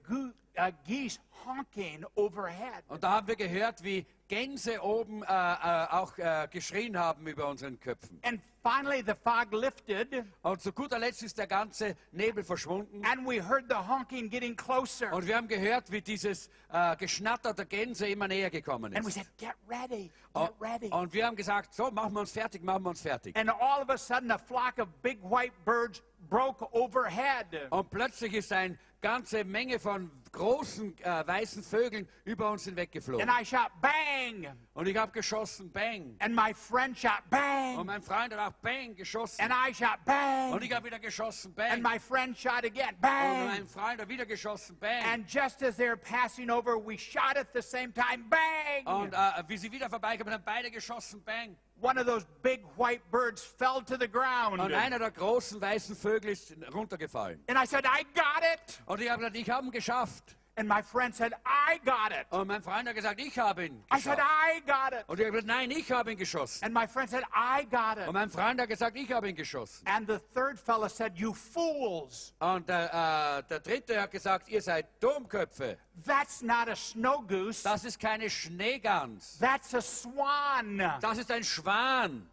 uh, 0.58 0.72
geese 0.88 1.20
honking 1.46 2.06
overhead. 2.16 2.84
und 2.88 3.04
da 3.04 3.12
haben 3.12 3.28
wir 3.28 3.36
gehört, 3.36 3.84
wie 3.84 4.06
Gänse 4.28 4.82
oben 4.82 5.22
äh, 5.24 5.26
äh, 5.28 5.88
auch 5.92 6.18
äh, 6.18 6.48
geschrien 6.52 6.98
haben 6.98 7.28
über 7.28 7.48
unseren 7.48 7.80
Köpfen. 7.80 8.20
And 8.24 8.42
finally, 8.64 9.04
the 9.06 9.14
fog 9.14 9.52
lifted, 9.52 10.26
Und 10.42 10.62
zu 10.62 10.74
guter 10.74 10.98
Letzt 10.98 11.22
ist 11.24 11.38
der 11.38 11.46
ganze 11.48 11.96
Nebel 12.12 12.44
verschwunden. 12.44 13.04
and 13.06 13.28
we 13.28 13.40
heard 13.42 13.66
the 13.70 13.76
honking 13.76 14.30
getting 14.30 14.56
closer. 14.56 15.14
Und 15.14 15.28
wir 15.28 15.36
haben 15.38 15.48
gehört, 15.48 15.92
wie 15.92 16.02
dieses 16.02 16.50
äh, 16.72 16.96
Geschnatter 16.96 17.54
der 17.54 17.66
Gänse 17.66 18.08
immer 18.08 18.28
näher 18.28 18.50
gekommen 18.50 18.96
And 18.96 19.06
we 19.06 19.10
ist. 19.10 19.16
said, 19.16 19.28
Get 19.38 19.54
ready, 19.70 20.12
Und, 20.34 20.48
get 20.48 20.54
ready. 20.60 20.88
und 20.90 21.14
wir 21.14 21.26
haben 21.28 21.36
gesagt, 21.36 21.74
so, 21.76 21.92
machen 21.92 22.14
wir 22.14 22.22
uns 22.22 22.32
fertig, 22.32 22.64
machen 22.64 22.84
wir 22.84 22.90
uns 22.90 23.02
fertig. 23.02 23.36
And 23.38 23.50
all 23.50 23.84
of 23.84 23.90
a 23.90 23.98
sudden, 23.98 24.32
a 24.32 24.38
flock 24.40 24.80
of 24.80 24.88
big 25.04 25.22
white 25.24 25.54
birds 25.66 26.02
broke 26.30 26.66
overhead. 26.74 27.46
Und 27.70 27.90
plötzlich 27.92 28.34
ist 28.34 28.52
eine 28.52 28.78
ganze 29.02 29.44
Menge 29.44 29.78
von 29.80 30.10
großen 30.36 30.96
äh, 31.04 31.28
weißen 31.28 31.64
Vögeln 31.64 32.08
über 32.26 32.52
uns 32.52 32.66
hinweggeflogen. 32.66 33.28
And 33.28 33.42
I 33.42 33.46
shot 33.46 33.72
bang. 33.82 34.54
Und 34.74 34.88
ich 34.88 34.98
habe 34.98 35.12
geschossen, 35.12 35.72
bang. 35.72 36.16
And 36.20 36.36
my 36.36 36.54
friend 36.54 36.98
shot 36.98 37.22
Und 37.24 37.30
bang. 37.32 37.86
mein 37.86 38.02
Freund 38.02 38.34
hat 38.36 38.40
auch 38.54 38.58
bang 38.62 38.96
geschossen. 38.96 39.42
And 39.42 39.52
I 39.54 39.74
shot 39.74 39.98
Und 40.00 40.06
bang. 40.06 40.62
ich 40.62 40.72
habe 40.74 40.86
wieder 40.86 41.00
geschossen, 41.00 41.54
And 41.58 41.82
bang. 41.82 41.82
my 41.82 41.98
friend 42.00 42.38
shot 42.38 42.64
again. 42.66 42.90
Und 42.96 43.02
Bang. 43.02 43.46
mein 43.48 43.66
Freund 43.66 44.02
hat 44.02 44.10
wieder 44.10 44.26
geschossen, 44.26 44.78
bang. 44.80 45.04
And 45.06 45.28
just 45.28 45.64
as 45.64 45.78
they're 45.78 45.96
passing 45.98 46.50
over, 46.50 46.76
we 46.78 46.98
shot 46.98 47.38
at 47.38 47.48
the 47.54 47.62
same 47.62 47.94
time. 47.94 48.26
Bang. 48.30 48.86
Und 49.04 49.14
äh, 49.14 49.44
wie 49.48 49.58
sie 49.58 49.72
wieder 49.72 49.90
vorbeikamen, 49.90 50.34
haben 50.34 50.44
beide 50.46 50.70
geschossen, 50.70 51.24
bang. 51.24 51.56
One 51.82 52.00
of 52.00 52.06
those 52.08 52.26
big 52.42 52.62
white 52.78 53.02
birds 53.12 53.44
fell 53.44 53.84
to 53.86 53.98
the 54.00 54.08
ground. 54.10 54.60
Und 54.62 54.74
einer 54.74 54.98
der 54.98 55.12
großen 55.12 55.60
weißen 55.60 55.96
Vögel 55.96 56.32
ist 56.32 56.56
runtergefallen. 56.74 57.44
And 57.48 57.58
I 57.62 57.66
said, 57.68 57.86
I 57.86 58.04
got 58.14 58.44
it. 58.54 58.82
Und 58.86 59.02
ich 59.02 59.10
habe 59.10 59.20
gesagt, 59.20 59.36
ich 59.38 59.50
habe 59.50 59.66
ihn 59.68 59.72
geschafft. 59.72 60.25
And 60.58 60.70
my 60.70 60.82
friend 60.82 61.14
said, 61.14 61.34
I 61.46 61.80
got 61.84 62.12
it. 62.12 62.28
Und 62.30 62.48
mein 62.48 62.62
Freund 62.62 62.88
hat 62.88 62.96
gesagt, 62.96 63.20
ich 63.20 63.38
habe 63.38 63.66
ihn 63.66 63.84
I 63.94 64.00
said. 64.00 64.20
I 64.20 64.62
got 64.66 64.94
it. 64.94 65.04
Und 65.08 65.20
ich 65.20 65.26
habe 65.26 65.34
gesagt, 65.34 65.48
nein, 65.48 65.70
ich 65.70 65.92
habe 65.92 66.12
ihn 66.14 66.18
geschossen. 66.18 66.64
And 66.64 66.74
my 66.74 66.88
friend 66.88 67.10
said, 67.10 67.24
I 67.36 67.66
got 67.66 67.98
it. 67.98 68.08
Und 68.08 68.14
mein 68.14 68.30
Freund 68.30 68.62
hat 68.62 68.70
gesagt, 68.70 68.96
ich 68.96 69.12
habe 69.12 69.28
ihn 69.28 69.36
geschossen. 69.36 69.86
And 69.86 70.08
the 70.08 70.20
third 70.34 70.58
fella 70.58 70.88
said, 70.88 71.18
You 71.18 71.34
fools. 71.34 72.34
Und 72.40 72.70
der, 72.70 73.40
äh, 73.40 73.44
der 73.50 73.60
dritte 73.60 74.02
hat 74.02 74.12
gesagt, 74.12 74.48
ihr 74.48 74.62
seid 74.62 74.88
Domköpfe. 75.02 75.78
That's 76.06 76.42
not 76.42 76.70
a 76.70 76.76
snow 76.76 77.28
goose. 77.28 77.62
Das 77.62 77.84
ist 77.84 78.00
keine 78.00 78.30
Schneegans. 78.30 79.38
That's 79.40 79.74
a 79.74 79.82
swan. 79.82 80.78
Das 81.02 81.18
ist 81.18 81.30
ein 81.32 81.44
Schwan. 81.44 82.30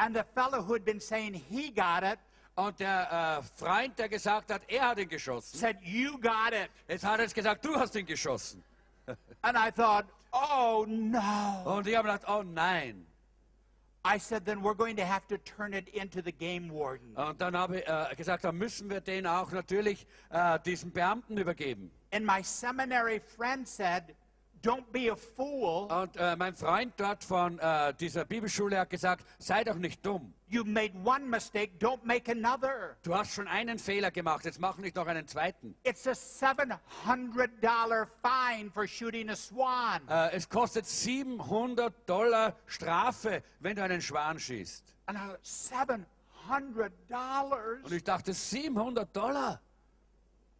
And 0.00 0.16
the 0.16 0.24
fellow 0.34 0.62
who 0.62 0.72
had 0.72 0.84
been 0.84 1.00
saying 1.00 1.34
he 1.34 1.70
got 1.70 2.02
it 2.02 2.18
Und 2.56 2.78
der 2.80 3.40
äh, 3.40 3.42
Freund, 3.58 3.98
der 3.98 4.08
gesagt 4.08 4.50
hat, 4.50 4.62
er 4.68 4.88
hat 4.88 4.98
ihn 4.98 5.08
geschossen, 5.08 5.58
said, 5.58 5.76
You 5.82 6.18
got 6.18 6.52
it. 6.52 6.70
jetzt 6.88 7.04
hat 7.04 7.18
er 7.18 7.24
jetzt 7.24 7.34
gesagt, 7.34 7.64
du 7.64 7.74
hast 7.76 7.94
ihn 7.94 8.06
geschossen. 8.06 8.62
And 9.42 9.56
I 9.56 9.70
thought, 9.70 10.06
Oh 10.32 10.84
no. 10.86 11.62
Und 11.64 11.86
ich 11.86 11.96
habe 11.96 12.08
gedacht, 12.08 12.28
oh 12.28 12.42
nein. 12.42 13.06
I 14.04 14.18
said, 14.18 14.44
Then 14.44 14.62
we're 14.62 14.74
going 14.74 14.96
to 14.96 15.04
have 15.04 15.26
to 15.28 15.38
turn 15.38 15.74
it 15.74 15.88
into 15.88 16.22
the 16.22 16.32
game 16.32 16.70
warden. 16.70 17.14
Und 17.14 17.40
dann 17.40 17.56
habe 17.56 17.80
ich 17.80 17.88
äh, 17.88 18.14
gesagt, 18.16 18.44
dann 18.44 18.56
müssen 18.56 18.88
wir 18.90 19.00
den 19.00 19.26
auch 19.26 19.52
natürlich 19.52 20.06
äh, 20.30 20.58
diesem 20.60 20.92
Beamten 20.92 21.36
übergeben. 21.36 21.90
And 22.12 22.24
my 22.24 22.42
seminary 22.42 23.20
friend 23.20 23.68
said, 23.68 24.14
Don't 24.62 24.92
be 24.92 25.10
a 25.10 25.16
fool. 25.16 25.90
Und 25.90 26.16
äh, 26.16 26.36
mein 26.36 26.54
Freund 26.54 26.92
dort 26.98 27.24
von 27.24 27.58
äh, 27.58 27.94
dieser 27.94 28.26
Bibelschule 28.26 28.78
hat 28.78 28.90
gesagt, 28.90 29.24
sei 29.38 29.64
doch 29.64 29.76
nicht 29.76 30.04
dumm. 30.04 30.34
You've 30.50 30.66
made 30.66 30.92
one 31.04 31.24
mistake, 31.26 31.78
don't 31.78 32.04
make 32.04 32.30
another. 32.30 32.96
Du 33.02 33.14
hast 33.14 33.32
schon 33.32 33.48
einen 33.48 33.78
Fehler 33.78 34.10
gemacht, 34.10 34.44
jetzt 34.44 34.60
mach 34.60 34.76
nicht 34.78 34.96
noch 34.96 35.06
einen 35.06 35.26
zweiten. 35.26 35.76
It's 35.84 36.06
a 36.06 36.10
$700 36.12 36.78
fine 38.20 38.70
for 38.70 38.86
shooting 38.86 39.30
a 39.30 39.36
swan. 39.36 40.06
Äh, 40.08 40.32
es 40.32 40.48
kostet 40.48 40.86
700 40.86 42.08
Dollar 42.08 42.56
Strafe, 42.66 43.42
wenn 43.60 43.76
du 43.76 43.82
einen 43.82 44.02
Schwan 44.02 44.38
schießt. 44.38 44.94
And 45.06 45.16
I 45.16 45.36
thought, 45.42 46.00
$700? 46.50 47.82
Und 47.82 47.92
ich 47.92 48.04
dachte, 48.04 48.32
700 48.32 49.14
Dollar? 49.14 49.60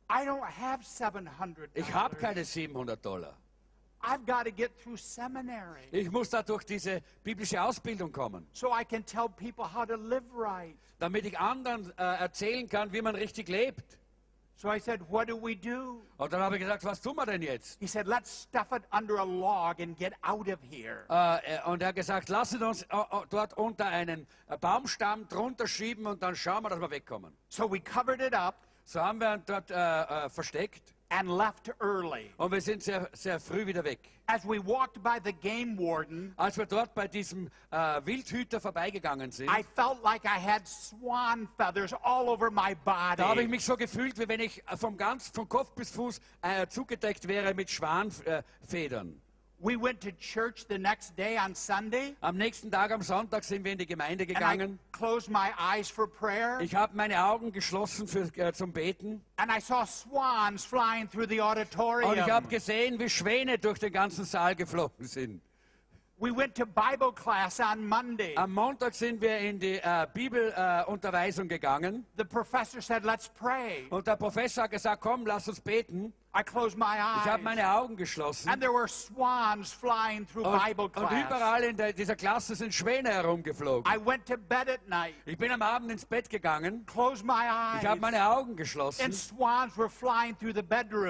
I 0.08 0.24
don't 0.24 0.42
have 0.42 0.82
700 0.82 1.70
Ich 1.74 1.92
habe 1.94 2.16
keine 2.16 2.44
700 2.44 3.04
Dollar. 3.04 3.36
I've 4.02 4.24
got 4.26 4.44
to 4.44 4.50
get 4.50 4.70
through 4.82 4.96
seminary 4.96 5.88
Ich 5.92 6.10
muss 6.10 6.30
da 6.30 6.42
durch 6.42 6.64
diese 6.64 7.02
biblische 7.22 7.60
Ausbildung 7.62 8.10
kommen, 8.12 8.46
so 8.52 8.72
I 8.72 8.84
can 8.84 9.04
tell 9.04 9.28
people 9.28 9.64
how 9.64 9.86
to 9.86 9.96
live 9.96 10.24
right. 10.34 10.76
damit 10.98 11.26
ich 11.26 11.38
anderen 11.38 11.92
äh, 11.98 12.02
erzählen 12.02 12.68
kann, 12.68 12.92
wie 12.92 13.02
man 13.02 13.14
richtig 13.14 13.48
lebt. 13.48 13.98
So 14.56 14.70
I 14.70 14.78
said, 14.78 15.00
What 15.08 15.28
do 15.28 15.36
we 15.40 15.56
do? 15.56 16.02
Und 16.18 16.32
dann 16.32 16.42
habe 16.42 16.56
ich 16.56 16.60
gesagt, 16.60 16.84
was 16.84 17.00
tun 17.00 17.16
wir 17.16 17.24
denn 17.24 17.40
jetzt? 17.40 17.78
He 17.80 17.86
said, 17.86 18.06
Let's 18.06 18.42
stuff 18.42 18.72
it 18.72 18.82
under 18.92 19.18
a 19.18 19.24
log 19.24 19.80
and 19.80 19.96
get 19.98 20.12
out 20.22 20.48
of 20.48 20.58
here. 20.62 21.06
Äh, 21.08 21.62
und 21.66 21.80
er 21.80 21.88
hat 21.88 21.94
gesagt, 21.94 22.28
lassen 22.28 22.62
uns 22.62 22.82
äh, 22.82 22.86
dort 23.30 23.54
unter 23.56 23.86
einen 23.86 24.26
Baumstamm 24.60 25.26
drunter 25.28 25.66
schieben 25.66 26.06
und 26.06 26.22
dann 26.22 26.36
schauen 26.36 26.62
wir, 26.62 26.68
dass 26.68 26.80
wir 26.80 26.90
wegkommen. 26.90 27.34
So 27.48 27.70
we 27.70 27.80
covered 27.80 28.20
it 28.20 28.34
up 28.34 28.66
So 28.84 29.00
haben 29.00 29.20
wir 29.20 29.34
ihn 29.34 29.42
dort 29.46 29.68
versteckt 30.32 30.94
and 31.10 31.28
left 31.28 31.70
early. 31.80 32.30
und 32.38 32.50
wir 32.52 32.60
sind 32.60 32.82
sehr, 32.82 33.08
sehr 33.12 33.38
früh 33.38 33.66
wieder 33.66 33.84
weg. 33.84 33.98
As 34.26 34.44
we 34.44 34.64
walked 34.64 35.02
by 35.02 35.18
the 35.24 35.32
game 35.32 35.76
warden, 35.76 36.32
Als 36.36 36.56
wir 36.56 36.66
dort 36.66 36.94
bei 36.94 37.08
diesem 37.08 37.48
äh, 37.70 38.00
Wildhüter 38.04 38.60
vorbeigegangen 38.60 39.30
sind, 39.32 39.50
I 39.50 39.62
felt 39.74 40.02
like 40.02 40.24
I 40.24 40.38
had 40.40 40.66
swan 40.68 41.48
feathers 41.56 41.92
all 42.02 42.28
over 42.28 42.50
my 42.50 42.76
da 42.84 43.28
habe 43.28 43.40
ich 43.42 43.46
body. 43.46 43.48
mich 43.48 43.64
so 43.64 43.76
gefühlt, 43.76 44.18
wie 44.18 44.28
wenn 44.28 44.40
ich 44.40 44.62
äh, 44.68 44.76
vom, 44.76 44.96
ganz, 44.96 45.28
von 45.28 45.48
Kopf 45.48 45.72
bis 45.74 45.90
Fuß 45.90 46.20
äh, 46.42 46.66
zugedeckt 46.68 47.26
wäre 47.28 47.54
mit 47.54 47.70
Schwanfedern. 47.70 49.20
We 49.62 49.76
went 49.76 50.00
to 50.00 50.10
church 50.12 50.64
the 50.68 50.78
next 50.78 51.14
day 51.18 51.36
on 51.36 51.54
Sunday, 51.54 52.16
Am 52.22 52.38
nächsten 52.38 52.70
Tag, 52.70 52.92
am 52.92 53.02
Sonntag, 53.02 53.44
sind 53.44 53.62
wir 53.62 53.72
in 53.72 53.78
die 53.78 53.84
Gemeinde 53.86 54.22
and 54.24 54.30
I 54.30 54.34
gegangen. 54.34 54.78
closed 54.90 55.28
my 55.28 55.50
eyes 55.58 55.90
for 55.90 56.06
prayer, 56.06 56.60
Ich 56.62 56.74
habe 56.74 56.96
meine 56.96 57.22
Augen 57.26 57.52
geschlossen 57.52 58.08
für, 58.08 58.22
äh, 58.38 58.54
zum 58.54 58.72
Beten 58.72 59.20
and 59.36 59.50
I 59.50 59.60
saw 59.60 59.84
swans 59.84 60.64
flying 60.64 61.06
through 61.10 61.28
the 61.28 61.40
und 61.40 61.58
ich 61.58 61.60
habe 61.60 61.60
auditorium. 61.60 62.48
gesehen, 62.48 62.98
wie 62.98 63.10
Schwäne 63.10 63.58
durch 63.58 63.78
den 63.78 63.92
ganzen 63.92 64.24
Saal 64.24 64.56
geflogen 64.56 65.06
sind. 65.06 65.42
We 66.16 66.34
went 66.34 66.54
to 66.54 66.64
Bible 66.66 67.12
class 67.14 67.60
on 67.60 67.86
Monday. 67.86 68.34
Am 68.36 68.52
Montag 68.52 68.94
sind 68.94 69.20
wir 69.20 69.38
in 69.38 69.58
die 69.58 69.76
äh, 69.78 70.06
Bibelunterweisung 70.12 71.46
äh, 71.46 71.48
gegangen 71.48 72.06
The 72.16 72.24
professor 72.24 72.80
said, 72.80 73.04
Let's 73.04 73.28
pray. 73.28 73.86
und 73.90 74.06
der 74.06 74.16
Professor 74.16 74.64
hat 74.64 74.70
gesagt, 74.70 75.02
komm, 75.02 75.26
lass 75.26 75.48
uns 75.48 75.60
beten. 75.60 76.14
I 76.32 76.44
closed 76.44 76.78
my 76.78 76.94
Ich 76.94 77.28
habe 77.28 77.42
meine 77.42 77.68
Augen 77.68 77.96
geschlossen 77.96 78.48
and 78.48 78.62
there 78.62 78.72
were 78.72 78.86
swans 78.86 79.72
flying 79.72 80.24
through 80.24 80.46
und, 80.46 80.64
Bible 80.64 80.84
und 80.84 81.10
überall 81.10 81.64
in 81.64 81.76
der, 81.76 81.92
dieser 81.92 82.14
Klasse 82.14 82.54
sind 82.54 82.72
Schwäne 82.72 83.10
herumgeflogen. 83.10 83.92
I 83.92 83.98
went 83.98 84.26
to 84.26 84.36
bed 84.36 84.68
at 84.68 84.86
night, 84.88 85.14
Ich 85.26 85.36
bin 85.36 85.50
am 85.50 85.60
Abend 85.60 85.90
ins 85.90 86.04
Bett 86.04 86.30
gegangen, 86.30 86.86
closed 86.86 87.24
my 87.24 87.32
ich 87.80 87.86
habe 87.86 88.00
meine 88.00 88.24
Augen 88.24 88.54
geschlossen 88.54 89.06
and 89.06 89.14
swans 89.14 89.76
were 89.76 89.88
flying 89.90 90.36
through 90.38 90.54
the 90.54 90.62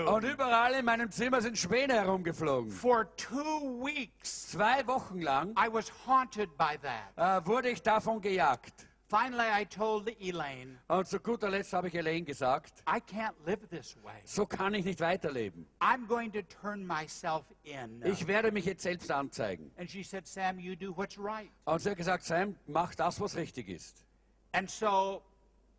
und 0.07 0.25
überall 0.25 0.73
in 0.73 0.87
meinem 0.87 1.11
Zimmer 1.11 1.43
sind 1.43 1.59
Schwäne 1.59 1.95
herumgeflogen. 1.95 2.71
For 2.71 3.15
two 3.17 3.85
weeks, 3.85 4.53
Zwei 4.53 4.87
Wochen 4.87 5.21
lang 5.21 5.51
I 5.51 5.69
was 5.71 5.93
haunted 6.07 6.57
by 6.57 6.79
that. 6.83 7.43
äh, 7.43 7.47
wurde 7.47 7.69
ich 7.69 7.83
davon 7.83 8.23
gejagt. 8.23 8.90
Finally, 9.11 9.49
I 9.51 9.65
told 9.65 10.09
Elaine, 10.21 10.79
Und 10.87 11.09
zu 11.09 11.19
guter 11.19 11.51
Letzt 11.51 11.73
habe 11.73 11.89
ich 11.89 11.95
Elaine 11.97 12.25
gesagt, 12.25 12.85
I 12.87 13.01
can't 13.01 13.35
live 13.45 13.67
this 13.69 13.97
way. 14.05 14.21
so 14.25 14.47
kann 14.47 14.73
ich 14.73 14.85
nicht 14.85 15.01
weiterleben. 15.01 15.67
I'm 15.81 16.07
going 16.07 16.31
to 16.31 16.43
turn 16.43 16.87
myself 16.87 17.45
in. 17.65 18.01
Ich 18.05 18.29
werde 18.29 18.53
mich 18.53 18.67
jetzt 18.67 18.83
selbst 18.83 19.11
anzeigen. 19.11 19.73
And 19.77 19.91
she 19.91 20.05
said, 20.05 20.29
Sam, 20.29 20.61
you 20.61 20.77
do 20.77 20.97
what's 20.97 21.19
right. 21.19 21.51
Und 21.65 21.81
sie 21.81 21.91
hat 21.91 21.97
gesagt, 21.97 22.23
Sam, 22.23 22.55
mach 22.69 22.95
das, 22.95 23.21
was 23.21 23.35
richtig 23.35 23.69
ist. 23.69 24.05
And 24.53 24.71
so 24.71 25.23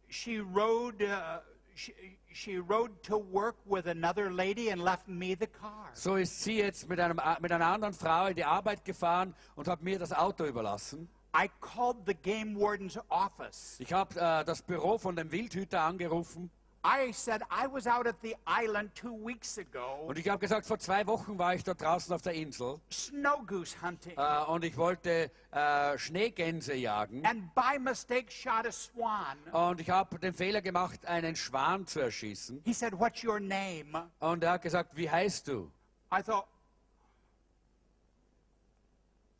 she 0.10 0.40
rode. 0.40 1.02
Uh, 1.02 1.40
she, 1.74 1.94
she 2.34 2.58
rode 2.58 2.92
to 3.04 3.18
work 3.18 3.56
with 3.66 3.88
another 3.88 4.30
lady 4.30 4.72
and 4.72 4.84
left 4.84 5.08
me 5.08 5.38
the 5.40 5.48
car. 5.48 5.90
So 5.94 6.18
ist 6.18 6.44
sie 6.44 6.58
jetzt 6.58 6.90
mit, 6.90 7.00
einem, 7.00 7.18
mit 7.40 7.52
einer 7.54 7.68
anderen 7.68 7.94
Frau 7.94 8.28
in 8.28 8.36
die 8.36 8.44
Arbeit 8.44 8.84
gefahren 8.84 9.34
und 9.56 9.70
hat 9.70 9.82
mir 9.82 9.98
das 9.98 10.12
Auto 10.12 10.44
überlassen. 10.44 11.08
I 11.34 11.50
called 11.62 12.06
the 12.06 12.14
game 12.14 12.56
warden's 12.60 13.00
office. 13.10 13.78
Ich 13.80 13.94
habe 13.94 14.20
äh, 14.20 14.44
das 14.44 14.62
Büro 14.62 14.98
von 14.98 15.16
dem 15.16 15.32
Wildhüter 15.32 15.82
angerufen 15.82 16.52
I 16.84 17.12
said 17.14 17.44
I 17.52 17.68
was 17.72 17.86
out 17.86 18.08
at 18.08 18.16
the 18.24 18.36
island 18.48 18.96
two 18.96 19.14
weeks 19.24 19.60
ago 19.60 20.08
und 20.08 20.18
ich 20.18 20.28
habe 20.28 20.40
gesagt, 20.40 20.66
vor 20.66 20.80
zwei 20.80 21.06
Wochen 21.06 21.38
war 21.38 21.54
ich 21.54 21.64
dort 21.64 21.80
draußen 21.80 22.12
auf 22.12 22.24
der 22.24 22.34
Insel 22.34 22.80
snow 22.92 23.46
goose 23.46 23.80
hunting 23.84 24.18
äh, 24.18 24.44
und 24.48 24.66
ich 24.66 24.76
wollte 24.76 25.30
äh, 25.52 25.96
Schneegänse 26.00 26.74
jagen 26.74 27.24
and 27.24 27.54
by 27.54 27.78
mistake 27.80 28.32
shot 28.32 28.66
a 28.66 28.72
swan. 28.72 29.38
und 29.52 29.80
ich 29.80 29.92
habe 29.92 30.18
den 30.18 30.34
Fehler 30.34 30.64
gemacht, 30.64 31.06
einen 31.06 31.36
Schwan 31.36 31.86
zu 31.86 32.00
erschießen. 32.00 32.62
He 32.66 32.74
said, 32.74 32.98
What's 33.00 33.24
your 33.24 33.40
name? 33.40 34.10
Und 34.20 34.44
er 34.44 34.54
hat 34.54 34.64
gesagt, 34.64 34.96
wie 34.98 35.08
heißt 35.08 35.48
du? 35.50 35.72
I 36.12 36.24
thought, 36.24 36.48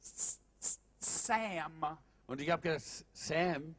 "S- 0.04 0.14
S- 0.16 0.41
Sam. 1.04 1.98
Und 2.28 2.42
ich 2.42 2.50
habe 2.50 2.62
gesagt, 2.62 3.06
Sam. 3.14 3.76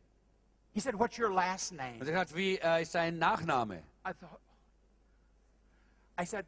He 0.73 0.81
said, 0.81 0.99
What's 0.99 1.18
your 1.18 1.33
last 1.33 1.73
name? 1.73 2.01
Und 2.01 2.09
er 2.09 2.18
hat 2.18 2.35
wie 2.35 2.57
äh, 2.57 2.83
ist 2.83 2.95
dein 2.95 3.18
Nachname? 3.18 3.83
I 4.07 4.12
thought, 4.12 4.41
I 6.18 6.25
said, 6.25 6.47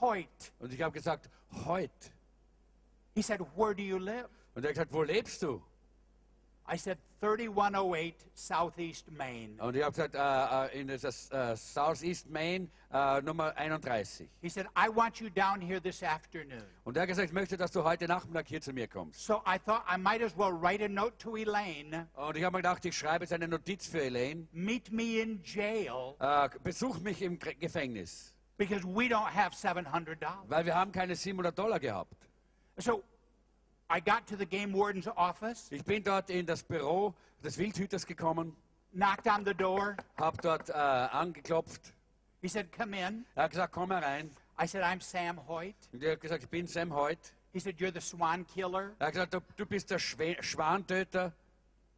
Hoyt. 0.00 0.52
Und 0.58 0.72
ich 0.72 0.80
habe 0.80 0.92
gesagt, 0.92 1.28
Heut. 1.66 1.90
He 3.14 3.22
said, 3.22 3.40
Where 3.56 3.74
do 3.74 3.82
you 3.82 3.98
live? 3.98 4.28
Und 4.54 4.64
er 4.64 4.68
hat 4.68 4.74
gesagt, 4.74 4.92
wo 4.92 5.02
lebst 5.02 5.42
du? 5.42 5.62
I 6.72 6.76
said, 6.76 6.98
3108 7.24 8.26
Southeast 8.34 9.10
Maine. 9.10 9.54
Und 9.62 9.74
ich 9.76 9.82
habe 9.82 9.92
gesagt, 9.92 10.14
äh, 10.14 10.80
in 10.80 10.88
das 10.88 11.30
äh, 11.30 11.56
Southeast 11.56 12.28
Maine 12.28 12.68
äh, 12.92 13.22
Nummer 13.22 13.56
31. 13.56 14.28
He 14.42 14.50
said, 14.50 14.66
I 14.76 14.94
want 14.94 15.20
you 15.20 15.30
down 15.30 15.60
here 15.60 15.80
this 15.80 16.02
afternoon. 16.02 16.64
Und 16.84 16.96
er 16.96 17.02
hat 17.02 17.08
gesagt, 17.08 17.28
ich 17.28 17.32
möchte, 17.32 17.56
dass 17.56 17.70
du 17.70 17.82
heute 17.82 18.06
Nachmittag 18.06 18.46
hier 18.48 18.60
zu 18.60 18.74
mir 18.74 18.88
kommst. 18.88 19.24
So 19.24 19.42
I 19.46 19.58
thought 19.58 19.82
I 19.90 19.96
might 19.96 20.22
as 20.22 20.36
well 20.36 20.52
write 20.52 20.84
a 20.84 20.88
note 20.88 21.16
to 21.18 21.36
Elaine. 21.36 22.08
Und 22.14 22.36
ich 22.36 22.44
habe 22.44 22.58
mir 22.58 22.62
gedacht, 22.62 22.84
ich 22.84 22.96
schreibe 22.96 23.24
jetzt 23.24 23.32
eine 23.32 23.48
Notiz 23.48 23.86
für 23.86 24.02
Elaine. 24.02 24.46
Meet 24.52 24.92
me 24.92 25.20
in 25.22 25.40
jail 25.42 26.14
besuch 26.62 27.00
mich 27.00 27.22
im 27.22 27.38
Gefängnis, 27.38 28.34
because 28.58 28.84
we 28.84 29.08
don't 29.08 29.32
have 29.32 29.54
$700. 29.56 30.18
weil 30.46 30.66
wir 30.66 30.74
haben 30.74 30.92
keine 30.92 31.16
700 31.16 31.58
Dollar 31.58 31.80
gehabt. 31.80 32.28
So 32.76 33.02
I 33.90 34.00
got 34.00 34.26
to 34.28 34.36
the 34.36 34.46
game 34.46 34.72
warden's 34.72 35.08
office, 35.08 35.68
Ich 35.70 35.84
bin 35.84 36.02
dort 36.02 36.30
in 36.30 36.46
das 36.46 36.62
Büro 36.62 37.14
des 37.42 37.58
Wildhüters 37.58 38.06
gekommen, 38.06 38.56
knocked 38.92 39.26
on 39.26 39.44
the 39.44 39.54
door. 39.54 39.96
habe 40.16 40.36
dort 40.42 40.70
äh, 40.70 40.72
angeklopft. 40.72 41.92
He 42.40 42.48
said, 42.48 42.72
Come 42.72 42.94
in. 42.96 43.24
Er 43.34 43.44
hat 43.44 43.50
gesagt, 43.50 43.72
komm 43.72 43.90
herein. 43.90 44.30
I 44.60 44.66
said, 44.66 44.82
I'm 44.82 45.00
Sam 45.00 45.38
Hoyt. 45.48 45.74
Und 45.92 46.02
er 46.02 46.12
hat 46.12 46.20
gesagt, 46.20 46.42
ich 46.44 46.48
bin 46.48 46.66
Sam 46.66 46.94
Hoyt. 46.94 47.18
He 47.52 47.60
said, 47.60 47.76
You're 47.78 47.92
the 47.92 48.00
swan 48.00 48.46
killer. 48.46 48.92
Er 48.98 49.06
hat 49.06 49.14
gesagt, 49.14 49.34
du, 49.34 49.40
du 49.56 49.66
bist 49.66 49.90
der 49.90 49.98
Schwe 49.98 50.36
Schwantöter. 50.40 51.32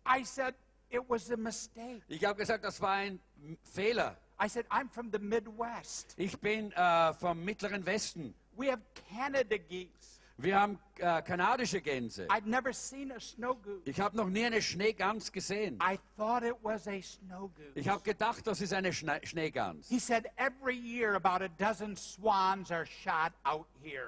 I 0.06 0.24
said, 0.24 0.54
It 0.88 1.02
was 1.08 1.30
a 1.30 1.36
mistake. 1.36 2.02
Ich 2.08 2.24
habe 2.24 2.36
gesagt, 2.38 2.64
das 2.64 2.80
war 2.80 2.92
ein 2.92 3.18
Fehler. 3.64 4.16
I 4.42 4.48
said, 4.48 4.66
I'm 4.70 4.88
from 4.90 5.10
the 5.10 5.18
Midwest. 5.18 6.14
Ich 6.16 6.38
bin 6.38 6.70
äh, 6.72 7.12
vom 7.14 7.44
Mittleren 7.44 7.84
Westen. 7.86 8.34
We 8.56 8.70
have 8.70 8.82
Canada 9.10 9.56
geese. 9.56 10.20
Wir 10.38 10.60
haben 10.60 10.78
äh, 10.98 11.22
kanadische 11.22 11.80
Gänse. 11.80 12.26
I'd 12.28 12.46
never 12.46 12.72
seen 12.72 13.10
a 13.10 13.18
snow 13.18 13.54
goose. 13.62 13.80
Ich 13.86 13.98
habe 14.00 14.16
noch 14.16 14.28
nie 14.28 14.44
eine 14.44 14.60
Schneegans 14.60 15.32
gesehen. 15.32 15.78
I 15.80 15.98
thought 16.18 16.42
it 16.42 16.56
was 16.62 16.86
a 16.86 17.00
snow 17.00 17.50
goose. 17.54 17.72
Ich 17.74 17.88
habe 17.88 18.02
gedacht, 18.02 18.46
das 18.46 18.60
ist 18.60 18.74
eine 18.74 18.92
Schne 18.92 19.20
Schneegans. 19.24 19.88
He 19.88 19.98
said, 19.98 20.26
Every 20.36 20.76
year 20.76 21.14
about 21.14 21.42
a 21.42 21.48
dozen 21.48 21.96
swans 21.96 22.70
are 22.70 22.84
shot 22.84 23.32
out 23.44 23.66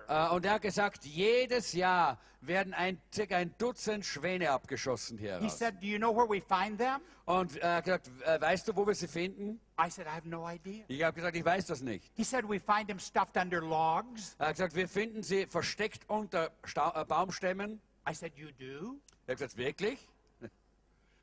Äh, 0.08 0.28
und 0.30 0.44
er 0.44 0.52
hat 0.54 0.62
gesagt, 0.62 1.04
jedes 1.04 1.72
Jahr 1.72 2.18
werden 2.40 2.74
ein, 2.74 3.00
circa 3.12 3.36
ein 3.36 3.54
Dutzend 3.58 4.04
Schwäne 4.04 4.50
abgeschossen 4.50 5.18
hier 5.18 5.40
He 5.40 5.48
said, 5.48 5.80
Do 5.80 5.86
you 5.86 5.98
know 5.98 6.14
where 6.14 6.28
we 6.28 6.40
find 6.40 6.78
them? 6.78 7.00
Und 7.24 7.56
er 7.56 7.76
hat 7.76 7.84
gesagt, 7.84 8.10
äh, 8.24 8.40
weißt 8.40 8.68
du, 8.68 8.76
wo 8.76 8.86
wir 8.86 8.94
sie 8.94 9.08
finden? 9.08 9.60
I 9.80 9.90
said, 9.90 10.06
I 10.06 10.10
have 10.10 10.28
no 10.28 10.48
idea. 10.48 10.84
Ich 10.88 11.02
habe 11.02 11.14
gesagt, 11.14 11.36
ich 11.36 11.44
weiß 11.44 11.66
das 11.66 11.80
nicht. 11.82 12.10
He 12.14 12.24
said, 12.24 12.48
We 12.48 12.60
find 12.60 12.88
them 12.88 12.98
stuffed 12.98 13.36
under 13.36 13.60
logs. 13.60 14.34
Er 14.38 14.48
hat 14.48 14.54
gesagt, 14.54 14.74
wir 14.74 14.88
finden 14.88 15.22
sie 15.22 15.46
versteckt 15.46 16.08
unter 16.08 16.50
Sta 16.64 17.00
äh, 17.00 17.04
Baumstämmen. 17.04 17.80
I 18.08 18.14
said, 18.14 18.32
You 18.36 18.48
do? 18.58 18.96
Er 19.26 19.32
hat 19.32 19.38
gesagt, 19.38 19.56
wirklich? 19.56 19.98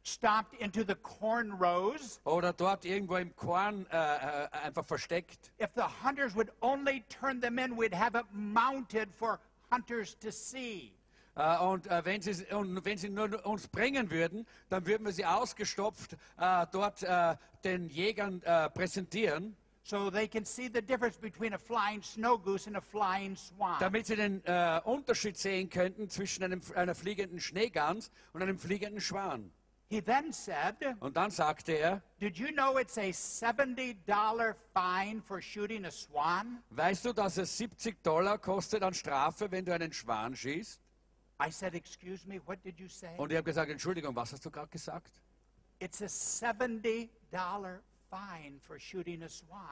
Stomped 0.07 0.53
into 0.61 0.83
the 0.83 0.93
corn 0.95 1.51
rows. 1.57 2.19
Oder 2.25 2.53
dort 2.53 2.85
irgendwo 2.85 3.15
im 3.17 3.35
Korn 3.35 3.87
äh, 3.91 3.95
äh, 3.95 4.47
einfach 4.63 4.85
versteckt. 4.85 5.51
If 5.59 5.71
the 5.75 5.81
hunters 6.03 6.35
would 6.35 6.51
only 6.61 7.03
turn 7.09 7.41
them 7.41 7.57
in, 7.57 7.75
we'd 7.75 7.93
have 7.93 8.15
it 8.15 8.25
mounted 8.31 9.09
for 9.17 9.39
hunters 9.71 10.15
to 10.19 10.31
see. 10.31 10.93
Äh, 11.35 11.57
und, 11.57 11.87
äh, 11.87 12.05
wenn 12.05 12.21
sie, 12.21 12.45
und 12.53 12.85
wenn 12.85 12.97
sie 12.99 13.09
nur 13.09 13.45
uns 13.45 13.67
bringen 13.67 14.09
würden, 14.11 14.45
dann 14.69 14.85
würden 14.85 15.05
wir 15.05 15.11
sie 15.11 15.25
ausgestopft 15.25 16.13
äh, 16.37 16.65
dort 16.71 17.03
den 17.63 17.89
Jägern 17.89 18.41
präsentieren, 18.75 19.57
So 19.87 20.09
they 20.09 20.27
can 20.27 20.45
see 20.45 20.67
the 20.67 20.81
difference 20.81 21.17
between 21.17 21.53
a 21.53 21.59
flying 21.59 22.01
snow 22.01 22.37
goose 22.39 22.67
and 22.67 22.75
a 22.75 22.81
flying 22.81 23.35
swan. 23.35 23.77
damit 23.79 24.05
sie 24.07 24.15
den 24.15 24.41
Unterschied 24.83 25.37
sehen 25.37 25.69
könnten 25.69 26.09
zwischen 26.09 26.43
einem, 26.43 26.61
einer 26.75 26.93
fliegenden 26.95 27.39
Schneegans 27.39 28.11
und 28.33 28.41
einem 28.43 28.59
fliegenden 28.59 29.01
Schwan. 29.01 29.51
He 29.87 30.01
then 30.01 30.33
said, 30.33 30.75
Und 30.99 31.15
dann 31.15 31.29
sagte 31.29 31.73
er, 31.73 32.01
Did 32.19 32.37
you 32.37 32.47
know 32.51 32.77
it's 32.79 32.97
a 32.97 33.11
$70 33.11 34.55
fine 34.73 35.21
for 35.21 35.39
shooting 35.41 35.85
a 35.85 35.91
swan? 35.91 36.63
weißt 36.71 37.05
du, 37.05 37.13
dass 37.13 37.37
es 37.37 37.55
70 37.57 38.01
Dollar 38.03 38.37
kostet 38.39 38.81
an 38.81 38.93
Strafe, 38.93 39.51
wenn 39.51 39.63
du 39.63 39.73
einen 39.73 39.93
Schwan 39.93 40.35
schießt? 40.35 40.81
I 41.39 41.51
said, 41.51 41.75
Excuse 41.75 42.27
me, 42.27 42.39
what 42.47 42.63
did 42.63 42.79
you 42.79 42.87
say? 42.87 43.15
Und 43.17 43.31
ich 43.31 43.37
habe 43.37 43.45
gesagt, 43.45 43.69
Entschuldigung, 43.69 44.15
was 44.15 44.33
hast 44.33 44.43
du 44.45 44.49
gerade 44.49 44.69
gesagt? 44.69 45.11
It's 45.79 46.01
a 46.01 46.05
$70 46.07 47.09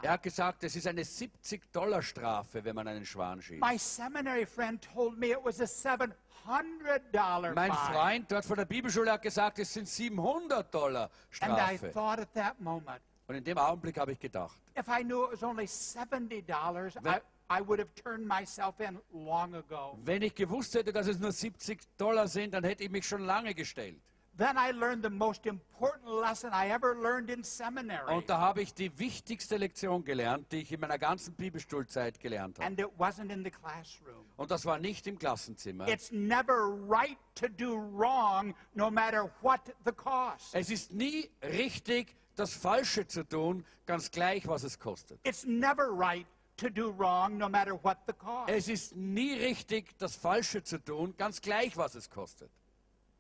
Er 0.02 0.12
hat 0.12 0.24
gesagt, 0.24 0.64
es 0.64 0.76
ist 0.76 0.88
eine 0.88 1.04
70 1.04 1.72
Dollar 1.72 2.02
Strafe, 2.02 2.64
wenn 2.64 2.76
man 2.76 2.88
einen 2.88 3.06
Schwan 3.06 3.42
schießt. 3.42 3.62
My 3.62 3.78
seminary 3.78 4.46
friend 4.46 4.82
told 4.94 5.18
me 5.18 5.28
it 5.32 5.40
was 5.44 5.60
a 5.62 5.66
$700 5.66 7.54
Mein. 7.56 7.72
Freund 7.72 8.32
dort 8.32 8.46
von 8.46 8.58
der 8.58 8.66
Bibelschule 8.66 9.12
hat 9.12 9.22
gesagt, 9.22 9.60
es 9.60 9.74
sind 9.74 9.88
700 9.88 10.74
Dollar 10.74 11.10
And 11.42 11.54
I 11.54 11.78
Strafe. 11.78 11.92
thought 11.92 12.20
at 12.20 12.34
that 12.34 12.60
moment, 12.60 13.02
Und 13.28 13.36
in 13.36 13.44
dem 13.44 13.58
Augenblick 13.58 13.98
habe 13.98 14.12
ich 14.12 14.20
gedacht, 14.20 14.58
if 14.78 14.88
I 14.88 15.04
knew 15.04 15.26
it 15.26 15.32
was 15.34 15.44
only 15.44 15.66
$70, 15.66 16.96
I, 16.96 17.00
Wenn- 17.04 17.22
I 17.50 17.60
would 17.66 17.80
have 17.80 17.94
turned 17.96 18.26
myself 18.28 18.80
in 18.80 19.00
long 19.14 19.54
ago. 19.56 19.98
wenn 20.04 20.22
ich 20.22 20.34
gewusst 20.36 20.74
hätte, 20.76 20.92
dass 20.92 21.08
es 21.08 21.20
nur 21.20 21.32
70 21.32 21.80
Dollar 21.98 22.28
sind, 22.28 22.54
dann 22.54 22.64
hätte 22.64 22.84
ich 22.84 22.90
mich 22.90 23.06
schon 23.08 23.26
lange 23.26 23.54
gestellt. 23.54 24.02
Then 24.36 24.58
I 24.58 24.72
learned 24.72 25.04
the 25.04 25.12
most 25.12 25.46
important 25.46 26.10
lesson 26.10 26.52
I 26.54 26.70
ever 26.70 26.96
learned 26.96 27.30
in 27.30 27.44
seminary. 27.44 28.16
Und 28.16 28.28
da 28.28 28.40
habe 28.40 28.64
ich 28.64 28.74
die 28.74 28.98
wichtigste 28.98 29.58
Lektion 29.58 30.04
gelernt, 30.04 30.52
die 30.52 30.62
ich 30.62 30.72
in 30.72 30.80
meiner 30.80 30.98
ganzen 30.98 31.36
Bibelschulzeit 31.36 32.20
gelernt 32.20 32.58
habe. 32.58 32.66
And 32.66 32.80
it 32.80 32.88
wasn't 32.98 33.32
in 33.32 33.44
the 33.44 33.52
classroom. 33.52 34.26
Und 34.36 34.50
das 34.50 34.66
war 34.66 34.80
nicht 34.80 35.06
im 35.06 35.20
Klassenzimmer. 35.20 35.88
It's 35.88 36.12
never 36.12 36.68
right 36.90 37.18
to 37.36 37.48
do 37.48 37.76
wrong, 37.76 38.56
no 38.74 38.90
matter 38.90 39.30
what 39.44 39.62
the 39.86 39.92
cost. 39.92 40.56
Es 40.56 40.72
ist 40.72 40.92
nie 40.92 41.30
richtig, 41.44 42.16
das 42.36 42.56
Falsche 42.56 43.06
zu 43.06 43.24
tun, 43.24 43.64
ganz 43.86 44.10
gleich, 44.10 44.48
was 44.48 44.64
es 44.64 44.80
kostet. 44.80 45.20
It's 45.24 45.46
never 45.46 45.90
right 45.96 46.26
to 46.58 46.70
do 46.70 46.92
wrong, 46.98 47.38
no 47.38 47.48
matter 47.48 47.78
what 47.84 47.98
the 48.08 48.14
cost. 48.14 48.50
Es 48.50 48.68
ist 48.68 48.96
nie 48.96 49.34
richtig, 49.34 49.96
das 50.00 50.16
Falsche 50.16 50.64
zu 50.64 50.84
tun, 50.84 51.14
ganz 51.18 51.40
gleich, 51.40 51.78
was 51.78 51.94
es 51.94 52.10
kostet. 52.10 52.50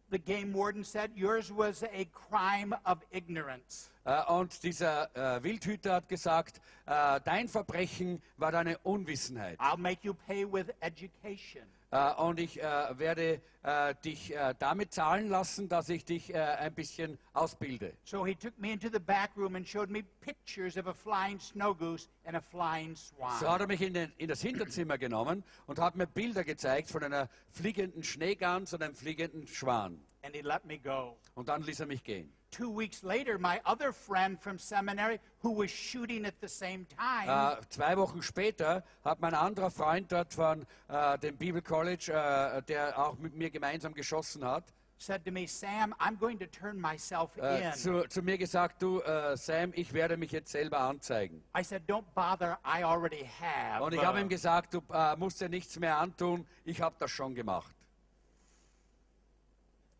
The 0.09 0.19
game 0.19 0.53
warden 0.53 0.83
said 0.83 1.11
yours 1.15 1.51
was 1.51 1.83
a 1.83 2.05
crime 2.05 2.75
of 2.85 2.99
ignorance. 3.11 3.89
Äh, 4.05 4.21
Und 4.27 4.61
dieser 4.63 5.09
äh, 5.15 5.43
Wildhüter 5.43 5.93
hat 5.95 6.09
gesagt, 6.09 6.61
äh, 6.85 7.19
dein 7.23 7.47
Verbrechen 7.47 8.21
war 8.37 8.51
deine 8.51 8.77
Unwissenheit. 8.79 9.59
I'll 9.59 9.77
make 9.77 9.99
you 10.03 10.13
pay 10.13 10.45
with 10.45 10.67
education. 10.81 11.63
Äh, 11.93 12.11
Und 12.15 12.39
ich 12.39 12.59
äh, 12.59 12.97
werde 12.97 13.39
äh, 13.61 13.93
dich 14.03 14.33
damit 14.59 14.91
zahlen 14.93 15.29
lassen, 15.29 15.69
dass 15.69 15.87
ich 15.89 16.03
dich 16.03 16.35
ein 16.35 16.73
bisschen 16.73 17.17
ausbilde. 17.33 17.93
So 18.03 18.25
he 18.25 18.35
took 18.35 18.57
me 18.57 18.71
into 18.73 18.89
the 18.91 18.99
back 18.99 19.29
room 19.37 19.55
and 19.55 19.67
showed 19.67 19.89
me 19.89 20.03
pictures 20.21 20.75
of 20.75 20.87
a 20.87 20.93
flying 20.93 21.39
snow 21.39 21.73
goose 21.73 22.09
and 22.25 22.35
a 22.35 22.41
flying 22.41 22.95
swan. 22.95 23.39
So 23.39 23.49
hat 23.49 23.61
er 23.61 23.67
mich 23.67 23.81
in, 23.81 23.93
den, 23.93 24.11
in 24.17 24.27
das 24.27 24.41
Hinterzimmer 24.41 24.97
genommen 24.97 25.43
und 25.67 25.79
hat 25.79 25.95
mir 25.95 26.07
Bilder 26.07 26.43
gezeigt 26.43 26.89
von 26.89 27.03
einer 27.03 27.29
fliegenden 27.51 28.03
Schneegans 28.03 28.73
und 28.73 28.81
einem 28.81 28.95
fliegenden 28.95 29.47
Schwan. 29.47 30.01
And 30.23 30.35
he 30.35 30.41
let 30.41 30.65
me 30.65 30.77
go. 30.77 31.17
Und 31.35 31.49
dann 31.49 31.61
ließ 31.63 31.81
er 31.81 31.85
mich 31.85 32.03
gehen. 32.03 32.31
Two 32.51 32.71
weeks 32.77 33.01
later, 33.03 33.37
my 33.39 33.59
other 33.65 33.91
friend 33.91 34.39
from 34.39 34.59
seminary, 34.59 35.19
who 35.41 35.57
was 35.57 35.71
shooting 35.71 36.25
at 36.25 36.35
the 36.39 36.47
same 36.47 36.85
time, 36.87 37.27
Äh, 37.27 37.57
zwei 37.69 37.97
Wochen 37.97 38.21
später 38.21 38.83
hat 39.03 39.19
mein 39.21 39.33
anderer 39.33 39.71
Freund 39.71 40.11
dort 40.11 40.33
von 40.33 40.65
äh, 40.87 41.17
dem 41.17 41.35
Bible 41.37 41.61
College, 41.63 42.11
äh, 42.13 42.61
der 42.63 42.97
auch 42.97 43.17
mit 43.17 43.33
mir 43.35 43.49
gemeinsam 43.49 43.93
geschossen 43.93 44.45
hat, 44.45 44.65
said 44.99 45.25
to 45.25 45.31
me, 45.31 45.47
Sam, 45.47 45.93
I'm 45.99 46.17
going 46.17 46.37
to 46.39 46.45
turn 46.45 46.79
myself 46.79 47.35
äh, 47.37 47.67
in. 47.69 47.73
zu, 47.73 48.07
zu 48.07 48.21
mir 48.21 48.37
gesagt, 48.37 48.81
du 48.81 49.01
äh, 49.01 49.35
Sam, 49.35 49.71
ich 49.73 49.91
werde 49.91 50.15
mich 50.15 50.31
jetzt 50.31 50.51
selber 50.51 50.79
anzeigen. 50.79 51.43
I 51.57 51.63
said, 51.63 51.81
Don't 51.89 52.05
bother, 52.13 52.59
I 52.63 52.83
already 52.83 53.27
have. 53.41 53.83
Und 53.83 53.93
ich 53.93 54.05
habe 54.05 54.21
ihm 54.21 54.29
gesagt, 54.29 54.75
du 54.75 54.81
äh, 54.93 55.15
musst 55.17 55.41
dir 55.41 55.49
nichts 55.49 55.77
mehr 55.79 55.97
antun, 55.97 56.47
ich 56.63 56.81
habe 56.81 56.95
das 56.99 57.09
schon 57.11 57.33
gemacht. 57.35 57.75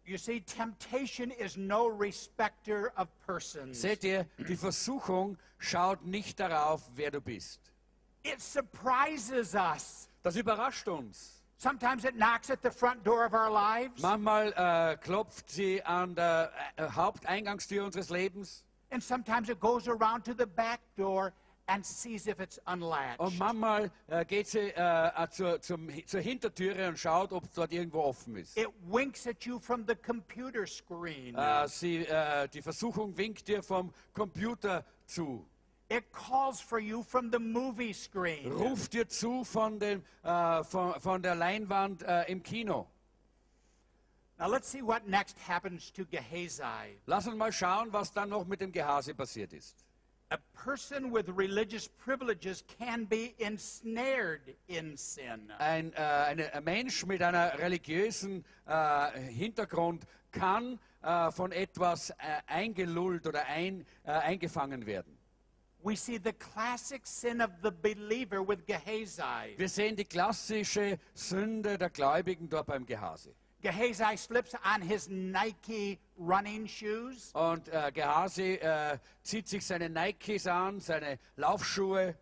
You 0.06 0.18
see, 0.18 0.40
temptation 0.42 1.32
is 1.32 1.58
no 1.58 1.88
respecter 1.88 2.92
of 2.98 3.08
persons. 3.26 3.80
Seht 3.82 4.04
ihr, 4.04 4.26
die 4.38 4.56
Versuchung 4.56 5.38
schaut 5.58 6.06
nicht 6.06 6.40
darauf, 6.40 6.82
wer 6.96 7.12
du 7.12 7.22
bist. 7.22 7.60
It 8.24 8.42
surprises 8.42 9.54
us. 9.56 10.08
Das 10.24 10.36
überrascht 10.36 10.88
uns. 10.88 11.44
Sometimes 11.58 12.04
it 12.04 12.16
knocks 12.16 12.50
at 12.50 12.62
the 12.62 12.72
front 12.72 13.04
door 13.06 13.26
of 13.26 13.34
our 13.34 13.50
lives, 13.50 14.02
Manchmal 14.02 14.52
äh, 14.54 14.98
klopft 14.98 15.50
sie 15.50 15.82
an 15.84 16.14
der 16.16 16.52
äh, 16.76 16.90
Haupteingangstür 16.90 17.86
unseres 17.86 18.10
Lebens 18.10 18.66
and 18.94 19.02
sometimes 19.02 19.50
it 19.50 19.60
goes 19.60 19.88
around 19.88 20.24
to 20.24 20.34
the 20.34 20.46
back 20.46 20.80
door 20.96 21.34
and 21.68 21.86
sees 21.86 22.28
if 22.28 22.40
it's 22.40 22.60
unlatched. 22.68 23.20
und 23.20 23.38
manchmal 23.38 23.92
äh, 24.08 24.26
geht 24.26 24.48
sie 24.48 24.70
äh, 24.76 25.28
zur, 25.30 25.62
zum, 25.62 25.90
zur 26.06 26.22
Hintertüre 26.22 26.88
und 26.90 26.98
schaut, 27.00 27.32
ob 27.32 27.46
es 27.46 27.52
dort 27.52 27.72
irgendwo 27.72 28.02
offen 28.02 28.36
ist. 28.38 28.58
It 28.58 28.70
winks 28.86 29.26
at 29.28 29.44
you 29.46 29.60
from 29.60 29.86
the 29.88 29.96
computer 29.96 30.68
screen. 30.68 31.36
Äh, 31.36 31.68
sie, 31.68 32.06
äh, 32.06 32.48
die 32.50 32.62
Versuchung 32.62 33.18
winkt 33.18 33.48
dir 33.48 33.64
vom 33.64 33.94
Computer 34.14 34.86
zu, 35.06 35.46
It 35.90 36.12
calls 36.12 36.60
for 36.60 36.80
you 36.80 37.04
from 37.04 37.30
the 37.32 37.38
movie 37.40 37.94
screen. 37.94 38.52
ruft 38.52 38.94
dir 38.94 39.08
zu 39.08 39.44
von, 39.44 39.80
den, 39.80 40.04
äh, 40.24 40.64
von, 40.64 41.00
von 41.00 41.22
der 41.22 41.36
Leinwand 41.36 42.02
äh, 42.04 42.24
im 42.32 42.42
Kino. 42.42 42.88
Now 44.40 44.50
let's 44.50 44.72
see 44.72 44.82
what 44.82 45.08
next 45.08 45.38
happens 45.48 45.92
to 45.94 46.06
Gehazi. 46.06 46.98
Lass 47.06 47.28
uns 47.28 47.38
mal 47.38 47.52
schauen, 47.52 47.94
was 47.94 48.12
dann 48.12 48.30
noch 48.30 48.46
mit 48.46 48.62
dem 48.62 48.72
Gehase 48.72 49.14
passiert 49.14 49.54
ist. 49.54 49.86
A 50.34 50.40
person 50.66 51.12
with 51.12 51.30
religious 51.30 51.88
privileges 51.88 52.64
can 52.80 53.06
be 53.06 53.36
ensnared 53.38 54.56
in 54.68 54.98
sin. 54.98 55.52
Ein, 55.60 55.94
äh, 55.94 56.00
eine, 56.00 56.52
ein 56.56 56.64
Mensch 56.64 57.06
mit 57.06 57.22
einer 57.22 57.60
religiösen 57.60 58.44
äh, 58.66 59.12
Hintergrund 59.30 60.08
kann 60.32 60.80
äh, 61.04 61.30
von 61.30 61.52
etwas 61.52 62.10
äh, 62.10 62.16
eingelullt 62.48 63.28
oder 63.28 63.46
ein, 63.46 63.86
äh, 64.06 64.12
eingefangen 64.12 64.88
werden. 64.88 65.20
We 65.84 65.96
see 65.96 66.18
the 66.18 66.34
classic 66.34 67.06
sin 67.06 67.40
of 67.40 67.52
the 67.62 67.70
believer 67.70 68.42
with 68.42 68.66
Gehazi. 68.66 69.56
Wir 69.58 69.70
sehen 69.70 69.96
die 69.96 70.06
klassische 70.06 70.98
Sünde 71.14 71.78
der 71.78 71.92
Gläubigen 71.92 72.50
dort 72.50 72.66
beim 72.66 72.88
Gehase. 72.88 73.36
Gehazi 73.64 74.18
slips 74.18 74.54
on 74.76 74.82
his 74.82 75.08
Nike 75.10 75.98
running 76.20 76.68
shoes 76.68 77.32
Und 77.34 77.68
äh, 77.70 77.92
Gehase 77.94 78.60
äh, 78.62 79.00
zieht 79.24 79.48
sich 79.48 79.66
seine 79.66 79.90
Nikes 79.90 80.46
an, 80.48 80.80
seine 80.82 81.18
Laufschuhe 81.38 82.16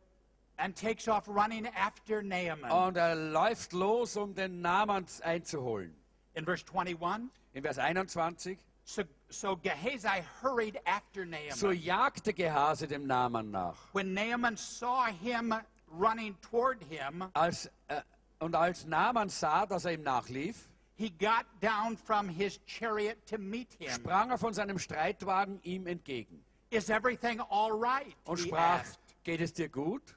and 0.57 0.79
takes 0.79 1.07
off 1.07 1.27
running 1.27 1.67
after 1.75 2.21
Naaman. 2.21 2.71
und 2.71 2.95
er 2.95 3.15
läuft 3.15 3.73
los, 3.73 4.15
um 4.15 4.35
den 4.35 4.61
Namen 4.61 5.05
einzuholen. 5.23 5.95
In 6.35 6.45
verse 6.45 6.63
21, 6.73 7.29
In 7.53 7.63
Vers 7.63 7.77
21. 7.79 8.57
so, 8.85 9.01
so 9.29 9.57
Gehazi 9.57 10.23
hurried 10.41 10.79
after 10.85 11.25
Naaman. 11.25 11.55
So 11.55 11.71
jagte 11.71 12.33
Gehase 12.33 12.87
dem 12.87 13.07
Namen 13.07 13.49
nach. 13.49 13.75
when 13.93 14.13
Naaman 14.13 14.55
saw 14.57 15.07
him 15.07 15.53
running 15.89 16.35
toward 16.41 16.83
him, 16.83 17.23
Als, 17.33 17.65
äh, 17.87 18.01
und 18.39 18.55
als 18.55 18.85
Naaman 18.85 19.29
sah, 19.29 19.65
dass 19.65 19.85
er 19.85 19.93
ihm 19.93 20.03
nachlief, 20.03 20.69
he 20.95 21.09
got 21.09 21.45
down 21.61 21.97
from 21.97 22.29
his 22.29 22.59
chariot 22.65 23.17
to 23.27 23.37
meet 23.37 23.73
him. 23.79 23.91
sprang 23.91 24.29
er 24.29 24.37
von 24.37 24.53
seinem 24.53 24.77
Streitwagen 24.79 25.59
ihm 25.63 25.87
entgegen 25.87 26.43
Is 26.69 26.89
everything 26.89 27.41
all 27.49 27.71
right? 27.71 28.15
und 28.25 28.37
sprach, 28.37 28.83
geht 29.23 29.41
es 29.41 29.53
dir 29.53 29.69
gut? 29.69 30.15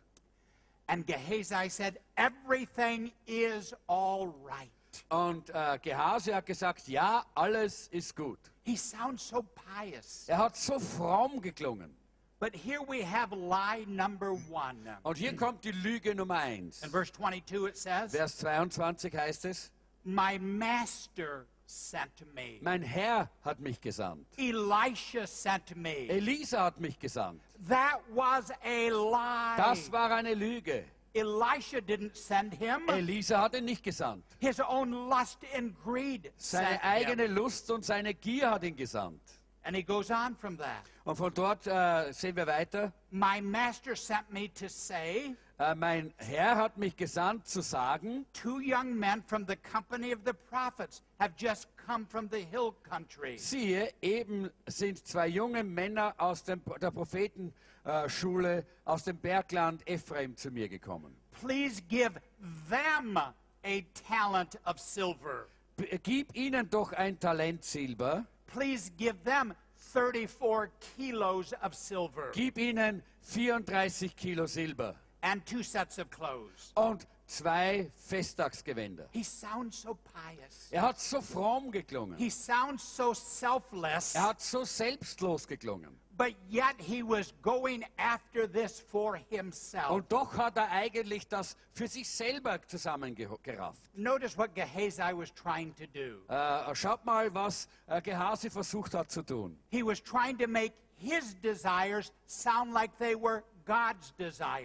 And 0.87 1.07
Gehazi 1.07 1.71
said, 1.71 1.99
Everything 2.17 3.11
is 3.27 3.75
all 3.89 4.35
right. 4.45 4.71
Und 5.09 5.51
äh, 5.51 5.79
Gehase 5.83 6.35
hat 6.35 6.47
gesagt, 6.47 6.87
ja, 6.89 7.25
alles 7.35 7.89
ist 7.89 8.15
gut. 8.15 8.39
He 8.63 8.77
sounds 8.77 9.29
so 9.29 9.43
pious. 9.43 10.29
Er 10.29 10.39
hat 10.39 10.57
so 10.57 10.79
fromm 10.79 11.41
geklungen. 11.41 11.97
But 12.39 12.55
here 12.55 12.81
we 12.87 13.03
have 13.03 13.35
lie 13.35 13.85
number 13.87 14.33
one. 14.51 14.99
Und 15.03 15.17
hier 15.17 15.35
kommt 15.35 15.65
die 15.65 15.73
Lüge 15.73 16.15
Nummer 16.15 16.39
eins. 16.39 16.83
In 16.83 16.91
verse 16.91 17.11
22, 17.13 17.67
it 17.69 17.77
says, 17.77 18.13
Vers 18.13 18.37
22 18.39 19.17
heißt 19.17 19.47
es, 19.47 19.71
My 20.05 20.39
master 20.39 21.47
sent 21.67 22.23
me. 22.35 22.59
mein 22.61 22.83
Herr 22.83 23.31
hat 23.43 23.59
mich 23.59 23.81
gesandt. 23.81 24.27
Elisha 24.37 25.27
sent 25.27 25.75
me. 25.77 26.09
Elisa 26.09 26.65
hat 26.65 26.79
mich 26.79 26.99
gesandt. 26.99 27.41
That 27.69 28.01
was 28.15 28.51
a 28.63 28.91
lie. 28.91 29.57
Das 29.57 29.91
war 29.91 30.11
eine 30.11 30.35
Lüge. 30.35 30.85
Elisha 31.15 31.79
didn't 31.79 32.17
send 32.17 32.55
him. 32.55 32.89
Elisa 32.89 33.41
hat 33.41 33.55
ihn 33.55 33.65
nicht 33.65 33.83
gesandt. 33.83 34.25
His 34.41 34.61
own 34.61 34.91
lust 35.09 35.39
and 35.57 35.75
greed 35.83 36.33
Seine 36.37 36.83
eigene 36.83 37.25
him. 37.25 37.35
Lust 37.35 37.71
und 37.71 37.85
seine 37.85 38.15
Gier 38.15 38.51
hat 38.51 38.65
ihn 38.65 38.77
gesandt. 38.77 39.21
And 39.63 39.75
he 39.75 39.83
goes 39.83 40.11
on 40.11 40.37
from 40.37 40.59
that. 40.59 40.85
Und 41.05 41.17
von 41.17 41.33
dort 41.33 41.67
äh, 41.67 42.13
sehen 42.13 42.37
wir 42.37 42.47
weiter. 42.47 42.93
My 43.11 43.41
master 43.41 43.97
sent 43.97 44.31
me 44.31 44.53
to 44.53 44.69
say, 44.69 45.35
Äh, 45.59 45.75
mein 45.77 46.13
Herr 46.17 46.57
hat 46.57 46.79
mich 46.79 46.97
gesandt 46.97 47.47
zu 47.47 47.61
sagen, 47.63 48.27
two 48.33 48.59
young 48.61 48.93
men 48.99 49.23
from 49.23 49.47
the 49.47 49.55
company 49.57 50.13
of 50.13 50.21
the 50.27 50.33
prophets 50.51 51.01
have 51.21 51.33
just 51.39 51.69
come 51.87 52.05
from 52.07 52.29
the 52.31 52.41
hill 52.51 52.75
country. 52.83 53.37
siehe, 53.39 53.93
eben 54.03 54.51
sind 54.67 55.07
zwei 55.07 55.29
junge 55.29 55.63
Männer 55.63 56.13
aus 56.19 56.43
dem, 56.43 56.61
der 56.81 56.91
Prophetenschule 56.91 58.65
aus 58.85 59.05
dem 59.05 59.17
Bergland 59.19 59.87
Ephraim 59.89 60.37
zu 60.37 60.51
mir 60.51 60.69
gekommen. 60.69 61.15
Please 61.41 61.81
give 61.89 62.21
them 62.69 63.17
a 63.17 63.81
talent 64.09 64.59
of 64.67 64.79
silver. 64.81 65.47
B- 65.77 65.99
Gib 66.03 66.35
ihnen 66.37 66.69
doch 66.71 66.93
ein 66.93 67.19
Talent 67.19 67.65
Silber, 67.65 68.25
Please 68.47 68.91
give 68.97 69.17
them 69.25 69.53
34 69.77 70.69
kilos 70.97 71.53
of 71.63 71.75
silver 71.75 72.31
gib 72.33 72.57
ihnen 72.59 73.03
34 73.23 74.15
Kilo 74.17 74.47
Silber 74.47 74.95
and 75.25 75.45
two 75.47 75.63
sets 75.63 75.99
of 75.99 76.11
clothes. 76.11 76.73
und 76.77 77.07
zwei 77.27 77.91
Festtagsgewänder. 77.97 79.09
He 79.11 79.25
sounds 79.25 79.83
so 79.83 79.95
pious. 79.95 80.69
Er 80.71 80.83
hat 80.83 81.01
so 81.01 81.21
fromm 81.21 81.71
geklungen. 81.71 82.17
He 82.19 82.31
sounds 82.31 82.83
so 82.85 83.15
selfless. 83.15 84.15
Er 84.15 84.29
hat 84.29 84.41
so 84.41 84.65
selbstlos 84.65 85.47
geklungen. 85.47 85.99
But 86.17 86.35
yet 86.49 86.77
he 86.79 87.03
was 87.03 87.33
going 87.43 87.85
after 87.97 88.47
this 88.47 88.79
for 88.79 89.17
himself. 89.31 89.91
Und 89.91 90.13
doch 90.13 90.37
hat 90.37 90.57
er 90.57 90.71
eigentlich 90.71 91.27
das 91.27 91.57
für 91.73 91.89
sich 91.89 92.09
selber 92.09 92.61
zusammengerafft. 92.69 93.81
Notice 93.95 94.39
what 94.39 94.55
Gehazi 94.55 95.13
was 95.13 95.33
trying 95.35 95.75
to 95.75 95.87
do. 95.87 96.23
Äh, 96.33 96.75
schaut 96.77 97.05
mal, 97.05 97.35
was 97.35 97.67
äh, 97.87 98.01
Gehasi 98.01 98.49
versucht 98.49 98.95
hat 98.95 99.11
zu 99.11 99.23
tun. 99.23 99.59
He 99.71 99.83
was 99.83 100.01
trying 100.01 100.39
to 100.39 100.47
make 100.47 100.75
his 100.97 101.35
desires 101.43 102.13
sound 102.27 102.73
like 102.73 102.97
they 102.99 103.17
were. 103.17 103.43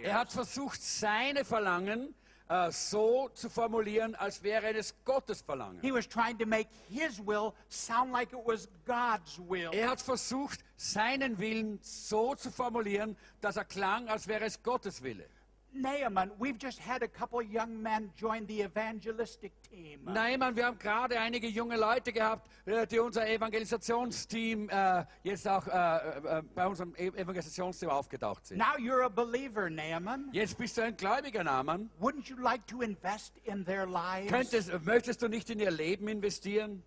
Er 0.02 0.14
hat 0.14 0.32
versucht, 0.32 0.82
seine 0.82 1.44
Verlangen 1.44 2.14
äh, 2.50 2.70
so 2.72 3.28
zu 3.28 3.48
formulieren, 3.48 4.14
als 4.16 4.42
wäre 4.42 4.74
es 4.74 4.94
Gottes 5.04 5.40
Verlangen. 5.40 5.80
He 5.82 5.92
was 5.92 6.08
trying 6.08 6.36
to 6.38 6.46
make 6.46 6.68
his 6.88 7.24
will 7.24 7.52
sound 7.68 8.12
like 8.12 8.32
it 8.32 8.44
was 8.44 8.68
God's 8.84 9.38
will. 9.48 9.70
Er 9.72 9.90
hat 9.90 10.00
versucht, 10.00 10.58
seinen 10.76 11.38
Willen 11.38 11.78
so 11.80 12.34
zu 12.34 12.50
formulieren, 12.50 13.16
dass 13.40 13.56
er 13.56 13.64
klang, 13.64 14.08
als 14.08 14.26
wäre 14.26 14.44
es 14.44 14.62
Gottes 14.62 15.02
Wille. 15.02 15.28
Naaman, 15.72 16.30
we've 16.38 16.58
just 16.58 16.78
had 16.80 17.02
a 17.02 17.08
couple 17.08 17.40
young 17.42 17.80
men 17.80 18.10
join 18.16 18.46
the 18.46 18.62
evangelistic 18.62 19.52
team. 19.62 20.00
Nein, 20.04 20.38
Mann, 20.40 20.56
wir 20.56 20.66
haben 20.66 20.78
gerade 20.78 21.18
einige 21.20 21.46
junge 21.46 21.76
Leute 21.76 22.12
gehabt, 22.12 22.48
äh, 22.66 22.86
die 22.86 22.98
unser 22.98 23.26
Evangelisationsteam 23.28 24.68
äh, 24.68 25.04
jetzt 25.22 25.46
auch 25.46 25.66
äh, 25.68 26.38
äh, 26.38 26.42
bei 26.54 26.66
unserem 26.66 26.94
E- 26.96 27.08
Evangelisationsteam 27.08 27.88
aufgetaucht 27.90 28.46
sind. 28.46 28.58
Now 28.58 28.76
you're 28.78 29.04
a 29.04 29.08
believer, 29.08 29.70
Naaman. 29.70 30.28
Jetzt 30.32 30.58
bist 30.58 30.76
du 30.76 30.82
ein 30.82 30.96
gläubiger 30.96 31.44
Naaman. 31.44 31.88
Wouldn't 32.00 32.28
you 32.28 32.36
like 32.36 32.66
to 32.66 32.82
invest 32.82 33.34
in 33.44 33.64
their 33.64 33.86
lives? 33.86 34.30
Könntest, 34.30 34.72
möchtest 34.84 35.22
du 35.22 35.28
nicht 35.28 35.50
in 35.50 35.60
ihr 35.60 35.70
Leben 35.70 36.08
investieren? 36.08 36.82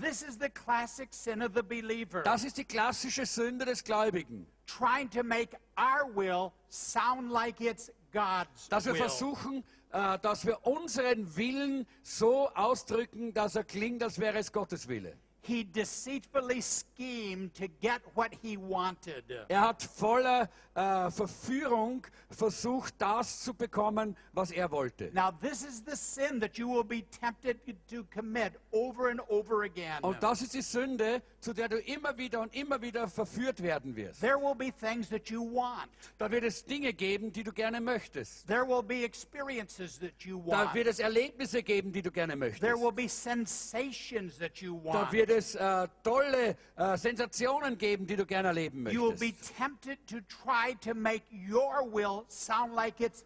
This 0.00 0.22
is 0.22 0.38
the 0.40 0.48
classic 0.48 1.12
sin 1.12 1.42
of 1.42 1.52
the 1.54 1.62
believer. 1.62 2.22
Das 2.22 2.44
ist 2.44 2.56
die 2.56 2.64
klassische 2.64 3.26
Sünde 3.26 3.66
des 3.66 3.84
Gläubigen. 3.84 4.46
trying 4.66 5.10
to 5.10 5.22
make 5.22 5.54
our 5.76 6.06
will 6.14 6.50
sound 6.70 7.30
like 7.30 7.60
it's 7.60 7.90
Dass 8.12 8.86
wir 8.86 8.94
versuchen, 8.94 9.64
äh, 9.90 10.18
dass 10.18 10.46
wir 10.46 10.66
unseren 10.66 11.36
Willen 11.36 11.86
so 12.02 12.48
ausdrücken, 12.50 13.32
dass 13.32 13.56
er 13.56 13.64
klingt, 13.64 14.02
als 14.02 14.18
wäre 14.18 14.38
es 14.38 14.52
Gottes 14.52 14.88
Wille. 14.88 15.16
He 15.44 15.64
deceitfully 15.64 16.62
schemed 16.62 17.52
to 17.54 17.66
get 17.80 18.00
what 18.14 18.32
he 18.42 18.56
wanted. 18.56 19.24
Er 19.48 19.60
hat 19.60 19.82
voller 19.82 20.48
äh, 20.74 21.10
Verführung 21.10 22.06
versucht, 22.30 22.94
das 22.98 23.40
zu 23.40 23.52
bekommen, 23.52 24.16
was 24.32 24.52
er 24.52 24.70
wollte. 24.70 25.10
Now, 25.12 25.32
this 25.32 25.64
is 25.64 25.82
the 25.84 25.96
sin 25.96 26.38
that 26.40 26.56
you 26.56 26.68
will 26.68 26.84
be 26.84 27.02
tempted 27.20 27.58
to 27.90 28.04
commit 28.04 28.52
over 28.70 29.10
and 29.10 29.20
over 29.28 29.64
again. 29.64 29.98
Und 30.02 30.22
das 30.22 30.42
ist 30.42 30.54
die 30.54 30.62
Sünde, 30.62 31.22
zu 31.42 31.52
der 31.52 31.68
du 31.68 31.76
immer 31.78 32.16
wieder 32.16 32.40
und 32.40 32.54
immer 32.54 32.80
wieder 32.80 33.08
verführt 33.08 33.62
werden 33.62 33.96
wirst. 33.96 34.20
There 34.20 34.36
will 34.40 34.54
be 34.54 34.72
things 34.72 35.08
that 35.08 35.28
you 35.28 35.42
want. 35.52 35.90
Da 36.16 36.30
wird 36.30 36.44
es 36.44 36.64
Dinge 36.64 36.92
geben, 36.92 37.32
die 37.32 37.42
du 37.42 37.52
gerne 37.52 37.80
möchtest. 37.80 38.46
There 38.46 38.66
will 38.66 38.82
be 38.82 39.02
experiences 39.04 39.98
that 39.98 40.12
you 40.24 40.40
Da 40.46 40.58
want. 40.66 40.74
wird 40.74 40.86
es 40.86 41.00
Erlebnisse 41.00 41.62
geben, 41.64 41.90
die 41.92 42.00
du 42.00 42.12
gerne 42.12 42.36
möchtest. 42.36 42.62
There 42.62 42.76
will 42.78 42.92
be 42.92 43.08
sensations 43.08 44.38
that 44.38 44.58
you 44.58 44.80
Da 44.84 44.94
want. 45.00 45.12
wird 45.12 45.30
es 45.30 45.54
äh, 45.56 45.88
tolle 46.04 46.56
äh, 46.76 46.96
Sensationen 46.96 47.76
geben, 47.76 48.06
die 48.06 48.14
du 48.16 48.24
gerne 48.24 48.48
erleben 48.48 48.86
You 48.90 49.08
will 49.10 49.16
be 49.18 49.26
möchtest. 49.26 49.56
tempted 49.56 49.98
to 50.06 50.16
try 50.20 50.74
to 50.80 50.94
make 50.94 51.24
your 51.32 51.82
will 51.92 52.24
sound 52.28 52.74
like 52.74 53.00
it's 53.00 53.24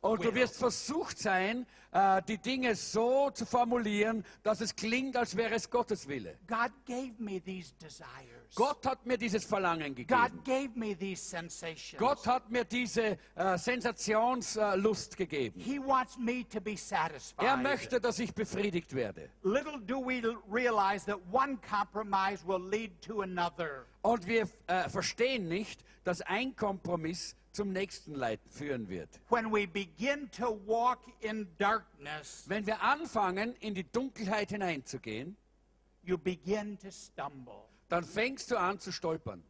Und 0.00 0.24
du 0.24 0.34
wirst 0.34 0.56
versucht 0.56 1.18
sein, 1.18 1.66
äh, 1.90 2.22
die 2.28 2.38
Dinge 2.38 2.74
so 2.74 3.30
zu 3.30 3.46
formulieren, 3.46 4.24
dass 4.42 4.60
es 4.60 4.76
klingt, 4.76 5.16
als 5.16 5.36
wäre 5.36 5.54
es 5.54 5.70
Gottes 5.70 6.06
Wille. 6.06 6.36
God 6.46 6.72
gave 6.86 7.14
me 7.18 7.40
these 7.40 7.72
desires. 7.80 8.54
Gott 8.54 8.84
hat 8.86 9.04
mir 9.06 9.18
dieses 9.18 9.44
Verlangen 9.44 9.94
gegeben. 9.94 10.42
Gott 11.98 12.26
hat 12.26 12.50
mir 12.50 12.64
diese 12.64 13.18
äh, 13.34 13.58
Sensationslust 13.58 15.16
gegeben. 15.16 15.60
He 15.60 15.78
wants 15.78 16.18
me 16.18 16.46
to 16.48 16.60
be 16.60 16.76
satisfied. 16.76 17.46
Er 17.46 17.56
möchte, 17.56 18.00
dass 18.00 18.18
ich 18.18 18.34
befriedigt 18.34 18.94
werde. 18.94 19.30
Little 19.42 19.80
do 19.80 20.00
we 20.00 20.22
realize 20.50 21.04
that 21.06 21.18
one 21.30 21.58
compromise 21.58 22.46
will 22.46 22.62
lead 22.70 23.00
to 23.02 23.22
another. 23.22 23.86
Und 24.02 24.26
wir 24.26 24.48
äh, 24.66 24.88
verstehen 24.88 25.48
nicht, 25.48 25.84
dass 26.04 26.22
ein 26.22 26.56
Kompromiss 26.56 27.36
zum 27.52 27.72
nächsten 27.72 28.14
Leid 28.14 28.40
führen 28.50 28.88
wird. 28.88 29.08
When 29.28 29.52
we 29.52 29.66
begin 29.66 30.30
to 30.32 30.60
walk 30.66 31.00
in 31.20 31.48
darkness, 31.58 32.44
Wenn 32.46 32.66
wir 32.66 32.82
anfangen, 32.82 33.54
in 33.56 33.74
die 33.74 33.84
Dunkelheit 33.84 34.50
hineinzugehen, 34.50 35.36
you 36.02 36.16
begin 36.18 36.78
to 36.78 36.90
stumble. 36.90 37.64
dann 37.88 38.04
fängst 38.04 38.50
du 38.50 38.56
an 38.56 38.78
zu 38.78 38.92
stolpern. 38.92 39.42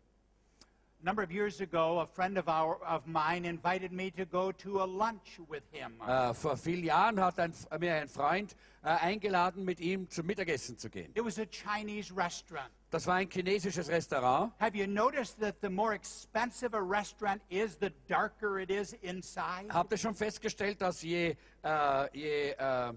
A 1.01 1.05
number 1.05 1.22
of 1.22 1.30
years 1.30 1.61
ago, 1.61 2.01
a 2.01 2.07
friend 2.07 2.36
of, 2.38 2.49
our, 2.49 2.76
of 2.84 3.07
mine 3.07 3.44
invited 3.44 3.92
me 3.92 4.11
to 4.11 4.24
go 4.24 4.51
to 4.51 4.82
a 4.82 4.84
lunch 4.84 5.38
with 5.49 5.62
him. 5.70 5.92
Äh, 6.05 6.34
vor 6.34 6.57
vielen 6.57 6.82
Jahren 6.82 7.20
hat 7.20 7.38
ein, 7.38 7.53
mir 7.78 7.94
ein 7.94 8.09
Freund 8.09 8.57
äh, 8.82 8.88
eingeladen, 8.88 9.64
mit 9.64 9.78
ihm 9.78 10.11
zum 10.11 10.26
Mittagessen 10.26 10.76
zu 10.76 10.90
gehen. 10.90 11.12
It 11.14 11.24
was 11.24 11.38
a 11.38 11.46
Chinese 11.46 12.12
restaurant. 12.12 12.70
Das 12.90 13.07
war 13.07 13.14
ein 13.14 13.28
chinesisches 13.30 13.88
Restaurant. 13.88 14.53
Have 14.59 14.76
you 14.76 14.88
noticed 14.88 15.38
that 15.38 15.61
the 15.61 15.68
more 15.68 15.94
expensive 15.94 16.74
a 16.74 16.82
restaurant 16.82 17.40
is, 17.49 17.76
the 17.76 17.92
darker 18.09 18.59
it 18.59 18.70
is 18.70 18.94
inside? 19.03 19.68
Habt 19.72 19.92
ihr 19.92 19.99
schon 19.99 20.16
festgestellt, 20.16 20.80
dass 20.80 21.03
je, 21.03 21.36
äh, 21.62 22.09
je, 22.12 22.57
äh, 22.59 22.92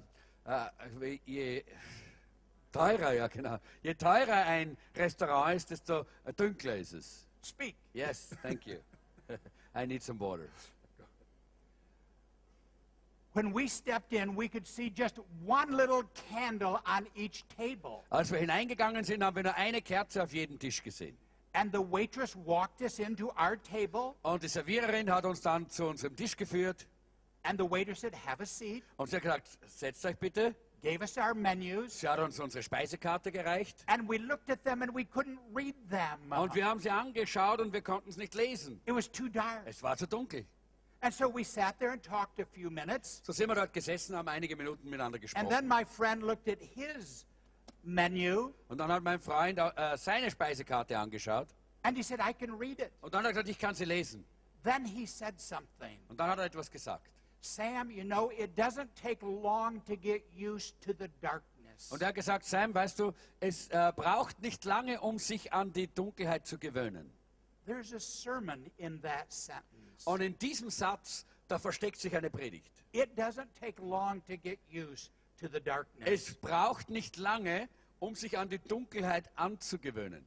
äh, 0.46 1.20
je 1.26 1.64
teurer, 2.72 3.14
ja 3.14 3.28
genau, 3.28 3.60
je 3.84 3.94
teurer 3.94 4.46
ein 4.48 4.76
Restaurant 4.96 5.56
ist, 5.56 5.70
desto 5.70 6.08
dunkler 6.36 6.78
ist 6.78 6.94
es? 6.94 7.28
Speak. 7.42 7.76
Yes, 7.94 8.36
thank 8.42 8.68
you. 8.68 8.78
I 9.76 9.86
need 9.86 10.04
some 10.04 10.20
water. 10.20 10.50
When 13.34 13.54
we 13.54 13.68
stepped 13.68 14.14
in, 14.14 14.36
we 14.36 14.50
could 14.50 14.68
see 14.68 14.90
just 14.90 15.18
one 15.46 15.72
little 15.72 16.04
candle 16.30 16.82
on 16.86 17.08
each 17.16 17.46
table. 17.58 18.04
Als 18.10 18.32
wir 18.32 18.40
hineingegangen 18.40 19.06
sind, 19.06 19.24
haben 19.24 19.38
wir 19.38 19.44
nur 19.44 19.56
eine 19.56 19.82
Kerze 19.82 20.22
auf 20.22 20.34
jedem 20.34 20.60
Tisch 20.60 20.84
gesehen. 20.84 21.18
And 21.54 21.72
the 21.72 21.82
waitress 21.82 22.36
walked 22.36 22.82
us 22.82 23.00
into 23.00 23.32
our 23.38 23.58
table, 23.62 24.16
Und 24.24 24.44
die 24.44 24.48
Serviererin 24.48 25.10
hat 25.12 25.26
uns 25.26 25.42
dann 25.42 25.70
zu 25.70 25.86
unserem 25.86 26.16
Tisch 26.16 26.36
geführt 26.36 26.88
and 27.44 27.58
the 27.58 27.66
waiter 27.66 27.96
said, 27.96 28.14
Have 28.14 28.42
a 28.42 28.46
seat, 28.46 28.84
und 28.98 29.10
sie 29.10 29.16
hat 29.16 29.24
gesagt, 29.24 29.50
setzt 29.66 30.06
euch 30.06 30.18
bitte. 30.18 30.56
Gave 30.82 31.02
us 31.02 31.18
our 31.18 31.34
menus, 31.34 32.00
Sie 32.00 32.08
hat 32.08 32.20
uns 32.20 32.40
unsere 32.40 32.64
Speisekarte 32.64 33.32
gereicht 33.32 33.84
and 33.88 34.10
we 34.10 34.18
looked 34.18 34.50
at 34.50 34.64
them 34.64 34.82
and 34.82 34.94
we 34.94 35.02
couldn't 35.04 35.38
read 35.54 35.76
them. 35.90 36.32
und 36.32 36.54
wir 36.56 36.66
haben 36.66 36.80
sie 36.80 36.90
angeschaut 36.90 37.60
und 37.62 37.72
wir 37.74 37.82
konnten 37.82 38.10
es 38.10 38.18
nicht 38.18 38.34
lesen. 38.36 38.82
It 38.86 38.96
was 38.96 39.10
too 39.12 39.30
dark. 39.30 39.62
Es 39.66 39.82
war 39.84 39.96
zu 39.98 40.08
dunkel. 40.08 40.46
And 41.04 41.14
so 41.14 41.34
we 41.34 41.44
sat 41.44 41.80
there 41.80 41.92
and 41.92 42.04
talked 42.04 42.40
a 42.40 42.46
few 42.46 42.70
minutes. 42.70 43.22
So 43.24 43.34
sind 43.34 43.50
wir 43.50 43.56
dort 43.56 43.74
gesessen, 43.74 44.16
haben 44.16 44.28
einige 44.28 44.56
Minuten 44.56 44.88
miteinander 44.90 45.16
And 45.16 45.22
gesprochen. 45.22 45.50
then 45.50 45.68
my 45.68 45.84
friend 45.84 46.22
looked 46.24 46.48
at 46.48 46.60
his 46.62 47.26
menu 47.84 48.54
Und 48.68 48.78
dann 48.78 48.92
hat 48.92 49.02
mein 49.04 49.20
Freund 49.20 49.58
äh, 49.58 49.98
seine 49.98 50.30
Speisekarte 50.30 50.98
angeschaut 50.98 51.48
and 51.84 51.98
he 51.98 52.04
said, 52.04 52.20
I 52.20 52.34
can 52.34 52.52
read 52.60 52.80
it. 52.80 52.92
und 53.02 53.14
dann 53.14 53.22
hat 53.22 53.28
er 53.30 53.34
gesagt, 53.34 53.50
ich 53.50 53.58
kann 53.58 53.74
sie 53.74 53.86
lesen. 53.86 54.24
Then 54.64 54.86
he 54.86 55.08
said 55.08 55.40
something. 55.42 55.98
Und 56.08 56.20
dann 56.20 56.30
hat 56.30 56.38
er 56.38 56.46
etwas 56.46 56.70
gesagt. 56.70 57.10
Sam, 57.42 57.90
you 57.90 58.04
know, 58.04 58.32
it 58.32 58.56
doesn't 58.56 58.90
take 58.96 59.24
long 59.24 59.82
to 59.86 59.96
get 59.96 60.24
used 60.36 60.80
to 60.82 60.94
the 60.94 61.10
darkness. 61.22 61.92
Und 61.92 62.02
er 62.02 62.10
hat 62.10 62.16
gesagt, 62.16 62.46
Sam, 62.46 62.74
weißt 62.74 63.00
du, 63.00 63.14
es 63.40 63.68
äh, 63.70 63.92
braucht 63.96 64.42
nicht 64.42 64.64
lange, 64.66 65.02
um 65.02 65.18
sich 65.18 65.52
an 65.52 65.74
die 65.74 65.88
Dunkelheit 65.88 66.46
zu 66.46 66.60
gewöhnen. 66.60 67.12
There's 67.66 67.94
a 67.94 68.00
sermon 68.00 68.70
in 68.78 69.02
that 69.02 69.32
sentence. 69.32 70.06
Und 70.06 70.22
in 70.22 70.38
diesem 70.38 70.70
Satz, 70.70 71.26
da 71.48 71.58
versteckt 71.58 72.00
sich 72.00 72.16
eine 72.16 72.30
Predigt. 72.30 72.72
It 72.92 73.18
doesn't 73.18 73.48
take 73.60 73.82
long 73.82 74.24
to 74.26 74.38
get 74.38 74.60
used 74.72 75.12
to 75.40 75.48
the 75.48 75.60
darkness. 75.60 76.08
Es 76.08 76.36
braucht 76.36 76.90
nicht 76.90 77.18
lange, 77.18 77.70
um 78.00 78.16
sich 78.16 78.38
an 78.38 78.50
die 78.50 78.60
Dunkelheit 78.60 79.30
anzugewöhnen. 79.36 80.26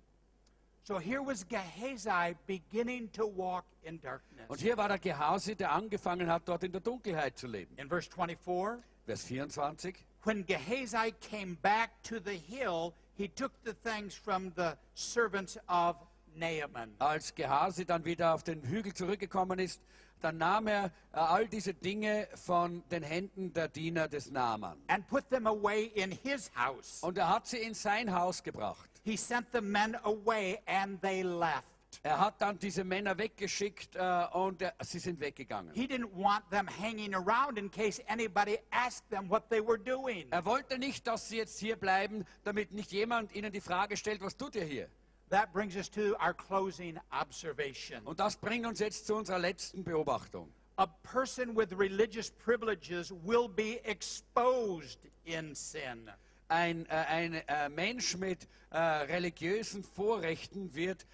So 0.87 0.99
here 0.99 1.23
was 1.23 1.47
Gehazi 1.49 2.37
beginning 2.47 3.09
to 3.13 3.27
walk 3.27 3.65
in 3.85 3.99
darkness. 4.03 4.45
Und 4.49 4.61
hier 4.61 4.77
war 4.77 4.89
der 4.89 4.99
Gehasi, 4.99 5.55
der 5.57 5.73
angefangen 5.73 6.31
hat, 6.31 6.43
dort 6.47 6.63
in 6.63 6.73
der 6.73 6.83
Dunkelheit 6.83 7.39
zu 7.39 7.47
leben. 7.47 7.75
In 7.79 7.89
verse 7.89 8.07
24, 8.11 8.85
Vers 9.07 9.25
24. 9.25 9.95
when 10.25 10.45
Gehazi 10.45 11.13
came 11.23 11.57
back 11.63 11.91
to 12.03 12.19
the 12.23 12.37
hill, 12.37 12.93
he 13.17 13.29
took 13.29 13.53
the 13.65 13.73
things 13.73 14.15
from 14.15 14.53
the 14.57 14.77
servants 14.95 15.57
of 15.71 15.97
Naaman. 16.37 16.91
Als 16.99 17.35
Gehasi 17.35 17.87
dann 17.87 18.05
wieder 18.05 18.35
auf 18.35 18.43
den 18.43 18.61
Hügel 18.63 18.93
zurückgekommen 18.93 19.59
ist, 19.61 19.81
dann 20.21 20.37
nahm 20.37 20.67
er 20.67 20.87
äh, 21.13 21.17
all 21.17 21.49
diese 21.49 21.73
Dinge 21.73 22.29
von 22.35 22.83
den 22.91 23.03
Händen 23.03 23.55
der 23.55 23.69
Diener 23.69 24.07
des 24.07 24.31
Naaman. 24.31 24.77
and 24.89 25.07
put 25.09 25.27
them 25.31 25.47
away 25.47 25.85
in 25.95 26.11
his 26.11 26.51
house. 26.55 27.03
Und 27.03 27.17
er 27.17 27.31
hat 27.31 27.47
sie 27.47 27.59
in 27.59 27.73
sein 27.73 28.15
Haus 28.15 28.43
gebracht. 28.43 28.91
He 29.05 29.17
sent 29.17 29.53
the 29.53 29.61
men 29.61 29.97
away 30.05 30.61
and 30.67 31.01
they 31.03 31.23
left. 31.23 31.75
Er 32.03 32.19
hat 32.19 32.41
dann 32.41 32.59
diese 32.59 32.85
Männer 32.85 33.17
weggeschickt 33.17 33.97
äh, 33.97 34.27
und 34.33 34.63
äh, 34.63 34.73
sie 34.83 34.99
sind 34.99 35.21
weggegangen. 35.21 35.73
He 35.75 35.87
didn't 35.87 36.11
want 36.15 36.49
them 36.51 36.67
hanging 36.67 37.15
around 37.15 37.59
in 37.59 37.71
case 37.71 38.03
anybody 38.09 38.59
asked 38.71 39.09
them 39.11 39.29
what 39.29 39.49
they 39.49 39.61
were 39.61 39.79
doing. 39.79 40.27
Er 40.31 40.45
wollte 40.45 40.79
nicht, 40.79 41.07
dass 41.07 41.29
sie 41.29 41.37
jetzt 41.37 41.59
hier 41.59 41.77
bleiben, 41.77 42.25
damit 42.43 42.73
nicht 42.73 42.93
jemand 42.93 43.35
ihnen 43.35 43.53
die 43.53 43.61
Frage 43.61 43.97
stellt, 43.97 44.21
was 44.23 44.37
tut 44.37 44.57
ihr 44.57 44.65
hier? 44.65 44.89
That 45.31 45.53
brings 45.53 45.77
us 45.77 45.91
to 45.91 46.15
our 46.21 46.35
closing 46.35 46.99
observation. 47.11 48.03
Und 48.05 48.21
das 48.21 48.37
bringt 48.37 48.67
uns 48.67 48.81
jetzt 48.81 49.07
zu 49.07 49.15
unserer 49.15 49.39
letzten 49.39 49.85
Beobachtung. 49.85 50.53
A 50.77 50.87
person 50.87 51.57
with 51.57 51.73
religious 51.79 52.31
privileges 52.31 53.13
will 53.25 53.49
be 53.49 53.81
exposed 53.85 54.99
in 55.25 55.55
sin. 55.55 56.11
Ein, 56.55 56.87
äh, 56.87 56.91
ein 56.91 57.35
äh, 57.35 57.69
Mensch 57.69 58.17
mit 58.17 58.47
äh, 58.71 58.79
religiösen 58.79 59.83
Vorrechten 59.83 60.73
wird 60.73 61.05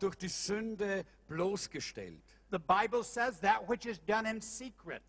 durch 0.00 0.14
die 0.14 0.28
Sünde 0.28 1.04
bloßgestellt. 1.28 2.22
The 2.50 2.58
Bible 2.58 3.04
says 3.04 3.38
that 3.40 3.68
which 3.68 3.84
is 3.84 4.00
done 4.06 4.26
in 4.26 4.40
secret 4.40 5.02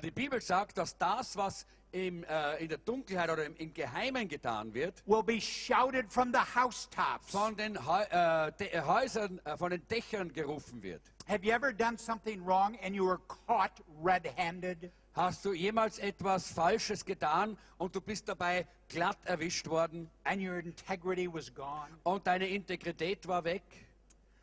die 0.00 0.10
Bibel 0.10 0.40
sagt, 0.40 0.78
dass 0.78 0.96
das, 0.96 1.36
was 1.36 1.66
im, 1.90 2.24
äh, 2.24 2.56
in 2.62 2.68
der 2.68 2.78
Dunkelheit 2.78 3.30
oder 3.30 3.44
im, 3.44 3.54
im 3.56 3.74
Geheimen 3.74 4.28
getan 4.28 4.72
wird, 4.72 5.02
will 5.06 5.22
be 5.22 5.40
shouted 5.40 6.10
from 6.10 6.32
the 6.32 6.38
housetops. 6.38 7.30
von 7.30 7.56
den 7.56 7.76
äh, 7.76 8.52
De 8.58 8.68
äh, 8.68 8.80
Häusern, 8.80 9.40
äh, 9.44 9.56
von 9.56 9.70
den 9.70 9.86
Dächern 9.88 10.32
gerufen 10.32 10.82
wird. 10.82 11.02
Have 11.28 11.44
you 11.44 11.52
ever 11.52 11.72
done 11.72 11.98
something 11.98 12.44
wrong 12.44 12.78
and 12.82 12.94
you 12.94 13.06
were 13.06 13.20
caught 13.46 13.82
red-handed? 14.02 14.90
Hast 15.14 15.44
du 15.44 15.52
jemals 15.52 15.98
etwas 15.98 16.50
Falsches 16.52 17.04
getan 17.04 17.58
und 17.76 17.94
du 17.94 18.00
bist 18.00 18.28
dabei 18.28 18.66
glatt 18.88 19.18
erwischt 19.24 19.68
worden 19.68 20.08
and 20.24 20.40
your 20.40 20.58
integrity 20.58 21.30
was 21.30 21.52
gone. 21.54 21.88
und 22.02 22.26
deine 22.26 22.48
Integrität 22.48 23.28
war 23.28 23.44
weg? 23.44 23.62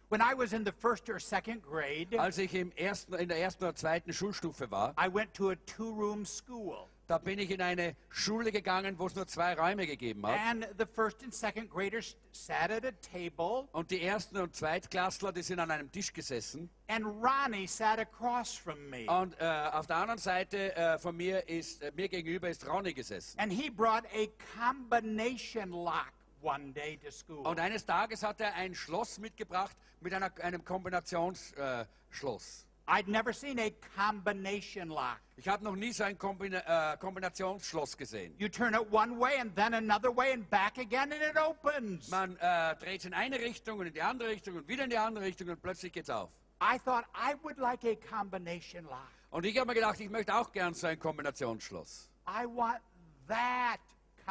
When 0.10 0.22
I 0.22 0.34
was 0.36 0.54
in 0.54 0.66
the 0.66 0.72
first 0.72 1.10
or 1.10 1.20
second 1.20 1.64
grade, 1.64 2.20
Als 2.20 2.38
ich 2.38 2.54
im 2.54 2.72
ersten, 2.74 3.14
in 3.16 3.30
der 3.30 3.40
ersten 3.40 3.64
oder 3.64 3.76
zweiten 3.76 4.14
Schulstufe 4.14 4.70
war, 4.70 4.94
I 5.00 5.12
went 5.12 5.34
to 5.34 5.52
a 5.52 5.56
two 5.66 5.92
room 5.92 6.26
school. 6.26 6.88
Da 7.10 7.18
bin 7.18 7.40
ich 7.40 7.50
in 7.50 7.62
eine 7.62 7.96
Schule 8.10 8.52
gegangen, 8.52 9.00
wo 9.00 9.08
es 9.08 9.16
nur 9.16 9.26
zwei 9.26 9.56
Räume 9.56 9.88
gegeben 9.88 10.28
hat. 10.28 10.38
And 10.40 10.68
the 10.78 10.86
first 10.86 11.24
and 11.24 11.34
second 11.34 11.72
graders 11.72 12.16
sat 12.32 12.70
at 12.70 12.86
a 12.86 12.92
table, 12.92 13.68
Und 13.72 13.90
die 13.90 14.04
ersten 14.04 14.38
und 14.38 14.56
Zweitklässler, 14.56 15.32
die 15.32 15.42
sind 15.42 15.60
an 15.60 15.72
einem 15.72 15.92
Tisch 15.92 16.14
gesessen. 16.14 16.70
and 16.88 17.04
Ronnie 17.06 17.66
sat 17.68 17.98
across 17.98 18.54
from 18.56 18.90
me. 18.92 19.08
Und 19.10 19.36
äh, 19.40 19.70
auf 19.74 19.88
der 19.88 19.96
anderen 19.98 20.20
Seite 20.20 20.76
äh, 20.76 21.00
von 21.00 21.18
mir 21.18 21.50
ist, 21.50 21.82
äh, 21.82 21.92
mir 21.96 22.10
gegenüber 22.10 22.48
ist 22.48 22.68
Ronny 22.68 22.94
gesessen. 22.94 23.40
And 23.40 23.52
he 23.52 23.72
brought 23.72 24.06
a 24.14 24.28
combination 24.60 25.72
lock 25.72 26.14
one 26.42 26.72
day 26.74 26.98
to 26.98 27.10
school. 27.10 27.40
Und 27.48 27.60
eines 27.60 27.86
Tages 27.86 28.22
hat 28.22 28.40
er 28.40 28.54
ein 28.54 28.76
Schloss 28.76 29.18
mitgebracht 29.18 29.76
mit 30.00 30.14
einer, 30.14 30.32
einem 30.42 30.64
Kombinationsschloss. 30.64 32.68
I'd 32.90 33.08
never 33.08 33.32
seen 33.34 33.60
a 33.60 33.72
combination 33.96 34.90
lock. 34.90 35.20
ich 35.38 35.48
habe 35.48 35.64
noch 35.64 35.76
nie 35.76 35.92
so 35.92 36.04
ein 36.04 36.18
Kombina 36.18 36.94
äh, 36.94 36.98
Kombinationsschloss 36.98 37.96
gesehen. 37.96 38.34
You 38.40 38.50
turn 38.50 38.74
it 38.74 38.92
one 38.92 39.20
way 39.20 39.40
and 39.40 39.56
then 39.56 39.76
another 39.76 40.10
way 40.10 40.34
and 40.34 40.50
back 40.50 40.80
again, 40.80 41.14
and 41.14 41.22
it 41.22 41.38
opens. 41.38 42.10
Man 42.10 42.36
äh, 42.38 42.76
dreht 42.78 43.06
in 43.06 43.14
eine 43.14 43.40
Richtung 43.40 43.80
und 43.80 43.88
in 43.88 43.94
die 43.94 44.02
andere 44.02 44.30
Richtung 44.30 44.56
und 44.56 44.68
wieder 44.68 44.86
in 44.86 44.90
die 44.90 44.98
andere 44.98 45.24
Richtung 45.24 45.50
und 45.50 45.62
plötzlich 45.62 45.94
geht's 45.94 46.10
auf. 46.10 46.32
I 46.62 46.80
thought 46.80 47.06
I 47.14 47.36
would 47.44 47.58
like 47.58 47.86
a 47.86 47.96
combination 47.96 48.86
lock. 48.86 49.08
Und 49.30 49.46
ich 49.46 49.56
habe 49.58 49.68
mir 49.68 49.76
gedacht, 49.76 50.00
ich 50.00 50.10
möchte 50.10 50.34
auch 50.34 50.52
gern 50.52 50.74
so 50.74 50.88
ein 50.88 50.98
Kombinationsschloss. 50.98 52.10
I 52.28 52.46
want 52.46 52.80
that 53.28 53.80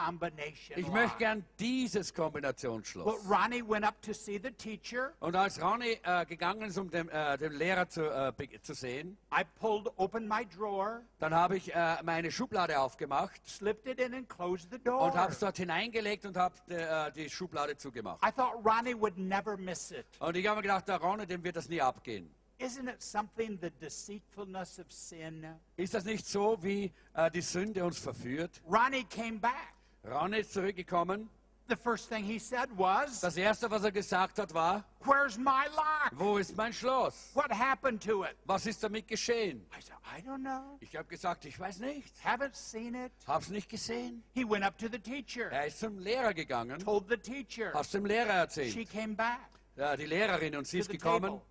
combination 0.04 0.78
Ich 0.78 0.88
möchte 0.88 1.18
gern 1.18 1.44
dieses 1.58 2.12
Kombinationsschloss. 2.12 3.28
Ronnie 3.28 3.62
went 3.62 3.84
up 3.84 4.00
to 4.02 4.12
see 4.12 4.38
the 4.42 4.50
teacher. 4.50 5.12
Und 5.20 5.34
als 5.34 5.60
Ronny 5.60 5.98
äh, 6.02 6.26
gegangen 6.26 6.62
ist, 6.62 6.78
um 6.78 6.90
den, 6.90 7.08
äh, 7.08 7.36
den 7.38 7.52
Lehrer 7.52 7.88
zu, 7.88 8.02
äh, 8.02 8.32
zu 8.62 8.74
sehen, 8.74 9.16
I 9.32 9.44
pulled 9.58 9.88
open 9.96 10.28
my 10.28 10.46
drawer, 10.46 11.02
dann 11.18 11.34
habe 11.34 11.56
ich 11.56 11.74
äh, 11.74 11.96
meine 12.02 12.30
Schublade 12.30 12.78
aufgemacht 12.78 13.40
slipped 13.48 13.86
it 13.86 14.00
in, 14.00 14.14
and 14.14 14.28
closed 14.28 14.70
the 14.70 14.78
door. 14.78 15.00
und 15.00 15.14
habe 15.14 15.32
es 15.32 15.38
dort 15.38 15.56
hineingelegt 15.56 16.26
und 16.26 16.36
habe 16.36 16.54
die, 16.68 16.74
äh, 16.74 17.12
die 17.12 17.30
Schublade 17.30 17.76
zugemacht. 17.76 18.22
I 18.24 18.30
thought 18.30 18.54
Ronnie 18.64 18.94
would 18.94 19.18
never 19.18 19.56
miss 19.56 19.90
it. 19.90 20.06
Und 20.20 20.36
ich 20.36 20.46
habe 20.46 20.56
mir 20.56 20.62
gedacht, 20.62 20.88
der 20.88 20.96
Ronny, 20.98 21.26
dem 21.26 21.42
wird 21.42 21.56
das 21.56 21.68
nie 21.68 21.80
abgehen. 21.80 22.34
Isn't 22.60 22.88
it 22.88 23.00
something, 23.00 23.56
the 23.60 23.70
deceitfulness 23.70 24.80
of 24.80 24.90
sin? 24.90 25.46
Ist 25.76 25.94
das 25.94 26.04
nicht 26.04 26.26
so, 26.26 26.58
wie 26.60 26.92
äh, 27.14 27.30
die 27.30 27.40
Sünde 27.40 27.84
uns 27.84 28.00
verführt? 28.00 28.60
Ronnie 28.68 29.04
came 29.04 29.38
back. 29.38 29.77
Ronny 30.04 30.38
ist 30.38 30.52
zurückgekommen 30.52 31.28
The 31.70 31.76
first 31.76 32.08
thing 32.08 32.24
he 32.24 32.38
said 32.38 32.70
was, 32.78 33.20
Das 33.20 33.36
erste, 33.36 33.70
was 33.70 33.84
er 33.84 33.92
gesagt 33.92 34.38
hat, 34.38 34.54
war, 34.54 34.84
Where's 35.04 35.36
my 35.36 35.66
lock? 35.76 36.12
wo 36.12 36.38
ist 36.38 36.56
mein 36.56 36.72
Schloss? 36.72 37.30
What 37.34 37.50
happened 37.50 38.02
to 38.04 38.24
it? 38.24 38.36
Was 38.46 38.64
ist 38.66 38.82
damit 38.82 39.06
geschehen? 39.06 39.66
I 39.76 39.82
said, 39.82 39.96
I 40.16 40.22
don't 40.26 40.40
know. 40.40 40.78
Ich 40.80 40.96
habe 40.96 41.06
gesagt, 41.06 41.44
ich 41.44 41.60
weiß 41.60 41.80
nicht. 41.80 42.14
Haven't 42.24 42.54
seen 42.56 42.94
it. 42.94 43.12
Hab's 43.26 43.50
nicht 43.50 43.68
gesehen. 43.68 44.22
He 44.32 44.44
went 44.48 44.64
up 44.64 44.78
to 44.78 44.86
the 44.90 44.98
teacher, 44.98 45.52
Er 45.52 45.66
ist 45.66 45.80
zum 45.80 45.98
Lehrer 45.98 46.32
gegangen, 46.32 46.78
told 46.78 47.06
the 47.10 47.18
teacher. 47.18 47.70
hat's 47.74 47.90
dem 47.90 48.06
Lehrer 48.06 48.48
She 48.50 48.70
erzählt. 48.70 48.90
came 48.90 49.14
back 49.14 49.50
Ja, 49.76 49.94
die 49.94 50.06
Lehrerin 50.06 50.56
und 50.56 50.66
sie 50.66 50.78
ist 50.78 50.88
gekommen, 50.88 51.32
table. 51.32 51.42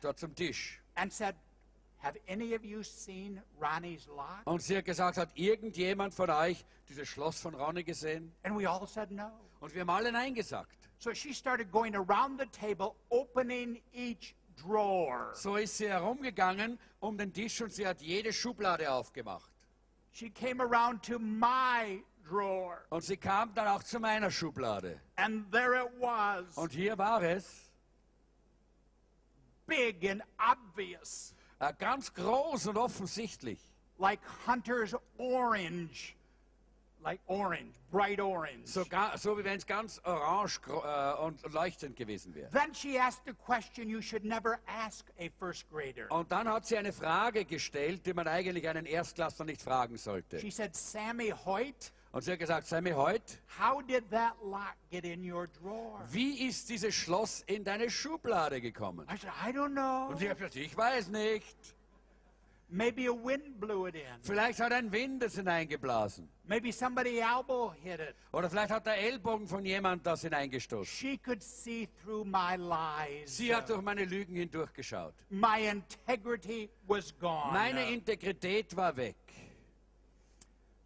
dort 0.00 0.18
zum 0.20 0.32
Tisch. 0.36 0.80
and 0.94 1.12
said, 1.12 1.34
Und 4.44 4.62
sie 4.62 4.76
hat 4.76 4.84
gesagt, 4.84 5.16
hat 5.16 5.30
irgendjemand 5.34 6.14
von 6.14 6.30
euch 6.30 6.64
dieses 6.88 7.08
Schloss 7.08 7.40
von 7.40 7.54
Ronny 7.54 7.82
gesehen? 7.82 8.32
And 8.42 8.58
we 8.58 8.68
all 8.68 8.86
said 8.86 9.10
no. 9.10 9.30
Und 9.60 9.74
wir 9.74 9.80
haben 9.80 9.90
alle 9.90 10.12
Nein 10.12 10.34
gesagt. 10.34 10.76
So 10.98 11.12
she 11.12 11.34
started 11.34 11.70
going 11.70 11.94
around 11.94 12.40
the 12.40 12.46
table, 12.46 12.94
opening 13.10 13.82
each 13.92 14.34
drawer. 14.56 15.32
So 15.34 15.56
ist 15.56 15.76
sie 15.76 15.88
herumgegangen 15.88 16.78
um 17.00 17.18
den 17.18 17.32
Tisch 17.32 17.60
und 17.60 17.72
sie 17.72 17.86
hat 17.86 18.00
jede 18.00 18.32
Schublade 18.32 18.90
aufgemacht. 18.90 19.50
She 20.12 20.30
came 20.30 20.62
around 20.62 21.02
to 21.04 21.18
my 21.18 22.02
drawer, 22.26 22.78
Und 22.88 23.04
sie 23.04 23.18
kam 23.18 23.52
dann 23.54 23.68
auch 23.68 23.82
zu 23.82 24.00
meiner 24.00 24.30
Schublade. 24.30 25.00
and 25.16 25.50
there 25.52 25.74
it 25.84 25.90
was, 26.00 26.56
Und 26.56 26.72
hier 26.72 26.96
war 26.96 27.22
es, 27.22 27.70
big 29.66 30.02
and 30.08 30.22
obvious, 30.38 31.34
ganz 31.78 32.12
groß 32.14 32.68
und 32.68 32.76
offensichtlich. 32.76 33.58
like 33.98 34.20
Hunter's 34.46 34.94
orange, 35.18 36.14
like 37.02 37.20
orange, 37.28 37.74
bright 37.90 38.20
orange. 38.20 38.66
So, 38.66 38.84
so 39.16 39.38
wie 39.38 39.44
wenn 39.44 39.56
es 39.56 39.66
ganz 39.66 40.00
orange 40.04 40.60
äh, 40.66 41.22
und 41.22 41.40
leuchtend 41.52 41.96
gewesen 41.96 42.34
wäre. 42.34 42.50
Then 42.50 42.74
she 42.74 42.98
asked 42.98 43.28
a 43.28 43.32
question 43.32 43.88
you 43.88 44.02
should 44.02 44.24
never 44.24 44.58
ask 44.66 45.06
a 45.18 45.28
first 45.38 45.68
grader. 45.70 46.10
Und 46.10 46.30
dann 46.30 46.48
hat 46.48 46.66
sie 46.66 46.76
eine 46.76 46.92
Frage 46.92 47.44
gestellt, 47.44 48.04
die 48.06 48.12
man 48.12 48.26
eigentlich 48.28 48.68
einen 48.68 48.86
Erstklässler 48.86 49.46
nicht 49.46 49.62
fragen 49.62 49.96
sollte. 49.96 50.40
She 50.40 50.50
said, 50.50 50.74
Sammy 50.74 51.32
Hoyt, 51.44 51.92
Und 52.16 52.22
sie 52.22 52.32
hat 52.32 52.38
gesagt, 52.38 52.66
Sammy 52.66 52.92
Hoyt, 52.92 53.42
how 53.60 53.82
did 53.82 54.10
that 54.10 54.36
lock 54.42 54.74
get 54.90 55.04
in 55.04 55.30
your 55.30 55.48
drawer? 55.48 56.00
wie 56.10 56.48
ist 56.48 56.70
dieses 56.70 56.94
Schloss 56.94 57.42
in 57.46 57.62
deine 57.62 57.90
Schublade 57.90 58.62
gekommen? 58.62 59.06
I 59.06 59.18
said, 59.18 59.30
I 59.46 59.50
don't 59.50 59.74
know. 59.74 60.08
Und 60.08 60.18
sie 60.18 60.30
hat 60.30 60.38
gesagt, 60.38 60.56
ich 60.56 60.74
weiß 60.74 61.08
nicht. 61.08 61.76
Maybe 62.70 63.06
a 63.06 63.12
wind 63.12 63.60
blew 63.60 63.86
it 63.86 63.96
in. 63.96 64.02
Vielleicht 64.22 64.60
hat 64.60 64.72
ein 64.72 64.90
Wind 64.90 65.24
es 65.24 65.34
hineingeblasen. 65.34 66.26
Maybe 66.44 66.72
somebody 66.72 67.18
elbow 67.18 67.74
hit 67.82 68.00
it. 68.00 68.14
Oder 68.32 68.48
vielleicht 68.48 68.70
hat 68.70 68.86
der 68.86 68.96
Ellbogen 68.96 69.46
von 69.46 69.66
jemand 69.66 70.06
das 70.06 70.22
hineingestoßen. 70.22 70.86
She 70.86 71.18
could 71.18 71.42
see 71.42 71.86
through 72.02 72.24
my 72.24 72.56
lies. 72.56 73.36
Sie 73.36 73.54
hat 73.54 73.68
durch 73.68 73.82
meine 73.82 74.06
Lügen 74.06 74.36
hindurchgeschaut. 74.36 75.12
My 75.28 75.68
integrity 75.68 76.70
was 76.86 77.12
gone. 77.18 77.52
Meine 77.52 77.90
Integrität 77.90 78.74
war 78.74 78.96
weg. 78.96 79.16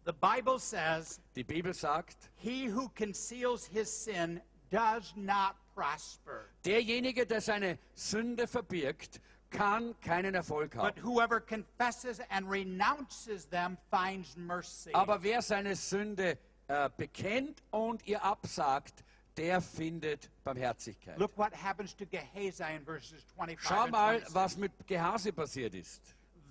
The 0.05 0.13
Bible 0.13 0.59
says, 0.59 1.19
Die 1.35 1.43
Bibel 1.43 1.73
sagt, 1.73 2.29
He 2.35 2.65
who 2.69 2.89
conceals 2.95 3.65
his 3.67 3.89
sin 3.89 4.41
does 4.69 5.13
not 5.15 5.55
prosper. 5.75 6.45
derjenige, 6.65 7.25
der 7.25 7.41
seine 7.41 7.77
Sünde 7.95 8.47
verbirgt, 8.47 9.19
kann 9.49 9.93
keinen 10.01 10.33
Erfolg 10.33 10.71
But 10.71 10.95
haben. 10.97 11.01
whoever 11.03 11.39
confesses 11.41 12.19
and 12.29 12.49
renounces 12.49 13.47
them 13.49 13.77
finds 13.89 14.35
mercy. 14.37 14.91
Aber 14.93 15.21
wer 15.23 15.41
seine 15.41 15.75
Sünde 15.75 16.37
äh, 16.67 16.89
bekennt 16.95 17.61
und 17.71 18.05
ihr 18.07 18.23
absagt, 18.23 19.03
der 19.37 19.61
findet 19.61 20.29
Barmherzigkeit. 20.43 21.17
Look 21.17 21.37
what 21.37 21.53
happens 21.53 21.95
to 21.95 22.05
Gehazi 22.05 22.63
in 22.75 22.83
verses 22.85 23.23
25 23.35 23.59
Schau 23.61 23.83
and 23.83 23.91
mal, 23.91 24.13
26. 24.19 24.35
was 24.35 24.57
mit 24.57 24.87
Gehasi 24.87 25.31
passiert 25.31 25.73
ist. 25.75 26.01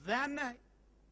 Then 0.07 0.39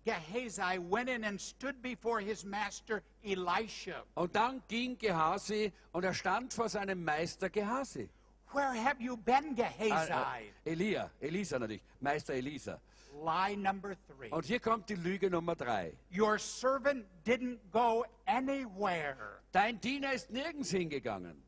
Gehazi 0.05 0.79
went 0.79 1.09
in 1.09 1.25
and 1.25 1.41
stood 1.41 1.81
before 1.83 2.21
his 2.21 2.45
master 2.45 3.03
Elisha. 3.23 4.05
Und 4.15 4.35
dann 4.35 4.63
ging 4.69 4.97
Gehasi 4.97 5.73
und 5.93 6.05
er 6.05 6.15
stand 6.15 6.53
vor 6.53 6.69
seinem 6.69 7.05
Meister 7.05 7.51
Gehasi. 7.51 8.09
Where 8.53 8.73
have 8.73 9.01
you 9.01 9.17
been, 9.17 9.55
Gehazi? 9.55 10.11
Äh, 10.11 10.71
äh, 10.71 10.73
Elia, 10.73 11.11
Elisa 11.21 11.59
natürlich, 11.59 11.83
Meister 12.01 12.35
Elisa. 12.35 12.81
Lie 13.23 13.57
number 13.57 13.97
three. 14.07 14.31
Und 14.31 14.45
hier 14.47 14.61
kommt 14.61 14.89
die 14.89 14.95
Lüge 14.95 15.29
Nummer 15.29 15.55
drei. 15.55 15.93
Your 16.11 16.39
servant 16.39 17.05
didn't 17.27 17.59
go 17.73 18.05
anywhere. 18.27 19.41
Dein 19.53 19.81
Diener 19.81 20.13
ist 20.13 20.31
nirgends 20.31 20.71
hingegangen. 20.71 21.43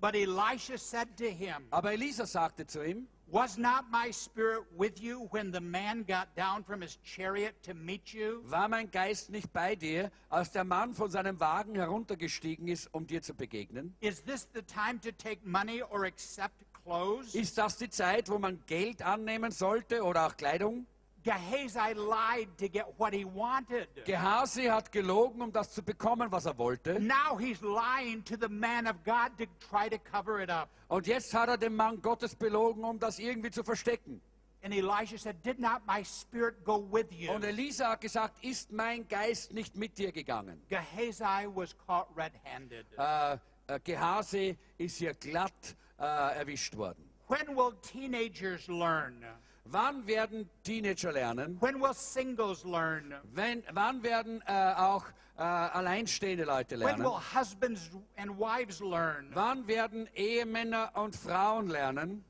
But 0.00 0.16
Elisha 0.16 0.76
said 0.76 1.16
to 1.16 1.30
him, 1.30 1.68
Aber 1.70 1.92
Elisa 1.92 2.26
sagte 2.26 2.66
zu 2.66 2.84
ihm, 2.84 3.06
Was 3.32 3.56
not 3.56 3.90
my 3.90 4.10
spirit 4.10 4.64
with 4.76 5.00
you 5.00 5.26
when 5.30 5.50
the 5.52 5.60
man 5.60 6.04
got 6.06 6.36
down 6.36 6.62
from 6.62 6.82
his 6.82 6.98
chariot 7.02 7.54
to 7.62 7.72
meet 7.72 8.12
you? 8.12 8.42
war 8.50 8.68
mein 8.68 8.90
Geist 8.90 9.30
nicht 9.30 9.50
bei 9.54 9.74
dir, 9.74 10.10
als 10.28 10.50
der 10.50 10.64
Mann 10.64 10.92
von 10.92 11.10
seinem 11.10 11.40
Wagen 11.40 11.74
heruntergestiegen 11.74 12.68
ist, 12.68 12.92
um 12.92 13.06
dir 13.06 13.22
zu 13.22 13.32
begegnen? 13.32 13.96
Is 14.00 14.22
this 14.22 14.46
the 14.52 14.60
time 14.60 15.00
to 15.00 15.10
take 15.12 15.40
money 15.46 15.82
or 15.82 16.04
accept 16.04 16.62
clothes? 16.84 17.34
Ist 17.34 17.56
das 17.56 17.78
die 17.78 17.88
Zeit, 17.88 18.28
wo 18.28 18.38
man 18.38 18.60
Geld 18.66 19.00
annehmen 19.00 19.50
sollte 19.50 20.02
oder 20.02 20.26
auch 20.26 20.36
Kleidung? 20.36 20.86
Gehazi 21.22 21.94
lied 21.94 22.48
to 22.58 22.68
get 22.68 22.86
what 22.98 23.14
he 23.14 23.24
wanted. 23.24 23.88
Gehasi 24.04 24.68
hat 24.68 24.90
gelogen, 24.90 25.40
um 25.42 25.52
das 25.52 25.72
zu 25.72 25.82
bekommen, 25.82 26.30
was 26.32 26.46
er 26.46 26.58
wollte. 26.58 26.98
Now 27.00 27.36
he's 27.38 27.60
lying 27.62 28.24
to 28.24 28.36
the 28.36 28.48
man 28.48 28.86
of 28.86 29.04
God 29.04 29.36
to 29.38 29.46
try 29.70 29.88
to 29.88 29.98
cover 29.98 30.40
it 30.40 30.50
up. 30.50 30.68
Und 30.88 31.06
jetzt 31.06 31.32
hat 31.32 31.48
er 31.48 31.56
den 31.56 31.76
Mann 31.76 32.02
Gottes 32.02 32.34
belogen, 32.34 32.84
um 32.84 32.98
das 32.98 33.18
irgendwie 33.18 33.50
zu 33.50 33.62
verstecken. 33.62 34.20
And 34.64 34.72
Elisha 34.72 35.18
said, 35.18 35.42
Did 35.42 35.58
not 35.58 35.82
my 35.86 36.04
spirit 36.04 36.64
go 36.64 36.78
with 36.78 37.06
you? 37.10 37.32
Und 37.32 37.44
Elisa 37.44 37.90
hat 37.90 38.00
gesagt, 38.00 38.44
ist 38.44 38.70
mein 38.70 39.06
Geist 39.08 39.52
nicht 39.52 39.76
mit 39.76 39.98
dir 39.98 40.12
gegangen? 40.12 40.60
Gehazi 40.68 41.48
was 41.52 41.74
caught 41.86 42.08
red 42.16 42.32
handed. 42.44 42.86
Äh, 42.96 43.38
äh, 43.66 43.80
Gehasi 43.82 44.56
ist 44.78 44.98
hier 44.98 45.14
glatt 45.14 45.76
äh, 45.98 46.04
erwischt 46.04 46.76
worden. 46.76 47.08
When 47.28 47.56
will 47.56 47.72
teenagers 47.82 48.68
learn? 48.68 49.24
Wann 49.64 50.06
werden 50.06 50.48
Teenager 50.64 51.12
lernen? 51.12 51.56
When 51.60 51.80
will 51.80 51.94
singles 51.94 52.64
learn? 52.64 53.14
Wenn, 53.32 53.62
wann 53.72 54.02
werden 54.02 54.42
äh, 54.46 54.74
auch 54.76 55.04
äh, 55.38 55.42
alleinstehende 55.42 56.44
Leute 56.44 56.74
When 56.78 56.80
lernen? 56.80 57.04
will 57.04 57.18
husbands 57.34 57.90
and 58.16 58.38
wives 58.38 58.80
learn 58.80 59.30
Wann 59.34 59.66
werden 59.66 60.08
Ehemänner 60.14 60.90
und 60.94 61.16
Frauen 61.16 61.68
lernen, 61.68 62.24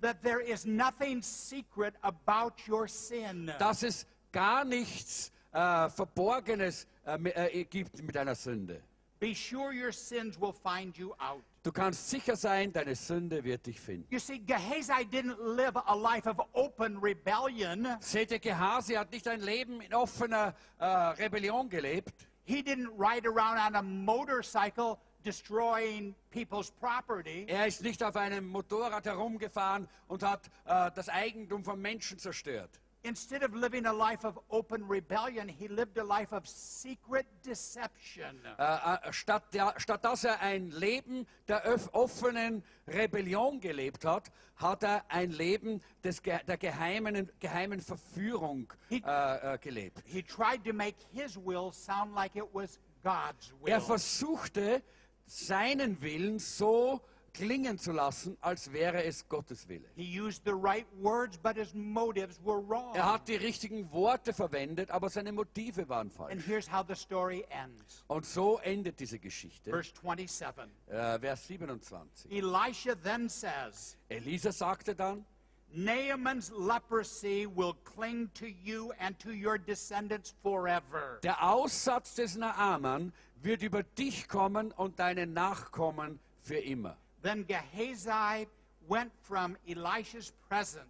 that 0.00 0.22
there 0.22 0.40
is 0.40 0.64
nothing 0.66 1.22
secret 1.22 1.94
about 2.02 2.54
your 2.68 2.88
sin? 2.88 3.52
dass 3.58 3.82
es 3.82 4.06
gar 4.32 4.64
nichts 4.64 5.30
äh, 5.52 5.88
Verborgenes 5.90 6.86
äh, 7.06 7.60
äh, 7.60 7.64
gibt 7.64 8.02
mit 8.02 8.16
einer 8.16 8.34
Sünde? 8.34 8.82
Be 9.20 9.34
sure 9.34 9.72
your 9.72 9.92
sins 9.92 10.38
will 10.40 10.52
find 10.52 10.96
you 10.96 11.12
out. 11.18 11.42
Du 11.66 11.72
kannst 11.72 12.08
sicher 12.10 12.36
sein, 12.36 12.72
deine 12.72 12.94
Sünde 12.94 13.42
wird 13.42 13.66
dich 13.66 13.80
finden. 13.80 14.06
You 14.08 14.20
see, 14.20 14.38
Gehazi 14.38 15.04
didn't 15.04 15.36
live 15.40 15.74
a 15.74 15.96
life 15.96 16.28
of 16.30 16.38
open 16.52 16.96
rebellion. 16.98 17.88
Seht 17.98 18.30
ihr, 18.30 18.38
Gehasi 18.38 18.94
hat 18.94 19.10
nicht 19.10 19.26
ein 19.26 19.40
Leben 19.40 19.80
in 19.80 19.92
offener 19.92 20.54
äh, 20.78 20.86
Rebellion 20.86 21.68
gelebt. 21.68 22.28
He 22.44 22.62
didn't 22.62 22.90
ride 22.96 23.26
around 23.26 23.58
on 23.58 23.74
a 23.74 23.82
motorcycle 23.82 24.98
destroying 25.24 26.14
people's 26.30 26.70
property. 26.70 27.46
Er 27.48 27.66
ist 27.66 27.82
nicht 27.82 28.00
auf 28.00 28.14
einem 28.14 28.46
Motorrad 28.46 29.04
herumgefahren 29.04 29.88
und 30.06 30.22
hat 30.22 30.46
äh, 30.66 30.92
das 30.94 31.08
Eigentum 31.08 31.64
von 31.64 31.82
Menschen 31.82 32.20
zerstört. 32.20 32.80
Instead 33.06 33.44
of 33.44 33.54
living 33.54 33.86
a 33.86 33.92
life 33.92 34.24
of 34.24 34.36
open 34.50 34.82
rebellion, 34.88 35.48
he 35.48 35.68
lived 35.68 35.96
a 35.96 36.02
life 36.02 36.32
of 36.32 36.44
secret 36.48 37.24
deception. 37.44 38.36
Äh, 38.58 39.12
statt, 39.12 39.54
der, 39.54 39.74
statt 39.78 40.04
dass 40.04 40.24
er 40.24 40.40
ein 40.40 40.72
Leben 40.72 41.24
der 41.46 41.62
offenen 41.92 42.64
Rebellion 42.88 43.60
gelebt 43.60 44.04
hat, 44.04 44.32
hat 44.56 44.82
er 44.82 45.04
ein 45.08 45.30
Leben 45.30 45.80
des, 46.02 46.20
der 46.20 46.56
geheimen, 46.58 47.30
geheimen 47.38 47.80
Verführung 47.80 48.72
He- 48.88 49.02
äh, 49.06 49.56
gelebt. 49.58 50.02
He 50.04 50.22
tried 50.22 50.64
to 50.64 50.72
make 50.72 50.96
his 51.12 51.36
will 51.36 51.70
sound 51.72 52.12
like 52.12 52.34
it 52.34 52.52
was 52.52 52.80
God's 53.04 53.52
will. 53.60 53.72
Er 53.72 53.80
versuchte, 53.80 54.82
seinen 55.26 56.00
Willen 56.02 56.40
so 56.40 57.00
klingen 57.36 57.78
zu 57.78 57.92
lassen, 57.92 58.36
als 58.40 58.72
wäre 58.72 59.04
es 59.04 59.28
Gottes 59.28 59.68
Wille. 59.68 59.88
He 59.96 60.20
used 60.20 60.42
the 60.44 60.52
right 60.52 60.86
words, 61.00 61.36
but 61.38 61.56
his 61.56 61.74
motives 61.74 62.38
were 62.44 62.60
wrong. 62.66 62.94
Er 62.94 63.12
hat 63.12 63.28
die 63.28 63.36
richtigen 63.36 63.90
Worte 63.92 64.32
verwendet, 64.32 64.90
aber 64.90 65.10
seine 65.10 65.32
Motive 65.32 65.88
waren 65.88 66.08
And 66.08 66.14
falsch. 66.14 66.46
here's 66.46 66.70
how 66.72 66.84
the 66.86 66.94
story 66.94 67.44
ends. 67.50 68.04
Und 68.08 68.24
so 68.24 68.58
endet 68.58 68.98
diese 69.00 69.18
Geschichte. 69.18 69.70
Verse 69.70 69.92
27. 70.00 70.64
Äh, 70.88 71.18
Vers 71.18 71.46
27. 71.46 72.30
Elisha 72.32 72.94
then 73.02 73.28
says, 73.28 73.96
Elisa 74.08 74.52
sagte 74.52 74.94
dann, 74.94 75.24
Naaman's 75.72 76.50
leprosy 76.56 77.46
will 77.46 77.74
cling 77.84 78.30
to 78.34 78.46
you 78.46 78.92
and 78.98 79.18
to 79.18 79.30
your 79.30 79.58
descendants 79.58 80.34
forever. 80.42 81.18
Der 81.22 81.42
Aussatz 81.42 82.14
des 82.14 82.36
Naaman 82.36 83.12
wird 83.42 83.62
über 83.62 83.82
dich 83.82 84.28
kommen 84.28 84.72
und 84.72 84.98
deine 84.98 85.26
Nachkommen 85.26 86.18
für 86.38 86.56
immer. 86.58 86.96
Then 87.26 87.44
Gehazi 87.44 88.46
went 88.88 89.10
from 89.22 89.56
Elisha's 89.66 90.32
presence. 90.48 90.86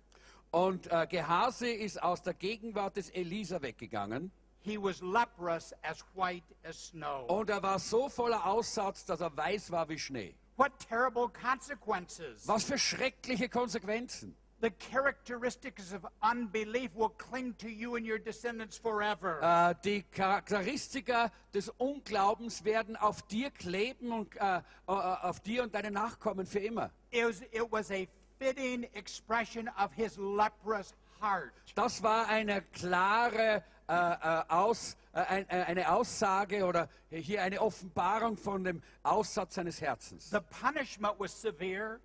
Und 0.50 0.86
äh, 0.92 1.06
Gehase 1.06 1.70
ist 1.70 2.02
aus 2.02 2.22
der 2.22 2.34
Gegenwart 2.34 2.98
des 2.98 3.08
Elisa 3.10 3.62
weggegangen 3.62 4.30
He 4.60 4.76
was 4.76 5.00
leprous 5.00 5.72
as 5.82 6.04
white 6.14 6.44
as 6.62 6.88
snow. 6.90 7.24
und 7.28 7.48
er 7.48 7.62
war 7.62 7.78
so 7.78 8.10
voller 8.10 8.44
Aussatz, 8.44 9.06
dass 9.06 9.20
er 9.20 9.34
weiß 9.34 9.70
war 9.70 9.88
wie 9.88 9.98
Schnee. 9.98 10.34
What 10.56 10.72
terrible 10.78 11.28
consequences. 11.30 12.46
Was 12.46 12.64
für 12.64 12.78
schreckliche 12.78 13.48
Konsequenzen. 13.48 14.36
The 14.60 14.70
characteristics 14.70 15.92
of 15.92 16.06
unbelief 16.22 16.94
will 16.94 17.10
cling 17.10 17.54
to 17.58 17.68
you 17.68 17.96
and 17.96 18.06
your 18.06 18.18
descendants 18.18 18.78
forever. 18.78 19.38
Äh, 19.42 19.74
die 19.84 20.02
Charakteristika 20.02 21.30
des 21.52 21.68
Unglaubens 21.78 22.64
werden 22.64 22.96
auf 22.96 23.20
dir 23.22 23.50
kleben 23.50 24.12
und 24.12 24.34
äh, 24.36 24.62
auf 24.86 25.40
dir 25.40 25.62
und 25.62 25.74
deine 25.74 25.90
Nachkommen 25.90 26.46
für 26.46 26.60
immer. 26.60 26.90
It 27.10 27.26
was, 27.26 27.42
it 27.52 27.70
was 27.70 27.90
a 27.90 28.06
fitting 28.38 28.84
expression 28.94 29.68
of 29.78 29.92
his 29.92 30.16
leprous 30.16 30.94
heart. 31.20 31.52
Das 31.74 32.02
war 32.02 32.26
eine 32.26 32.62
klare 32.62 33.62
äh, 33.88 33.92
Aus, 34.48 34.96
ein, 35.12 35.48
eine 35.50 35.92
Aussage 35.92 36.64
oder 36.64 36.88
hier 37.10 37.42
eine 37.42 37.60
Offenbarung 37.60 38.38
von 38.38 38.64
dem 38.64 38.82
Aussatz 39.02 39.56
seines 39.56 39.82
Herzens. 39.82 40.30
The 40.30 40.40
punishment 40.40 41.14
was 41.18 41.38
severe, 41.40 42.00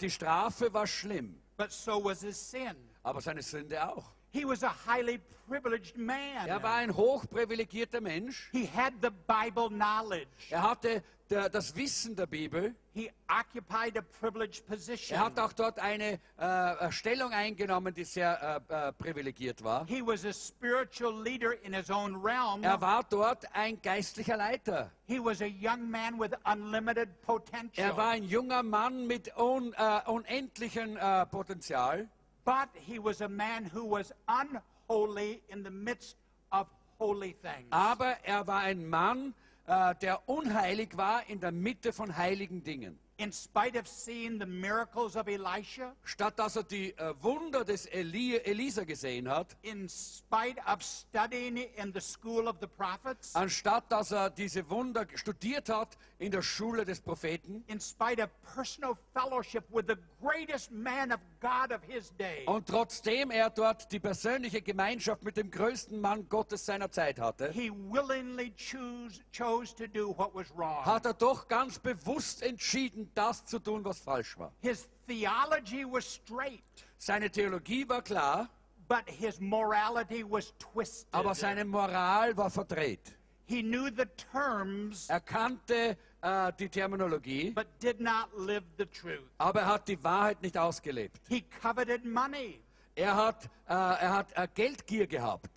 die 0.00 0.10
Strafe 0.10 0.72
war 0.72 0.86
schlimm, 0.86 1.40
but 1.58 1.72
so 1.72 1.98
was 1.98 2.22
his 2.22 2.38
sin. 2.38 2.76
Ah, 3.04 3.10
aber 3.10 3.20
seine 3.20 3.42
Sünde 3.42 3.86
auch. 3.86 4.12
He 4.30 4.44
was 4.44 4.62
a 4.62 4.72
highly 4.86 5.20
privileged 5.48 5.96
man. 5.96 6.46
Er 6.46 6.62
war 6.62 6.74
ein 6.74 6.94
hochprivilegierter 6.94 8.00
Mensch. 8.00 8.50
He 8.52 8.66
had 8.66 8.92
the 9.00 9.10
Bible 9.10 9.68
knowledge. 9.68 10.28
Er 10.50 10.62
hatte 10.62 11.02
der, 11.30 11.48
das 11.48 11.74
Wissen 11.74 12.14
der 12.16 12.26
Bibel. 12.26 12.74
He 12.92 13.10
occupied 13.28 13.96
a 13.96 14.02
privileged 14.02 14.66
position. 14.66 15.18
Er 15.18 15.24
hat 15.24 15.38
auch 15.38 15.52
dort 15.52 15.78
eine 15.78 16.18
äh, 16.36 16.90
Stellung 16.90 17.32
eingenommen, 17.32 17.94
die 17.94 18.04
sehr 18.04 18.62
äh, 18.68 18.88
äh, 18.88 18.92
privilegiert 18.92 19.62
war. 19.62 19.86
He 19.86 20.02
was 20.04 20.24
a 20.24 20.32
spiritual 20.32 21.22
leader 21.22 21.52
in 21.62 21.72
his 21.72 21.90
own 21.90 22.16
realm. 22.16 22.62
Er 22.62 22.80
war 22.80 23.04
dort 23.04 23.44
ein 23.54 23.80
geistlicher 23.80 24.36
Leiter. 24.36 24.90
He 25.06 25.18
was 25.18 25.40
a 25.40 25.46
young 25.46 25.90
man 25.90 26.18
with 26.18 26.32
unlimited 26.44 27.08
potential. 27.22 27.84
Er 27.84 27.96
war 27.96 28.10
ein 28.10 28.24
junger 28.24 28.62
Mann 28.62 29.06
mit 29.06 29.34
un, 29.38 29.72
äh, 29.74 30.00
unendlichem 30.06 30.96
äh, 30.96 31.24
Potenzial. 31.26 32.08
But 32.48 32.70
he 32.72 32.98
was 32.98 33.20
a 33.20 33.28
man 33.28 33.66
who 33.66 33.84
was 33.84 34.10
unholy 34.26 35.42
in 35.50 35.62
the 35.62 35.70
midst 35.70 36.16
of 36.50 36.66
holy 36.98 37.34
things. 37.42 37.66
Aber 37.70 38.16
er 38.24 38.46
war 38.46 38.60
ein 38.60 38.88
Mann, 38.88 39.34
äh, 39.66 39.94
der 39.96 40.26
unheilig 40.26 40.96
war 40.96 41.28
in 41.28 41.40
der 41.40 41.52
Mitte 41.52 41.92
von 41.92 42.16
heiligen 42.16 42.64
Dingen. 42.64 42.98
in 43.18 43.32
spite 43.32 43.76
of 43.76 43.86
seeing 43.86 44.38
the 44.38 44.46
miracles 44.46 45.16
of 45.16 45.26
Elisha, 45.26 45.92
Statt 46.04 46.38
dass 46.38 46.56
er 46.56 46.62
die 46.62 46.96
äh, 46.96 47.14
Wunder 47.20 47.64
des 47.64 47.86
Eli 47.86 48.36
Elisa 48.36 48.84
gesehen 48.84 49.28
hat, 49.28 49.56
in 49.62 49.88
spite 49.88 50.56
of 50.66 50.82
studying 50.82 51.56
in 51.56 51.92
the 51.92 52.00
school 52.00 52.46
of 52.46 52.56
the 52.60 52.66
prophets, 52.66 53.34
anstatt 53.34 53.90
dass 53.90 54.12
er 54.12 54.30
diese 54.30 54.70
Wunder 54.70 55.04
studiert 55.16 55.68
hat 55.68 55.98
in 56.20 56.32
der 56.32 56.42
Schule 56.42 56.84
des 56.84 57.00
Propheten 57.00 57.62
in 57.68 57.78
spite 57.80 58.20
of 58.22 58.28
personal 58.54 58.96
fellowship 59.14 59.62
with 59.70 59.84
the 59.86 59.96
greatest 60.20 60.72
man 60.72 61.12
of 61.12 61.20
God 61.40 61.70
of 61.72 61.80
his 61.86 62.10
day, 62.18 62.44
und 62.46 62.66
trotzdem 62.66 63.30
er 63.30 63.50
dort 63.50 63.90
die 63.92 64.00
persönliche 64.00 64.60
Gemeinschaft 64.60 65.22
mit 65.22 65.36
dem 65.36 65.50
größten 65.50 66.00
Mann 66.00 66.28
Gottes 66.28 66.66
seiner 66.66 66.90
Zeit 66.90 67.20
hatte, 67.20 67.52
he 67.52 67.70
willingly 67.70 68.52
choose, 68.56 69.20
chose 69.32 69.72
to 69.76 69.86
do 69.86 70.08
what 70.18 70.34
was 70.34 70.46
wrong. 70.56 70.84
hat 70.84 71.06
er 71.06 71.14
doch 71.14 71.46
ganz 71.46 71.78
bewusst 71.78 72.42
entschieden, 72.42 73.10
das 73.14 73.44
zu 73.44 73.60
tun, 73.60 73.84
was 73.84 74.00
falsch 74.00 74.36
war. 74.38 74.52
His 74.60 74.88
theology 75.06 75.84
was 75.84 76.04
straight, 76.04 76.62
Seine 76.96 77.30
Theologie 77.30 77.88
war 77.88 78.02
klar, 78.02 78.48
but 78.88 79.04
his 79.06 79.38
morality 79.38 80.24
was 80.28 80.52
twisted. 80.58 81.06
aber 81.12 81.32
seine 81.36 81.64
Moral 81.64 82.36
war 82.36 82.50
verdreht. 82.50 83.14
He 83.46 83.62
knew 83.62 83.86
the 83.88 84.04
terms, 84.32 85.08
Er 85.08 85.20
kannte 85.20 85.96
äh, 86.22 86.52
die 86.58 86.68
Terminologie, 86.68 87.50
but 87.50 87.66
did 87.80 88.00
not 88.00 88.28
live 88.36 88.64
the 88.76 88.86
truth. 88.86 89.22
aber 89.38 89.60
er 89.60 89.66
hat 89.66 89.88
die 89.88 90.02
Wahrheit 90.02 90.42
nicht 90.42 90.56
ausgelebt. 90.58 91.20
He 91.28 91.42
coveted 91.62 92.04
money, 92.04 92.60
Er 92.94 93.14
hat, 93.14 93.44
äh, 93.68 93.72
er 93.74 94.12
hat 94.12 94.32
äh, 94.36 94.48
Geldgier 94.54 95.06
gehabt 95.06 95.50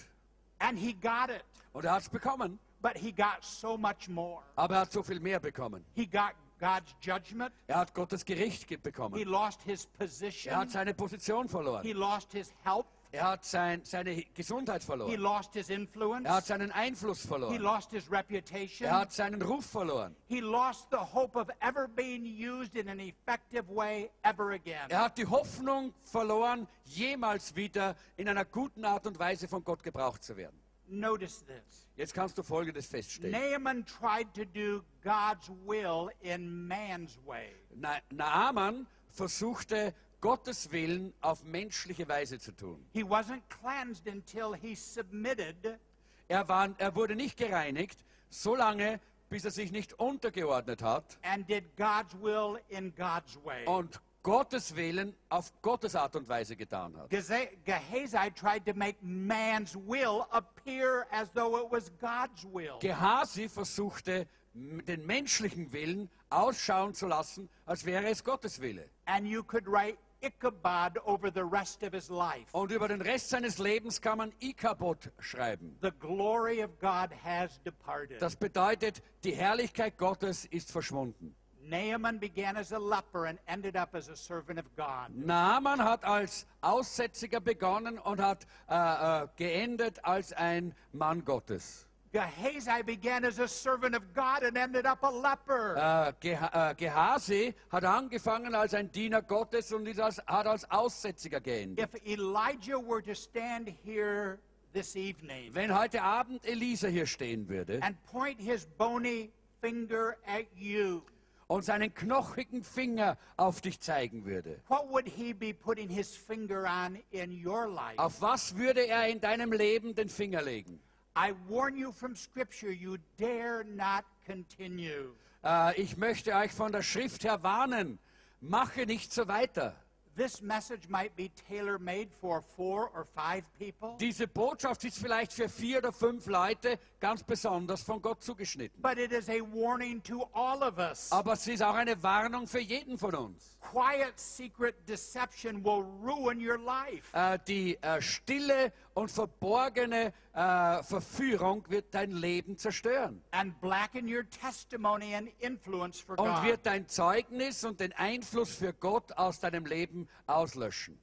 and 0.59 0.78
he 0.78 0.93
got 0.93 1.30
it, 1.30 1.43
und 1.74 1.86
er 1.86 1.93
hat 1.93 2.03
es 2.03 2.09
bekommen, 2.09 2.59
but 2.82 2.95
he 2.97 3.12
got 3.12 3.38
so 3.41 3.78
much 3.78 4.07
more. 4.09 4.43
aber 4.55 4.76
er 4.76 4.82
hat 4.82 4.91
so 4.91 5.01
viel 5.03 5.20
mehr 5.20 5.39
bekommen. 5.39 5.84
He 5.93 6.05
got 6.05 6.34
God's 6.59 6.93
judgment. 7.01 7.51
Er 7.66 7.78
hat 7.80 7.93
Gottes 7.95 8.24
Gericht 8.24 8.68
ge- 8.68 8.78
He 8.78 8.82
bekommen. 8.84 9.24
lost 9.28 9.62
his 9.64 9.86
Er 9.86 9.89
hat 9.89 9.97
position. 9.99 10.70
seine 10.70 10.93
Position 10.93 11.43
He 11.45 11.49
verloren. 11.49 11.91
lost 11.93 12.32
his 12.34 12.53
health. 12.64 12.86
Er 13.14 13.28
hat 13.30 13.43
sein, 13.43 13.82
seine 13.84 14.24
Gesundheit 14.34 14.82
He 14.82 14.86
verloren. 14.86 15.20
lost 15.20 15.53
his 15.53 15.70
influence. 15.70 16.26
Er 16.26 16.36
hat 16.36 16.45
seinen 16.45 16.72
Einfluss 16.72 17.24
He 17.24 17.28
verloren. 17.28 17.57
lost 17.62 17.91
his 17.91 18.09
reputation. 18.09 18.88
Er 18.88 18.99
hat 18.99 19.12
seinen 19.12 19.41
Ruf 19.41 19.66
verloren. 19.66 20.16
He 20.28 20.39
lost 20.39 20.88
the 20.91 20.97
hope 20.97 21.38
of 21.38 21.49
ever 21.59 21.88
being 21.89 22.24
used 22.26 22.76
in 22.76 22.88
an 22.88 22.99
effective 22.99 23.68
way 23.68 24.09
ever 24.24 24.51
again. 24.51 24.89
Er 24.89 24.99
hat 25.05 25.18
die 25.18 25.26
Hoffnung 25.26 25.93
verloren, 26.03 26.68
jemals 26.86 27.55
wieder 27.55 27.95
in 28.16 28.30
einer 28.30 28.45
guten 28.45 28.86
Art 28.86 29.05
und 29.05 29.20
Weise 29.20 29.47
von 29.47 29.64
Gott 29.64 29.84
gebraucht 29.84 30.24
zu 30.24 30.38
werden. 30.38 30.57
Notice 30.88 31.43
this. 31.45 31.88
Jetzt 31.95 32.14
kannst 32.14 32.38
du 32.38 32.43
Folgendes 32.43 32.86
feststellen. 32.88 33.32
Naaman 33.32 33.86
tried 33.86 34.34
to 34.34 34.43
do 34.45 34.84
God's 35.03 35.49
will 35.66 36.09
in 36.22 36.68
man's 36.68 37.18
way. 37.26 37.53
Na 37.76 37.97
Naaman 38.09 38.88
versuchte, 39.09 39.93
Gottes 40.22 40.72
Willen 40.72 41.13
auf 41.22 41.43
menschliche 41.43 42.07
Weise 42.07 42.39
zu 42.39 42.51
tun. 42.55 42.86
He 42.93 43.03
wasn't 43.03 43.41
cleansed 43.49 44.07
until 44.07 44.53
he 44.53 44.76
submitted 44.76 45.80
Er, 46.28 46.47
war, 46.47 46.69
er 46.78 46.95
wurde 46.95 47.15
nicht 47.15 47.36
gereinigt, 47.38 48.05
solange, 48.30 49.01
bis 49.30 49.43
er 49.43 49.51
sich 49.51 49.72
nicht 49.72 49.93
untergeordnet 49.99 50.82
hat 50.82 51.17
and 51.24 51.49
did 51.49 51.76
God's 51.76 52.13
will 52.22 52.59
in 52.69 52.93
God's 52.95 53.38
way. 53.43 53.65
und 53.65 53.99
Gottes 54.24 54.76
Willen 54.76 55.15
auf 55.30 55.51
Gottes 55.63 55.95
Art 55.95 56.15
und 56.15 56.30
Weise 56.30 56.55
getan 56.55 56.95
hat. 56.95 57.09
Gehazi 57.09 58.32
tried 58.36 58.65
to 58.65 58.74
make 58.76 58.97
man's 59.01 59.76
will 59.76 60.26
appear 60.30 61.07
as 61.11 61.32
though 61.34 61.57
it 61.57 61.72
was 61.72 61.91
God's 61.99 62.45
will. 62.53 62.78
Gehasi 62.80 63.49
versuchte, 63.49 64.28
den 64.53 65.05
menschlichen 65.05 65.74
Willen 65.74 66.09
ausschauen 66.30 66.93
zu 66.93 67.07
lassen, 67.07 67.49
als 67.65 67.84
wäre 67.86 68.09
es 68.09 68.24
Gottes 68.24 68.61
Wille. 68.61 68.88
And 69.05 69.26
you 69.26 69.43
could 69.43 69.65
write 69.65 69.97
Ichabod 70.22 70.99
over 71.05 71.32
the 71.32 71.43
rest 71.43 71.84
of 71.84 71.93
his 71.93 72.09
life. 72.09 72.45
Und 72.51 72.72
über 72.72 72.88
den 72.88 73.01
Rest 73.01 73.30
seines 73.30 73.57
Lebens 73.57 74.01
kann 74.01 74.17
man 74.17 74.32
Ikabod 74.39 75.11
schreiben. 75.19 75.78
The 75.82 75.91
glory 75.99 76.63
of 76.63 76.80
God 76.80 77.09
has 77.24 77.59
departed. 77.63 78.22
Das 78.22 78.36
bedeutet, 78.36 79.01
die 79.24 79.34
Herrlichkeit 79.34 79.97
Gottes 79.97 80.45
ist 80.45 80.72
verschwunden. 80.72 81.36
Naaman 81.63 82.19
began 82.19 82.57
as 82.57 82.72
a 82.72 82.80
leper 82.80 83.28
and 83.28 83.39
ended 83.47 83.76
up 83.76 83.95
as 83.95 84.09
a 84.09 84.15
servant 84.15 84.59
of 84.59 84.65
God. 84.76 85.09
Naaman 85.15 85.80
hat 85.80 86.03
als 86.03 86.45
Aussätziger 86.61 87.39
begonnen 87.39 87.97
und 87.97 88.19
hat 88.19 88.45
äh, 88.67 89.24
äh, 89.24 89.28
geendet 89.38 90.03
als 90.03 90.34
ein 90.34 90.74
Mann 90.91 91.24
Gottes. 91.24 91.88
Gehazi 92.12 92.84
began 92.84 93.24
as 93.24 93.39
a 93.39 93.47
servant 93.47 93.95
of 93.95 94.14
God 94.14 94.43
and 94.43 94.57
ended 94.57 94.86
up 94.86 95.01
a 95.03 95.09
leper. 95.09 95.78
Äh, 95.78 96.14
Geha 96.20 96.72
äh, 96.72 96.76
Gehasi 96.76 97.53
hat 97.72 97.86
angefangen 97.86 98.53
als 98.53 98.74
ein 98.74 98.91
Diener 98.91 99.22
Gottes 99.22 99.72
und 99.72 99.88
ist 99.88 99.99
als, 99.99 100.18
hat 100.28 100.45
als 100.45 100.70
Aussätziger 100.70 101.39
geendet. 101.39 101.80
If 101.80 101.95
Elijah 102.05 102.78
were 102.78 103.01
to 103.01 103.16
stand 103.16 103.70
here 103.86 104.39
this 104.74 104.95
evening 104.95 105.53
Wenn 105.53 105.74
heute 105.74 106.01
Abend 106.01 106.45
Elisa 106.45 106.89
hier 106.89 107.05
stehen 107.05 107.47
würde 107.47 107.80
and 107.82 107.95
point 108.03 108.39
his 108.41 108.66
bony 108.78 109.32
finger 109.62 110.18
at 110.28 110.47
you, 110.55 111.03
und 111.47 111.64
seinen 111.64 111.93
knochigen 111.93 112.64
Finger 112.64 113.18
auf 113.38 113.62
dich 113.62 113.80
zeigen 113.80 114.26
würde, 114.26 114.59
what 114.68 114.89
would 114.89 115.07
he 115.07 115.34
be 115.34 115.53
putting 115.53 115.89
his 115.89 116.14
finger 116.14 116.66
on 116.66 116.99
in 117.12 117.32
your 117.45 117.70
life? 117.70 117.97
auf 117.97 118.22
was 118.22 118.57
würde 118.57 118.86
er 118.86 119.07
in 119.07 119.22
deinem 119.22 119.53
Leben 119.53 119.95
den 119.95 120.09
Finger 120.09 120.41
legen? 120.41 120.82
I 121.16 121.34
warn 121.49 121.76
you 121.76 121.91
from 121.91 122.16
Scripture, 122.16 122.72
you 122.72 122.97
dare 123.18 123.64
not 123.66 124.05
continue. 124.26 125.14
Äh, 125.43 125.82
ich 125.82 125.97
möchte 125.97 126.34
euch 126.34 126.51
von 126.51 126.72
der 126.72 126.84
Schrift 126.84 127.24
her 127.26 127.43
warnen, 127.43 127.99
mache 128.39 128.86
nicht 128.86 129.12
so 129.14 129.28
weiter. 129.28 129.76
this 130.16 130.41
message 130.41 130.89
might 130.89 131.16
be 131.16 131.32
tailor 131.47 131.80
made 131.80 132.09
for 132.20 132.41
four 132.41 132.89
or 132.93 133.05
five 133.16 133.43
people, 133.57 133.95
Diese 133.99 134.28
Botschaft 134.28 134.84
ist 134.84 134.97
vielleicht 134.99 135.32
für 135.34 135.47
vier 135.47 135.78
oder 135.80 135.91
fünf 135.91 136.28
Leute 136.28 136.78
ganz 136.99 137.24
besonders 137.24 137.82
von 137.82 138.01
Gott 138.01 138.22
zugeschnitten. 138.22 138.82
but 138.82 138.97
it 138.97 139.12
is 139.12 139.30
a 139.30 139.41
warning 139.41 140.01
to 140.03 140.28
all 140.34 140.62
of 140.64 140.78
us. 140.78 141.12
Aber 141.12 141.34
es 141.34 141.47
ist 141.47 141.64
auch 141.64 141.76
eine 141.76 142.01
Warnung 142.03 142.45
für 142.47 142.59
jeden 142.59 142.97
von 142.97 143.16
uns. 143.16 143.57
Quiet, 143.62 144.18
secret 144.20 144.76
deception 144.88 145.64
will 145.64 145.86
ruin 146.03 146.39
your 146.45 146.57
life. 146.59 147.03
Äh, 147.14 147.39
die 147.47 147.78
äh, 147.82 148.01
stille 148.01 148.74
und 148.94 149.10
verborgene 149.12 150.14
äh, 150.34 150.84
Verführung 150.84 151.66
wird 151.70 151.94
dein 151.94 152.12
Leben 152.12 152.58
zerstören. 152.58 153.22
and 153.32 153.60
blacken 153.62 154.08
your 154.08 154.24
testimony 154.30 155.16
and 155.16 155.30
influence 155.39 156.00
for 156.00 156.18
Und 156.20 156.34
God. 156.34 156.44
wird 156.44 156.66
dein 156.66 156.88
Zeugnis 156.88 157.64
und 157.64 157.80
den 157.80 157.94
Einfluss 157.94 158.56
für 158.56 158.74
Gott 158.74 159.12
aus 159.14 159.39
deinem 159.39 159.66
Leben 159.66 160.08
auslöschen. 160.28 161.00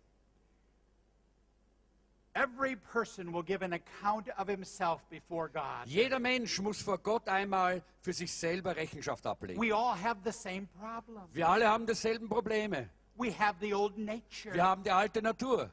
Every 2.34 2.76
person 2.76 3.32
will 3.32 3.42
give 3.42 3.62
an 3.64 3.72
account 3.72 4.28
of 4.38 4.48
himself 4.48 5.00
before 5.10 5.48
God. 5.48 5.86
Jeder 5.86 6.20
Mensch 6.20 6.60
muss 6.60 6.80
vor 6.80 6.98
Gott 6.98 7.26
einmal 7.28 7.82
für 8.00 8.12
sich 8.12 8.32
selber 8.32 8.76
Rechenschaft 8.76 9.26
ablegen. 9.26 9.60
We 9.60 9.74
all 9.74 9.96
have 10.00 10.18
the 10.24 10.30
same 10.30 10.68
problem. 10.78 11.22
Wir 11.32 11.48
alle 11.48 11.66
haben 11.66 11.86
dieselben 11.86 12.28
Probleme. 12.28 12.90
We 13.16 13.32
have 13.36 13.56
the 13.60 13.74
old 13.74 13.98
nature. 13.98 14.54
Wir 14.54 14.62
haben 14.62 14.84
die 14.84 14.92
alte 14.92 15.20
Natur. 15.20 15.72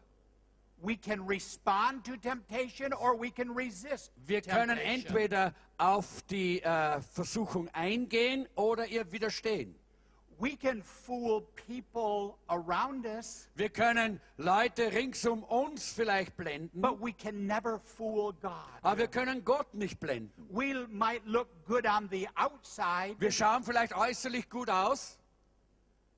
We 0.86 0.96
can 0.98 1.26
respond 1.28 2.06
to 2.06 2.16
temptation 2.18 2.94
or 2.94 3.20
we 3.20 3.32
can 3.32 3.50
resist 3.56 4.12
Wir 4.28 4.42
können 4.42 4.78
temptation. 4.78 5.16
entweder 5.16 5.54
auf 5.80 6.22
die 6.30 6.62
äh, 6.62 7.02
Versuchung 7.02 7.70
eingehen 7.74 8.48
oder 8.56 8.86
ihr 8.86 9.12
widerstehen. 9.12 9.76
We 10.38 10.58
can 10.58 10.84
fool 10.84 11.42
people 11.66 12.36
around 12.48 13.06
us, 13.06 13.48
Wir 13.56 13.70
können 13.70 14.20
Leute 14.38 14.92
rings 14.92 15.26
um 15.26 15.44
uns 15.44 15.94
vielleicht 15.94 16.36
blenden, 16.36 16.82
but 16.82 17.00
we 17.02 17.14
can 17.14 17.48
never 17.48 17.80
fool 17.80 18.34
God. 18.42 18.52
aber 18.82 18.98
wir 18.98 19.08
können 19.08 19.46
Gott 19.46 19.74
nicht 19.74 19.98
blenden. 20.00 20.34
We 20.52 20.86
might 20.90 21.26
look 21.26 21.48
good 21.66 21.88
on 21.88 22.10
the 22.12 22.28
outside, 22.36 23.16
Wir 23.18 23.32
schauen 23.32 23.64
vielleicht 23.64 23.96
äußerlich 23.96 24.50
gut 24.50 24.70
aus, 24.70 25.18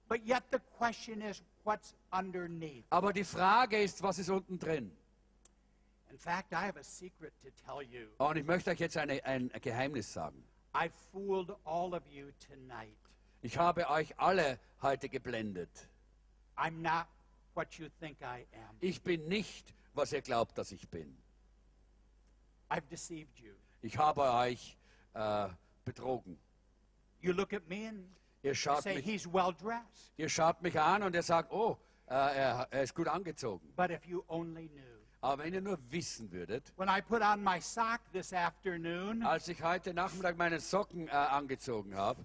but 0.09 0.20
yet 0.26 0.41
the 0.51 0.59
question 0.80 1.22
is 1.22 1.43
what's 1.63 1.93
underneath. 2.12 2.86
aber 2.89 3.14
die 3.14 3.24
Frage 3.24 3.82
ist, 3.82 4.01
was 4.03 4.20
ist 4.20 4.30
unten 4.30 4.60
drin? 4.60 4.91
In 6.10 6.18
fact, 6.18 6.53
I 6.53 6.66
have 6.66 6.78
a 6.80 6.84
secret 6.84 7.34
to 7.43 7.49
tell 7.66 7.82
you. 7.82 8.08
Und 8.18 8.38
ich 8.38 8.45
möchte 8.45 8.72
euch 8.72 8.80
jetzt 8.80 8.97
eine, 8.97 9.24
ein 9.26 9.49
Geheimnis 9.62 10.12
sagen. 10.12 10.43
I 10.74 10.89
fooled 11.12 11.51
all 11.66 11.93
of 11.93 12.08
you 12.08 12.32
tonight. 12.47 12.97
Ich 13.41 13.58
habe 13.58 13.89
euch 13.89 14.18
alle 14.20 14.60
heute 14.82 15.10
geblendet. 15.10 15.70
I'm 16.55 16.82
not 16.82 17.08
what 17.53 17.74
you 17.78 17.88
think 17.99 18.22
I 18.22 18.45
am. 18.53 18.76
Ich 18.80 19.01
bin 19.01 19.28
nicht, 19.28 19.74
was 19.93 20.12
ihr 20.14 20.22
glaubt, 20.22 20.58
dass 20.58 20.72
ich 20.72 20.88
bin. 20.89 21.18
I've 22.70 22.88
deceived 22.89 23.38
you. 23.39 23.53
Ich 23.82 23.97
habe 23.97 24.22
euch 24.22 24.78
äh, 25.14 25.49
betrogen. 25.86 26.38
You 27.22 27.34
look 27.34 27.53
at 27.53 27.68
me 27.68 27.88
and 27.89 28.05
Ihr 28.43 28.53
schaut, 28.55 28.84
say 28.84 28.95
mich, 28.95 29.05
he's 29.05 29.26
well 29.26 29.53
dressed. 29.53 30.14
ihr 30.18 30.30
schaut 30.30 30.62
mich 30.62 30.80
an 30.80 31.03
und 31.03 31.16
ihr 31.16 31.24
sagt, 31.24 31.51
oh, 31.51 31.78
äh, 32.08 32.14
er, 32.14 32.68
er 32.72 32.84
ist 32.84 32.95
gut 32.95 33.08
angezogen. 33.08 33.74
But 33.76 33.91
if 33.91 34.05
you 34.05 34.24
only 34.28 34.70
knew. 34.70 34.82
Aber 35.22 35.43
wenn 35.43 35.53
ihr 35.53 35.62
nur 35.62 35.78
wissen 35.89 36.32
würdet, 36.32 36.72
When 36.78 36.89
I 36.89 37.01
put 37.01 37.22
on 37.22 37.43
my 37.43 37.60
sock 37.60 37.99
this 38.14 38.32
afternoon, 38.34 39.24
als 39.24 39.47
ich 39.47 39.62
heute 39.64 39.93
Nachmittag 39.93 40.38
meine 40.38 40.60
Socken 40.60 41.08
äh, 41.08 41.12
angezogen 41.12 41.95
habe, 41.95 42.24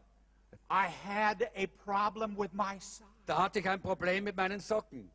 I 0.71 0.87
had 1.05 1.43
a 1.57 1.67
problem 1.85 2.37
with 2.39 2.53
my 2.53 2.79
sock. 2.81 3.07
da 3.27 3.39
hatte 3.43 3.59
ich 3.61 3.69
ein 3.69 3.81
Problem 3.81 4.25
mit 4.25 4.37
meinen 4.37 4.61
Socken. 4.61 5.11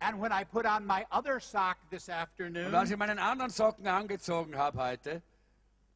And 0.00 0.20
when 0.20 0.32
I 0.32 0.44
put 0.44 0.66
on 0.66 0.86
my 0.86 1.06
other 1.10 1.40
sock 1.40 1.76
this 1.90 2.08
Und 2.08 2.14
als 2.14 2.28
afternoon, 2.30 2.90
ich 2.90 2.96
meinen 2.96 3.18
anderen 3.18 3.50
Socken 3.50 3.86
angezogen 3.86 4.56
habe 4.56 4.78
heute, 4.78 5.22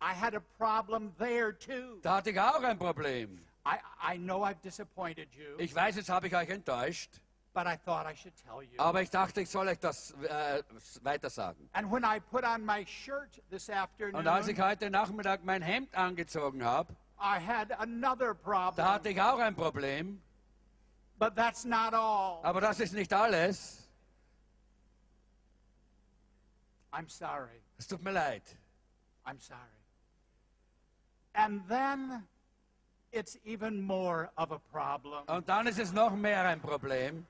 I 0.01 0.15
had 0.15 0.35
a 0.35 0.41
problem 0.57 1.15
there 1.19 1.53
too. 1.53 1.99
da 2.03 2.17
hatte 2.17 2.31
ich 2.31 2.41
auch 2.41 2.63
ein 2.63 2.79
Problem. 2.79 3.45
I, 3.67 4.15
I 4.15 4.17
know 4.17 4.45
I've 4.45 4.61
disappointed 4.63 5.29
you, 5.35 5.59
Ich 5.59 5.75
weiß, 5.75 5.97
jetzt 5.97 6.09
habe 6.09 6.29
ich 6.29 6.35
euch 6.35 6.49
enttäuscht, 6.49 7.21
but 7.55 7.67
I 7.67 7.77
thought 7.77 8.07
I 8.07 8.15
should 8.15 8.35
tell 8.37 8.63
you. 8.63 8.79
aber 8.79 9.03
ich 9.03 9.11
dachte, 9.11 9.41
ich 9.41 9.51
soll 9.51 9.69
euch 9.69 9.79
das 9.79 10.13
äh, 10.23 10.63
weiter 11.03 11.31
sagen. 11.31 11.69
And 11.73 11.91
when 11.91 12.05
I 12.05 12.21
put 12.21 12.45
on 12.45 12.65
my 12.65 12.85
shirt 12.87 13.43
this 13.51 13.69
afternoon, 13.69 14.17
Und 14.17 14.27
als 14.27 14.49
ich 14.49 14.61
heute 14.61 14.91
Nachmittag 14.91 15.45
mein 15.45 15.63
Hemd 15.63 15.95
angezogen 15.95 16.65
habe, 16.65 16.95
da 18.77 18.93
hatte 18.93 19.09
ich 19.09 19.21
auch 19.21 19.39
ein 19.39 19.55
Problem. 19.55 20.23
But 21.19 21.35
that's 21.35 21.65
not 21.65 21.95
all. 21.95 22.39
Aber 22.45 22.61
das 22.61 22.79
ist 22.79 22.93
nicht 22.93 23.13
alles. 23.13 23.89
I'm 26.93 27.09
sorry. 27.09 27.61
Es 27.77 27.87
tut 27.87 28.03
mir 28.03 28.13
leid. 28.13 28.43
I'm 29.27 29.41
sorry. 29.41 29.59
And 31.35 31.69
then 31.69 32.27
it's 33.11 33.37
even 33.45 33.81
more 33.81 34.31
of 34.37 34.53
a 34.53 34.59
problem. 34.59 35.25
Und 35.27 35.49
dann 35.49 35.67
ist 35.67 35.79
es 35.79 35.93
noch 35.93 36.15
mehr 36.15 36.45
ein 36.45 36.61
Problem. 36.61 37.27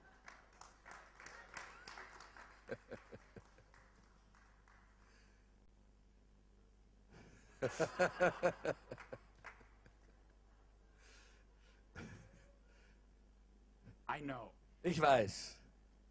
I 14.08 14.20
know. 14.20 14.52
Ich 14.82 15.00
weiß. 15.00 15.56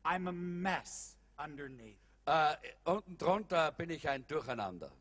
I'm 0.04 0.28
a 0.28 0.32
mess 0.32 1.16
underneath. 1.38 1.98
Äh, 2.26 2.56
unten 2.84 3.18
drunter 3.18 3.72
bin 3.72 3.90
ich 3.90 4.08
ein 4.08 4.26
Durcheinander. 4.28 4.92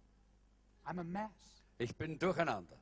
I'm 0.87 1.01
a 1.01 1.05
mess. 1.05 1.31
Ich 1.79 1.95
bin 1.97 2.19
durcheinander. 2.19 2.77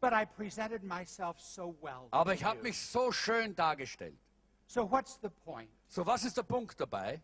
But 0.00 0.12
I 0.12 0.24
presented 0.24 0.82
myself 0.82 1.40
so 1.40 1.76
well. 1.80 2.08
Aber 2.10 2.34
ich 2.34 2.44
habe 2.44 2.60
mich 2.62 2.78
so 2.78 3.12
schön 3.12 3.54
dargestellt. 3.54 4.18
So 4.66 4.90
what's 4.90 5.18
the 5.22 5.30
point? 5.44 5.70
So, 5.88 6.04
was 6.04 6.24
ist 6.24 6.36
der 6.36 6.42
Punkt 6.42 6.80
dabei? 6.80 7.20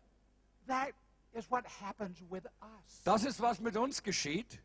That 0.67 0.93
is 1.33 1.49
what 1.49 1.65
happens 1.81 2.21
with 2.29 2.45
us. 2.61 3.01
Das 3.03 3.25
ist, 3.25 3.41
was 3.41 3.59
mit 3.59 3.75
uns 3.75 4.01
geschieht. 4.01 4.61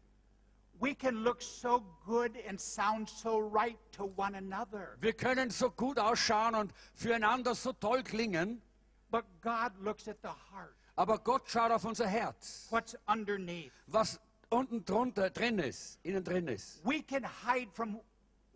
Wir 5.01 5.13
können 5.13 5.51
so 5.51 5.71
gut 5.71 5.99
ausschauen 5.99 6.55
und 6.55 6.73
füreinander 6.95 7.55
so 7.55 7.73
toll 7.73 8.03
klingen, 8.03 8.63
But 9.11 9.25
God 9.43 9.73
looks 9.81 10.09
at 10.09 10.17
the 10.23 10.29
heart. 10.29 10.75
aber 10.97 11.19
Gott 11.19 11.49
schaut 11.49 11.71
auf 11.71 11.85
unser 11.85 12.07
Herz. 12.09 12.67
What's 12.71 12.97
underneath? 13.07 13.71
Was 13.87 14.19
unten 14.51 14.85
drunter 14.85 15.31
drin 15.31 15.59
ist, 15.59 15.99
innen 16.03 16.25
drin 16.25 16.49
ist. 16.49 16.85
We 16.85 17.01
can 17.03 17.25
hide 17.47 17.71
from 17.73 18.01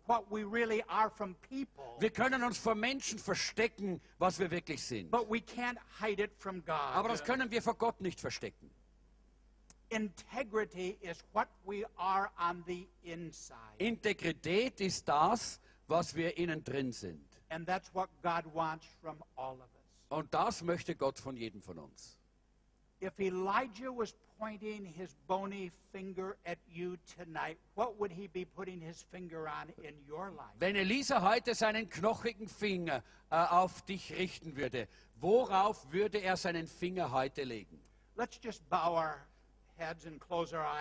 what 0.05 0.25
we 0.29 0.43
really 0.43 0.83
are 0.87 1.09
from 1.09 1.35
people, 1.47 1.95
Wir 1.99 2.09
können 2.09 2.43
uns 2.43 2.57
vor 2.57 2.75
Menschen 2.75 3.19
verstecken, 3.19 4.01
was 4.17 4.39
wir 4.39 4.51
wirklich 4.51 4.83
sind. 4.83 5.09
but 5.11 5.29
we 5.29 5.37
can't 5.37 5.77
hide 6.01 6.21
it 6.21 6.31
from 6.37 6.59
God. 6.65 6.75
Aber 6.93 7.07
das 7.09 7.23
können 7.23 7.49
wir 7.51 7.61
vor 7.61 7.75
Gott 7.75 8.01
nicht 8.01 8.19
verstecken. 8.19 8.69
Integrity 9.91 10.97
is 11.01 11.23
what 11.33 11.47
we 11.65 11.83
are 11.97 12.29
on 12.39 12.63
the 12.67 12.87
inside. 13.03 13.79
Integrität 13.79 14.79
ist 14.81 15.07
das, 15.07 15.59
was 15.87 16.15
wir 16.15 16.37
innen 16.37 16.63
drin 16.63 16.91
sind. 16.91 17.25
And 17.49 17.65
that's 17.65 17.93
what 17.93 18.09
God 18.21 18.45
wants 18.53 18.85
from 19.01 19.23
all 19.35 19.55
of 19.55 19.61
us. 19.61 20.17
Und 20.17 20.33
das 20.33 20.61
möchte 20.61 20.95
Gott 20.95 21.19
von 21.19 21.35
jedem 21.35 21.61
von 21.61 21.79
uns. 21.79 22.17
If 23.01 23.19
Elijah 23.19 23.91
was 23.91 24.13
pointing 24.37 24.85
his 24.85 25.15
bony 25.27 25.71
finger 25.91 26.35
at 26.45 26.57
you 26.67 26.97
tonight, 27.17 27.57
what 27.75 27.97
would 27.99 28.11
he 28.11 28.27
be 28.27 28.45
putting 28.45 28.81
his 28.81 29.01
finger 29.11 29.47
on 29.47 29.69
in 29.83 29.95
your 30.07 30.31
life? 30.31 30.53
Wenn 30.59 30.75
Elisa 30.75 31.21
heute 31.21 31.55
seinen 31.55 31.89
knochigen 31.89 32.47
Finger 32.47 33.03
äh, 33.29 33.35
auf 33.35 33.81
dich 33.83 34.13
richten 34.13 34.55
würde, 34.55 34.87
worauf 35.15 35.91
würde 35.91 36.19
er 36.19 36.37
seinen 36.37 36.67
Finger 36.67 37.11
heute 37.11 37.43
legen? 37.43 37.79
Let's 38.15 38.39
just 38.43 38.67
bow 38.69 38.95
our 38.95 39.27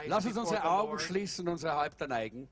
Lass 0.07 0.27
uns 0.27 0.37
unsere 0.37 0.65
Augen 0.65 0.99
schließen 0.99 1.47
und 1.47 1.53
unsere 1.53 1.77
Häupter 1.77 2.07
neigen. 2.07 2.49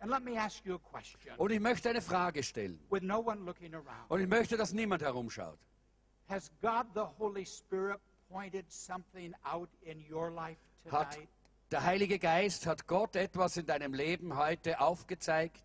And 0.00 0.10
let 0.10 0.22
me 0.22 0.40
ask 0.40 0.64
you 0.64 0.76
a 0.76 0.78
question 0.78 1.34
Und 1.38 1.50
ich 1.50 1.60
möchte 1.60 1.90
eine 1.90 2.00
Frage 2.00 2.42
stellen. 2.42 2.78
with 2.88 3.02
no 3.02 3.18
one 3.18 3.44
looking 3.44 3.74
around. 3.74 4.08
Und 4.08 4.20
ich 4.20 4.28
möchte, 4.28 4.56
dass 4.56 4.72
niemand 4.72 5.02
herumschaut. 5.02 5.58
Has 6.28 6.50
God 6.60 6.86
the 6.94 7.04
Holy 7.18 7.44
Spirit 7.44 7.98
pointed 8.28 8.70
something 8.70 9.34
out 9.42 9.68
in 9.82 10.04
your 10.10 10.30
life 10.30 10.60
Hat 10.90 11.18
der 11.70 11.84
Heilige 11.84 12.18
Geist, 12.18 12.66
hat 12.66 12.86
Gott 12.86 13.16
etwas 13.16 13.56
in 13.56 13.66
deinem 13.66 13.92
Leben 13.92 14.36
heute 14.36 14.80
aufgezeigt, 14.80 15.62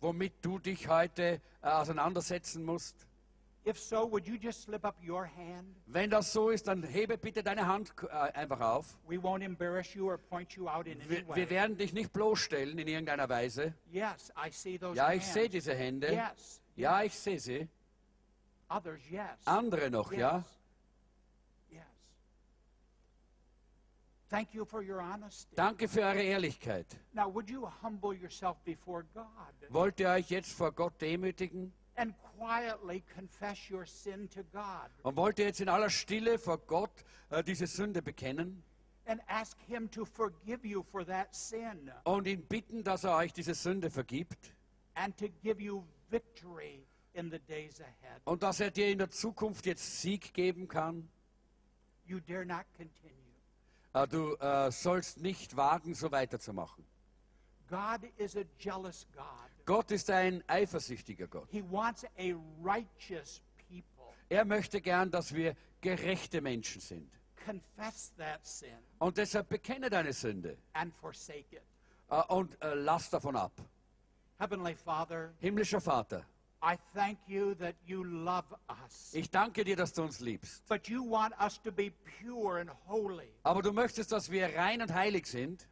womit 0.00 0.34
du 0.44 0.58
dich 0.58 0.88
heute 0.88 1.40
äh, 1.62 1.68
auseinandersetzen 1.68 2.64
musst? 2.64 3.06
If 3.66 3.78
so, 3.78 4.04
would 4.10 4.26
you 4.26 4.36
just 4.36 4.62
slip 4.62 4.84
up 4.84 4.96
your 5.02 5.24
hand? 5.26 5.74
Wenn 5.86 6.10
das 6.10 6.32
so 6.34 6.50
ist, 6.50 6.68
dann 6.68 6.82
hebe 6.82 7.16
bitte 7.16 7.42
deine 7.42 7.66
Hand 7.66 7.94
äh, 8.02 8.08
einfach 8.08 8.60
auf. 8.60 8.98
We 9.08 9.16
won't 9.16 9.42
embarrass 9.42 9.94
you 9.94 10.06
or 10.06 10.18
point 10.18 10.52
you 10.52 10.68
out 10.68 10.86
in 10.86 11.00
any 11.00 11.08
Wir, 11.08 11.28
way. 11.28 11.36
wir 11.36 11.50
werden 11.50 11.78
dich 11.78 11.94
nicht 11.94 12.12
bloßstellen 12.12 12.78
in 12.78 12.86
irgendeiner 12.88 13.26
Weise. 13.28 13.72
Yes, 13.90 14.30
I 14.36 14.50
see 14.50 14.78
those 14.78 14.96
Ja, 14.96 15.12
ich 15.12 15.22
hands. 15.22 15.32
sehe 15.32 15.48
diese 15.48 15.74
Hände. 15.74 16.12
Yes. 16.12 16.60
Ja, 16.76 17.02
ich 17.02 17.14
sehe 17.14 17.40
sie. 17.40 17.66
Others, 18.68 19.00
yes. 19.10 19.46
Andere 19.46 19.90
noch, 19.90 20.12
ja? 20.12 20.44
Yes. 21.70 21.82
Thank 24.28 24.52
you 24.52 24.64
for 24.66 24.82
your 24.82 25.00
honesty. 25.00 25.54
Danke 25.54 25.88
für 25.88 26.00
eure 26.02 26.22
Ehrlichkeit. 26.22 26.86
Now, 27.12 27.32
would 27.32 27.48
you 27.48 27.66
humble 27.82 28.12
yourself 28.14 28.58
before 28.64 29.04
God 29.14 29.24
Wollt 29.70 30.00
ihr 30.00 30.10
euch 30.10 30.28
jetzt 30.28 30.52
vor 30.52 30.72
Gott 30.72 31.00
demütigen? 31.00 31.72
And 31.96 32.14
quietly 32.38 33.02
confess 33.14 33.70
your 33.70 33.86
sin 33.86 34.28
to 34.30 34.42
God 34.52 34.90
Und 35.02 35.16
wollt 35.16 35.38
ihr 35.38 35.46
jetzt 35.46 35.60
in 35.60 35.68
aller 35.68 35.90
Stille 35.90 36.38
vor 36.38 36.58
Gott 36.58 37.04
äh, 37.30 37.42
diese 37.42 37.66
Sünde 37.66 38.02
bekennen 38.02 38.62
and 39.06 39.20
ask 39.28 39.56
Him 39.66 39.90
to 39.90 40.04
forgive 40.04 40.64
you 40.66 40.82
for 40.82 41.04
that 41.04 41.34
sin 41.34 41.90
und 42.04 42.26
ihn 42.26 42.42
bitten, 42.46 42.82
dass 42.82 43.04
er 43.04 43.16
euch 43.16 43.32
diese 43.32 43.54
Sünde 43.54 43.90
vergibt 43.90 44.52
and 44.94 45.16
to 45.16 45.28
give 45.42 45.60
you 45.60 45.84
victory 46.10 46.86
in 47.14 47.30
the 47.30 47.38
days 47.38 47.80
ahead? 47.80 48.20
und 48.24 48.42
dass 48.42 48.60
er 48.60 48.70
dir 48.70 48.88
in 48.88 48.98
der 48.98 49.10
Zukunft 49.10 49.66
jetzt 49.66 50.00
Sieg 50.00 50.32
geben 50.34 50.68
kann? 50.68 51.08
You 52.06 52.20
dare 52.20 52.44
not 52.44 52.66
continue. 52.76 53.14
Äh, 53.94 54.08
du 54.08 54.34
äh, 54.36 54.70
sollst 54.70 55.20
nicht 55.20 55.56
wagen, 55.56 55.94
so 55.94 56.10
weiterzumachen. 56.10 56.84
God 57.68 58.00
is 58.18 58.36
a 58.36 58.44
jealous 58.58 59.06
God. 59.14 59.53
Gott 59.64 59.90
ist 59.90 60.10
ein 60.10 60.42
eifersüchtiger 60.46 61.26
Gott. 61.26 61.48
He 61.50 61.62
wants 61.70 62.04
a 62.18 62.34
righteous 62.62 63.40
people. 63.68 64.12
Er 64.28 64.44
möchte 64.44 64.80
gern, 64.80 65.10
dass 65.10 65.34
wir 65.34 65.54
gerechte 65.80 66.40
Menschen 66.40 66.80
sind. 66.80 67.10
Confess 67.44 68.12
that 68.16 68.44
sin 68.46 68.68
Und 68.98 69.16
deshalb 69.18 69.48
bekenne 69.48 69.90
deine 69.90 70.12
Sünde 70.12 70.56
and 70.72 70.94
forsake 70.94 71.56
it. 71.56 71.62
äh, 72.10 72.22
und 72.28 72.60
äh, 72.62 72.74
lass 72.74 73.10
davon 73.10 73.36
ab. 73.36 73.52
Heavenly 74.38 74.74
Father, 74.74 75.32
Himmlischer 75.40 75.80
Vater, 75.80 76.24
I 76.62 76.76
thank 76.94 77.18
you 77.26 77.54
that 77.56 77.74
you 77.84 78.02
love 78.02 78.46
us. 78.82 79.12
ich 79.12 79.30
danke 79.30 79.62
dir, 79.64 79.76
dass 79.76 79.92
du 79.92 80.02
uns 80.02 80.20
liebst. 80.20 80.66
But 80.68 80.88
you 80.88 81.08
want 81.08 81.34
us 81.38 81.60
to 81.62 81.70
be 81.70 81.92
pure 82.20 82.60
and 82.60 82.70
holy. 82.88 83.28
Aber 83.42 83.60
du 83.62 83.72
möchtest, 83.72 84.10
dass 84.12 84.30
wir 84.30 84.54
rein 84.56 84.80
und 84.82 84.92
heilig 84.92 85.26
sind. 85.26 85.68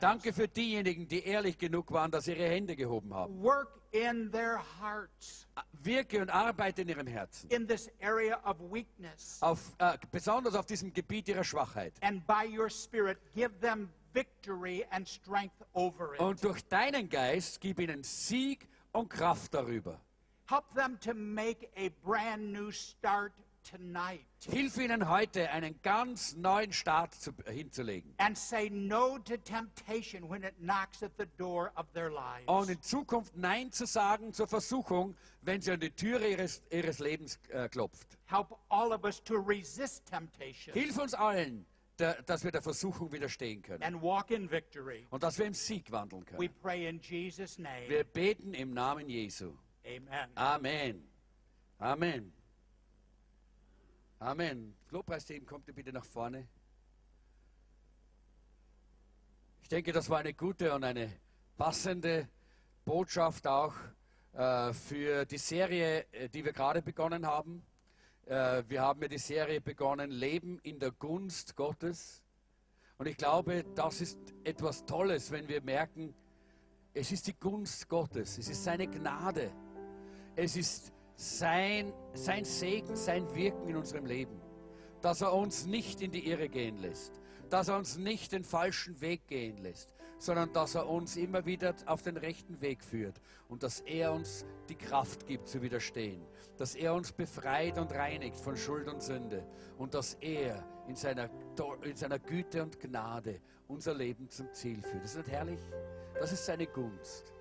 Danke 0.00 0.32
für 0.32 0.48
diejenigen, 0.48 1.06
die 1.06 1.24
ehrlich 1.24 1.58
genug 1.58 1.92
waren, 1.92 2.10
dass 2.10 2.24
sie 2.24 2.32
ihre 2.32 2.48
Hände 2.48 2.74
gehoben 2.74 3.12
haben. 3.12 3.42
Work 3.42 3.80
in 3.90 4.30
their 4.30 4.60
hearts 4.80 5.46
Wirke 5.72 6.20
und 6.20 6.30
arbeite 6.30 6.82
in 6.82 6.88
ihrem 6.88 7.06
Herzen. 7.06 7.50
in 7.50 7.66
this 7.66 7.90
area 8.00 8.38
of 8.44 8.58
weakness. 8.72 9.38
Auf, 9.40 9.74
äh, 9.78 9.98
besonders 10.10 10.54
auf 10.54 10.66
diesem 10.66 10.92
Gebiet 10.92 11.28
ihrer 11.28 11.44
Schwachheit. 11.44 11.94
And 12.02 12.26
by 12.26 12.46
your 12.46 12.70
Spirit, 12.70 13.18
give 13.34 13.60
them 13.60 13.90
victory 14.12 14.86
and 14.90 15.08
strength 15.08 15.64
over 15.72 16.14
it. 16.14 16.20
Und 16.20 16.42
durch 16.42 16.62
deinen 16.68 17.08
Geist 17.08 17.60
gib 17.60 17.78
ihnen 17.80 18.02
Sieg 18.02 18.68
und 18.92 19.08
Kraft 19.08 19.54
darüber. 19.54 20.00
Help 20.46 20.64
them 20.74 20.98
to 21.00 21.12
make 21.14 21.68
a 21.76 21.90
brand 22.02 22.52
new 22.52 22.70
start 22.70 23.32
Hilf 24.50 24.76
ihnen 24.78 25.08
heute, 25.08 25.50
einen 25.50 25.80
ganz 25.82 26.34
neuen 26.36 26.72
Start 26.72 27.14
zu, 27.14 27.32
hinzulegen. 27.46 28.14
and 28.18 28.36
say 28.36 28.68
no 28.70 29.18
to 29.18 29.36
temptation 29.36 30.28
when 30.28 30.42
it 30.42 30.54
knocks 30.60 31.02
at 31.02 31.12
the 31.18 31.26
door 31.36 31.72
of 31.76 31.86
their 31.92 32.10
lives. 32.10 32.46
Und 32.46 32.70
in 32.70 32.80
Zukunft 32.82 33.36
Nein 33.36 33.70
zu 33.72 33.86
sagen 33.86 34.32
zur 34.32 34.46
Versuchung, 34.46 35.16
wenn 35.42 35.60
sie 35.60 35.72
an 35.72 35.80
die 35.80 35.90
Türe 35.90 36.28
ihres, 36.28 36.62
ihres 36.70 36.98
Lebens 36.98 37.38
äh, 37.50 37.68
klopft. 37.68 38.18
Help 38.26 38.56
all 38.68 38.92
of 38.92 39.04
us 39.04 39.22
to 39.22 39.34
resist 39.36 40.06
temptation 40.06 40.74
Hilf 40.74 40.98
uns 40.98 41.14
allen, 41.14 41.64
der, 41.98 42.22
dass 42.22 42.44
wir 42.44 42.52
der 42.52 42.62
Versuchung 42.62 43.10
widerstehen 43.12 43.62
können. 43.62 43.82
and 43.82 44.00
walk 44.02 44.30
in 44.30 44.50
victory. 44.50 45.06
Und 45.10 45.22
dass 45.22 45.38
wir 45.38 45.46
im 45.46 45.54
Sieg 45.54 45.90
wandeln 45.90 46.22
We 46.38 46.48
können. 46.48 46.54
pray 46.62 46.86
in 46.88 47.00
Jesus' 47.00 47.58
name. 47.58 47.88
Wir 47.88 48.04
beten 48.04 48.54
im 48.54 48.72
Namen 48.72 49.08
Jesu. 49.08 49.52
Amen. 49.84 50.30
Amen. 50.34 51.02
Amen. 51.78 52.32
Amen. 54.20 54.74
Lobpreisteam, 54.90 55.46
kommt 55.46 55.68
ihr 55.68 55.74
bitte 55.74 55.92
nach 55.92 56.04
vorne. 56.04 56.48
Ich 59.62 59.68
denke, 59.68 59.92
das 59.92 60.10
war 60.10 60.18
eine 60.18 60.34
gute 60.34 60.74
und 60.74 60.82
eine 60.82 61.12
passende 61.56 62.28
Botschaft 62.84 63.46
auch 63.46 63.74
äh, 64.32 64.72
für 64.72 65.24
die 65.24 65.38
Serie, 65.38 66.04
äh, 66.10 66.28
die 66.28 66.44
wir 66.44 66.52
gerade 66.52 66.82
begonnen 66.82 67.26
haben. 67.26 67.64
Äh, 68.26 68.64
wir 68.66 68.82
haben 68.82 69.00
ja 69.02 69.06
die 69.06 69.18
Serie 69.18 69.60
begonnen, 69.60 70.10
Leben 70.10 70.58
in 70.64 70.80
der 70.80 70.90
Gunst 70.90 71.54
Gottes. 71.54 72.24
Und 72.96 73.06
ich 73.06 73.16
glaube, 73.16 73.64
das 73.76 74.00
ist 74.00 74.18
etwas 74.42 74.84
Tolles, 74.84 75.30
wenn 75.30 75.46
wir 75.46 75.62
merken, 75.62 76.12
es 76.92 77.12
ist 77.12 77.28
die 77.28 77.38
Gunst 77.38 77.88
Gottes, 77.88 78.36
es 78.36 78.48
ist 78.48 78.64
seine 78.64 78.88
Gnade, 78.88 79.52
es 80.34 80.56
ist 80.56 80.92
sein, 81.18 81.92
sein 82.14 82.44
Segen, 82.44 82.94
sein 82.94 83.34
Wirken 83.34 83.68
in 83.68 83.76
unserem 83.76 84.06
Leben, 84.06 84.40
dass 85.00 85.20
er 85.20 85.34
uns 85.34 85.66
nicht 85.66 86.00
in 86.00 86.12
die 86.12 86.28
Irre 86.28 86.48
gehen 86.48 86.78
lässt, 86.78 87.20
dass 87.50 87.68
er 87.68 87.76
uns 87.76 87.98
nicht 87.98 88.30
den 88.30 88.44
falschen 88.44 89.00
Weg 89.00 89.26
gehen 89.26 89.56
lässt, 89.58 89.92
sondern 90.18 90.52
dass 90.52 90.76
er 90.76 90.88
uns 90.88 91.16
immer 91.16 91.44
wieder 91.44 91.74
auf 91.86 92.02
den 92.02 92.16
rechten 92.16 92.60
Weg 92.60 92.84
führt 92.84 93.20
und 93.48 93.64
dass 93.64 93.80
er 93.80 94.12
uns 94.12 94.46
die 94.68 94.76
Kraft 94.76 95.26
gibt 95.26 95.48
zu 95.48 95.60
widerstehen, 95.60 96.24
dass 96.56 96.76
er 96.76 96.94
uns 96.94 97.10
befreit 97.10 97.78
und 97.78 97.92
reinigt 97.92 98.36
von 98.36 98.56
Schuld 98.56 98.86
und 98.86 99.02
Sünde 99.02 99.44
und 99.76 99.94
dass 99.94 100.14
er 100.20 100.64
in 100.86 100.94
seiner, 100.94 101.28
in 101.82 101.96
seiner 101.96 102.20
Güte 102.20 102.62
und 102.62 102.78
Gnade 102.78 103.40
unser 103.66 103.94
Leben 103.94 104.28
zum 104.28 104.52
Ziel 104.52 104.80
führt. 104.82 105.02
Das 105.02 105.12
ist 105.12 105.18
nicht 105.18 105.30
herrlich? 105.30 105.60
Das 106.14 106.32
ist 106.32 106.46
seine 106.46 106.68
Gunst. 106.68 107.32